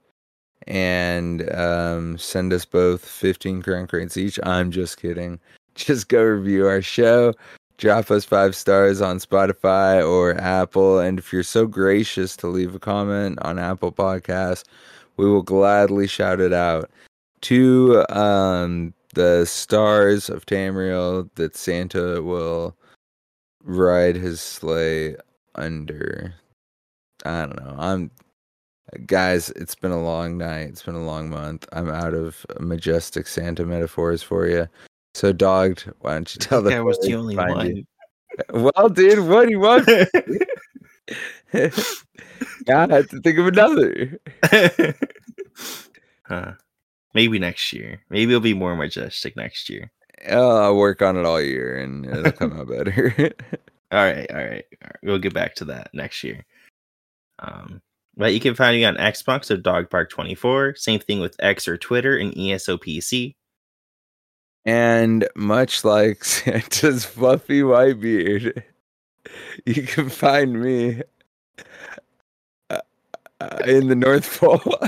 and 0.67 1.53
um, 1.55 2.19
send 2.19 2.53
us 2.53 2.65
both 2.65 3.05
15 3.05 3.63
crown 3.63 3.87
crates 3.87 4.17
each, 4.17 4.39
I'm 4.43 4.71
just 4.71 5.01
kidding. 5.01 5.41
Just 5.75 6.09
go 6.09 6.23
review 6.23 6.69
our 6.69 6.81
show, 6.81 7.35
drop 7.79 8.11
us 8.11 8.25
five 8.25 8.55
stars 8.55 9.01
on 9.01 9.19
Spotify 9.19 10.07
or 10.07 10.39
Apple. 10.41 10.99
And 10.99 11.19
if 11.19 11.33
you're 11.33 11.43
so 11.43 11.67
gracious 11.67 12.37
to 12.37 12.47
leave 12.47 12.75
a 12.75 12.79
comment 12.79 13.39
on 13.43 13.59
Apple 13.59 13.93
Podcasts, 13.93 14.65
we 15.17 15.27
will 15.27 15.43
gladly 15.43 16.07
shout 16.07 16.41
it 16.41 16.53
out 16.53 16.91
to 17.43 18.05
um, 18.09 18.95
the 19.15 19.45
stars 19.45 20.29
of 20.29 20.47
Tamriel 20.47 21.29
that 21.35 21.57
Santa 21.57 22.23
will 22.23 22.77
ride 23.63 24.17
his 24.17 24.41
sleigh 24.41 25.17
under. 25.55 26.35
I 27.25 27.47
don't 27.47 27.65
know. 27.65 27.77
I'm 27.79 28.11
guys. 29.07 29.51
It's 29.51 29.75
been 29.75 29.91
a 29.91 30.03
long 30.03 30.39
night. 30.39 30.69
It's 30.69 30.83
been 30.83 30.95
a 30.95 31.05
long 31.05 31.31
month. 31.31 31.67
I'm 31.73 31.89
out 31.89 32.15
of 32.15 32.45
majestic 32.61 33.27
Santa 33.27 33.65
metaphors 33.65 34.23
for 34.23 34.47
you. 34.47 34.69
So, 35.15 35.33
dogged. 35.33 35.91
Why 36.01 36.15
don't 36.15 36.35
you 36.35 36.41
tell 36.41 36.61
I 36.61 36.63
think 36.63 36.75
the 36.75 36.79
I 36.79 36.81
was 36.81 36.99
the 37.01 37.15
only 37.15 37.37
one. 37.37 37.77
you? 37.77 37.85
well, 38.51 38.89
dude, 38.89 39.29
what 39.29 39.47
do 39.47 39.51
you 39.51 39.61
want? 39.61 39.87
God, 42.67 42.93
I 42.93 42.97
have 42.97 43.09
to 43.11 43.21
think 43.21 43.39
of 43.39 43.47
another. 43.47 44.19
huh. 46.27 46.53
Maybe 47.15 47.39
next 47.39 47.73
year. 47.73 48.01
Maybe 48.11 48.33
it'll 48.33 48.41
be 48.41 48.55
more 48.55 48.75
majestic 48.75 49.37
next 49.37 49.71
year. 49.71 49.93
Oh, 50.29 50.59
I'll 50.59 50.77
work 50.77 51.03
on 51.03 51.17
it 51.17 51.25
all 51.25 51.41
year 51.41 51.79
and 51.79 52.05
it'll 52.07 52.33
come 52.33 52.53
out 52.59 52.69
better. 52.69 53.33
All 53.93 54.05
right, 54.05 54.29
all 54.31 54.37
right, 54.37 54.65
all 54.83 54.89
right. 54.89 54.97
We'll 55.03 55.19
get 55.19 55.35
back 55.35 55.55
to 55.57 55.65
that 55.67 55.91
next 55.93 56.25
year. 56.25 56.45
Um, 57.39 57.83
but 58.17 58.33
you 58.33 58.41
can 58.41 58.55
find 58.55 58.77
me 58.77 58.85
on 58.85 58.97
Xbox 58.97 59.51
or 59.51 59.59
Doggedbark24. 59.59 60.79
Same 60.79 61.01
thing 61.01 61.21
with 61.21 61.37
X 61.39 61.69
or 61.69 61.77
Twitter 61.77 62.17
and 62.17 62.33
ESOPC. 62.35 63.35
And 64.65 65.29
much 65.35 65.85
like 65.85 66.25
Santa's 66.25 67.05
fluffy 67.05 67.63
white 67.63 68.01
beard, 68.01 68.65
you 69.67 69.83
can 69.83 70.09
find 70.09 70.61
me 70.61 71.03
uh, 72.71 72.81
uh, 73.41 73.59
in 73.67 73.89
the 73.89 73.95
North 73.95 74.39
Pole. 74.39 74.61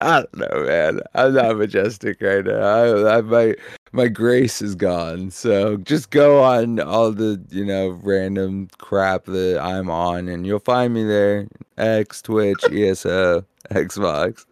I 0.00 0.20
don't 0.20 0.36
know, 0.36 0.64
man. 0.64 1.00
I'm 1.14 1.34
not 1.34 1.56
majestic 1.56 2.20
right 2.20 2.44
now. 2.44 2.60
I, 2.60 3.16
I 3.16 3.20
my 3.20 3.56
my 3.90 4.06
grace 4.06 4.62
is 4.62 4.76
gone. 4.76 5.30
So 5.32 5.76
just 5.78 6.10
go 6.10 6.40
on 6.42 6.78
all 6.78 7.10
the 7.10 7.42
you 7.50 7.64
know 7.64 7.98
random 8.02 8.68
crap 8.78 9.24
that 9.24 9.60
I'm 9.60 9.90
on, 9.90 10.28
and 10.28 10.46
you'll 10.46 10.60
find 10.60 10.94
me 10.94 11.02
there. 11.02 11.48
X, 11.78 12.22
Twitch, 12.22 12.62
ESO, 12.70 13.44
Xbox. 13.72 14.44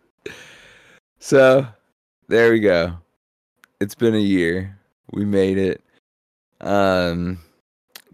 So 1.21 1.67
there 2.29 2.53
we 2.53 2.61
go. 2.61 2.97
It's 3.81 3.95
been 3.95 4.15
a 4.15 4.19
year. 4.19 4.79
We 5.13 5.25
made 5.25 5.59
it. 5.59 5.83
Um 6.61 7.41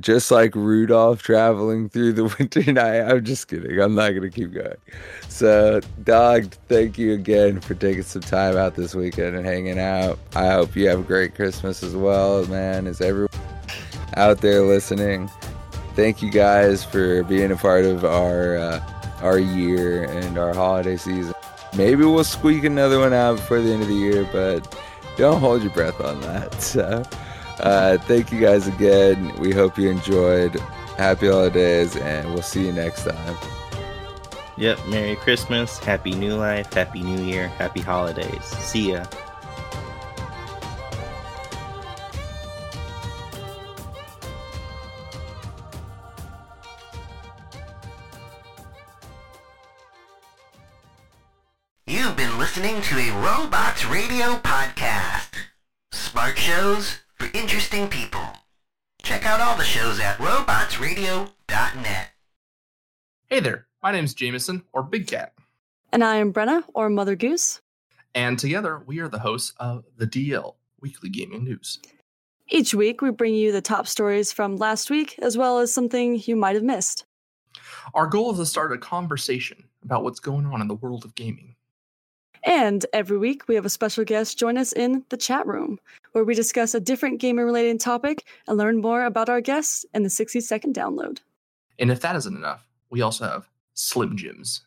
just 0.01 0.31
like 0.31 0.55
Rudolph 0.55 1.23
traveling 1.23 1.89
through 1.89 2.13
the 2.15 2.25
winter 2.39 2.73
night. 2.73 3.01
I'm 3.01 3.25
just 3.25 3.49
kidding. 3.49 3.81
I'm 3.81 3.95
not 3.95 4.11
gonna 4.11 4.31
keep 4.31 4.53
going. 4.53 4.77
So, 5.29 5.81
dog, 6.05 6.53
thank 6.69 6.99
you 6.99 7.15
again 7.15 7.61
for 7.61 7.75
taking 7.75 8.03
some 8.03 8.23
time 8.23 8.57
out 8.57 8.75
this 8.75 8.95
weekend 8.95 9.37
and 9.37 9.47
hanging 9.47 9.79
out. 9.79 10.19
I 10.35 10.49
hope 10.49 10.77
you 10.77 10.89
have 10.89 11.01
a 11.01 11.05
great 11.05 11.35
Christmas 11.35 11.83
as 11.83 11.95
well, 11.95 12.45
man. 12.47 12.87
Is 12.87 13.01
everyone 13.01 13.31
out 14.17 14.41
there 14.41 14.63
listening? 14.63 15.31
Thank 15.95 16.23
you 16.23 16.31
guys 16.31 16.85
for 16.85 17.23
being 17.25 17.53
a 17.53 17.57
part 17.57 17.85
of 17.85 18.05
our 18.05 18.57
uh, 18.57 18.81
our 19.21 19.39
year 19.39 20.05
and 20.05 20.37
our 20.37 20.55
holiday 20.55 20.97
season. 20.97 21.35
Maybe 21.77 22.05
we'll 22.05 22.25
squeak 22.25 22.65
another 22.65 22.99
one 22.99 23.13
out 23.13 23.37
before 23.37 23.61
the 23.61 23.73
end 23.73 23.83
of 23.83 23.89
the 23.89 23.95
year, 23.95 24.29
but 24.33 24.77
don't 25.17 25.41
hold 25.41 25.63
your 25.63 25.73
breath 25.73 26.01
on 26.01 26.21
that. 26.23 26.53
So, 26.63 27.03
uh, 27.61 27.99
thank 27.99 28.33
you 28.33 28.41
guys 28.41 28.67
again. 28.67 29.35
We 29.39 29.53
hope 29.53 29.79
you 29.79 29.91
enjoyed. 29.91 30.59
Happy 30.97 31.29
holidays, 31.29 31.97
and 31.97 32.33
we'll 32.33 32.43
see 32.43 32.67
you 32.67 32.73
next 32.73 33.05
time. 33.05 33.37
Yep. 34.57 34.87
Merry 34.89 35.17
Christmas, 35.17 35.79
Happy 35.79 36.13
New 36.13 36.35
Life, 36.37 36.73
Happy 36.73 37.03
New 37.03 37.23
Year, 37.23 37.49
Happy 37.49 37.81
Holidays. 37.81 38.45
See 38.45 38.93
ya. 38.93 39.05
You've 52.13 52.29
been 52.29 52.39
listening 52.39 52.83
to 52.83 52.99
a 52.99 53.11
Robots 53.25 53.87
Radio 53.87 54.35
podcast. 54.41 55.31
Smart 55.93 56.37
shows 56.37 56.99
for 57.15 57.27
interesting 57.33 57.89
people. 57.89 58.21
Check 59.03 59.25
out 59.25 59.41
all 59.41 59.57
the 59.57 59.65
shows 59.65 59.99
at 59.99 60.19
robotsradio.net. 60.19 62.11
Hey 63.31 63.41
there, 63.41 63.67
my 63.83 63.93
name's 63.93 64.13
Jameson, 64.13 64.63
or 64.75 64.83
Big 64.83 65.07
Cat, 65.07 65.33
And 65.91 66.05
I 66.05 66.17
am 66.17 66.35
Brenna, 66.35 66.65
or 66.75 66.91
Mother 66.91 67.17
Goose. 67.17 67.63
and 68.15 68.39
together 68.39 68.83
we 68.85 68.99
are 68.99 69.09
the 69.09 69.21
hosts 69.21 69.55
of 69.57 69.87
the 69.97 70.07
DL 70.07 70.57
Weekly 70.83 71.09
Gaming 71.09 71.45
News. 71.45 71.79
Each 72.47 72.75
week, 72.75 73.01
we 73.01 73.09
bring 73.11 73.33
you 73.35 73.53
the 73.53 73.63
top 73.63 73.87
stories 73.87 74.33
from 74.33 74.59
last 74.59 74.91
week, 74.91 75.19
as 75.23 75.39
well 75.39 75.61
as 75.61 75.73
something 75.73 76.21
you 76.27 76.37
might 76.37 76.57
have 76.57 76.63
missed. 76.63 77.07
Our 77.95 78.07
goal 78.07 78.33
is 78.33 78.39
to 78.39 78.45
start 78.45 78.71
a 78.71 78.77
conversation 78.77 79.65
about 79.83 80.05
what's 80.05 80.21
going 80.21 80.45
on 80.45 80.61
in 80.61 80.69
the 80.69 80.75
world 80.75 81.07
of 81.07 81.15
gaming. 81.15 81.57
And 82.45 82.85
every 82.93 83.19
week, 83.19 83.47
we 83.47 83.55
have 83.55 83.65
a 83.65 83.71
special 83.71 84.05
guest 84.05 84.39
join 84.39 84.59
us 84.59 84.73
in 84.73 85.05
the 85.11 85.17
chat 85.17 85.47
room, 85.47 85.79
where 86.13 86.25
we 86.25 86.35
discuss 86.35 86.75
a 86.75 86.81
different 86.81 87.21
gaming 87.21 87.45
related 87.45 87.81
topic 87.81 88.27
and 88.49 88.59
learn 88.59 88.81
more 88.81 89.05
about 89.05 89.29
our 89.29 89.41
guests 89.41 89.85
in 89.95 90.03
the 90.03 90.11
60 90.11 90.41
second 90.41 90.75
download. 90.75 91.19
And 91.79 91.91
if 91.91 92.01
that 92.01 92.17
isn't 92.17 92.37
enough, 92.37 92.67
we 92.91 93.01
also 93.01 93.25
have 93.25 93.49
Slim 93.75 94.17
Jims. 94.17 94.63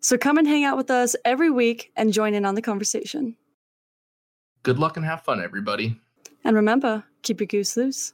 So 0.00 0.16
come 0.16 0.38
and 0.38 0.46
hang 0.46 0.64
out 0.64 0.76
with 0.76 0.90
us 0.90 1.16
every 1.24 1.50
week 1.50 1.90
and 1.96 2.12
join 2.12 2.34
in 2.34 2.44
on 2.44 2.54
the 2.54 2.62
conversation. 2.62 3.36
Good 4.62 4.78
luck 4.78 4.96
and 4.96 5.04
have 5.04 5.22
fun, 5.22 5.42
everybody. 5.42 5.96
And 6.44 6.54
remember, 6.54 7.04
keep 7.22 7.40
your 7.40 7.48
goose 7.48 7.76
loose. 7.76 8.12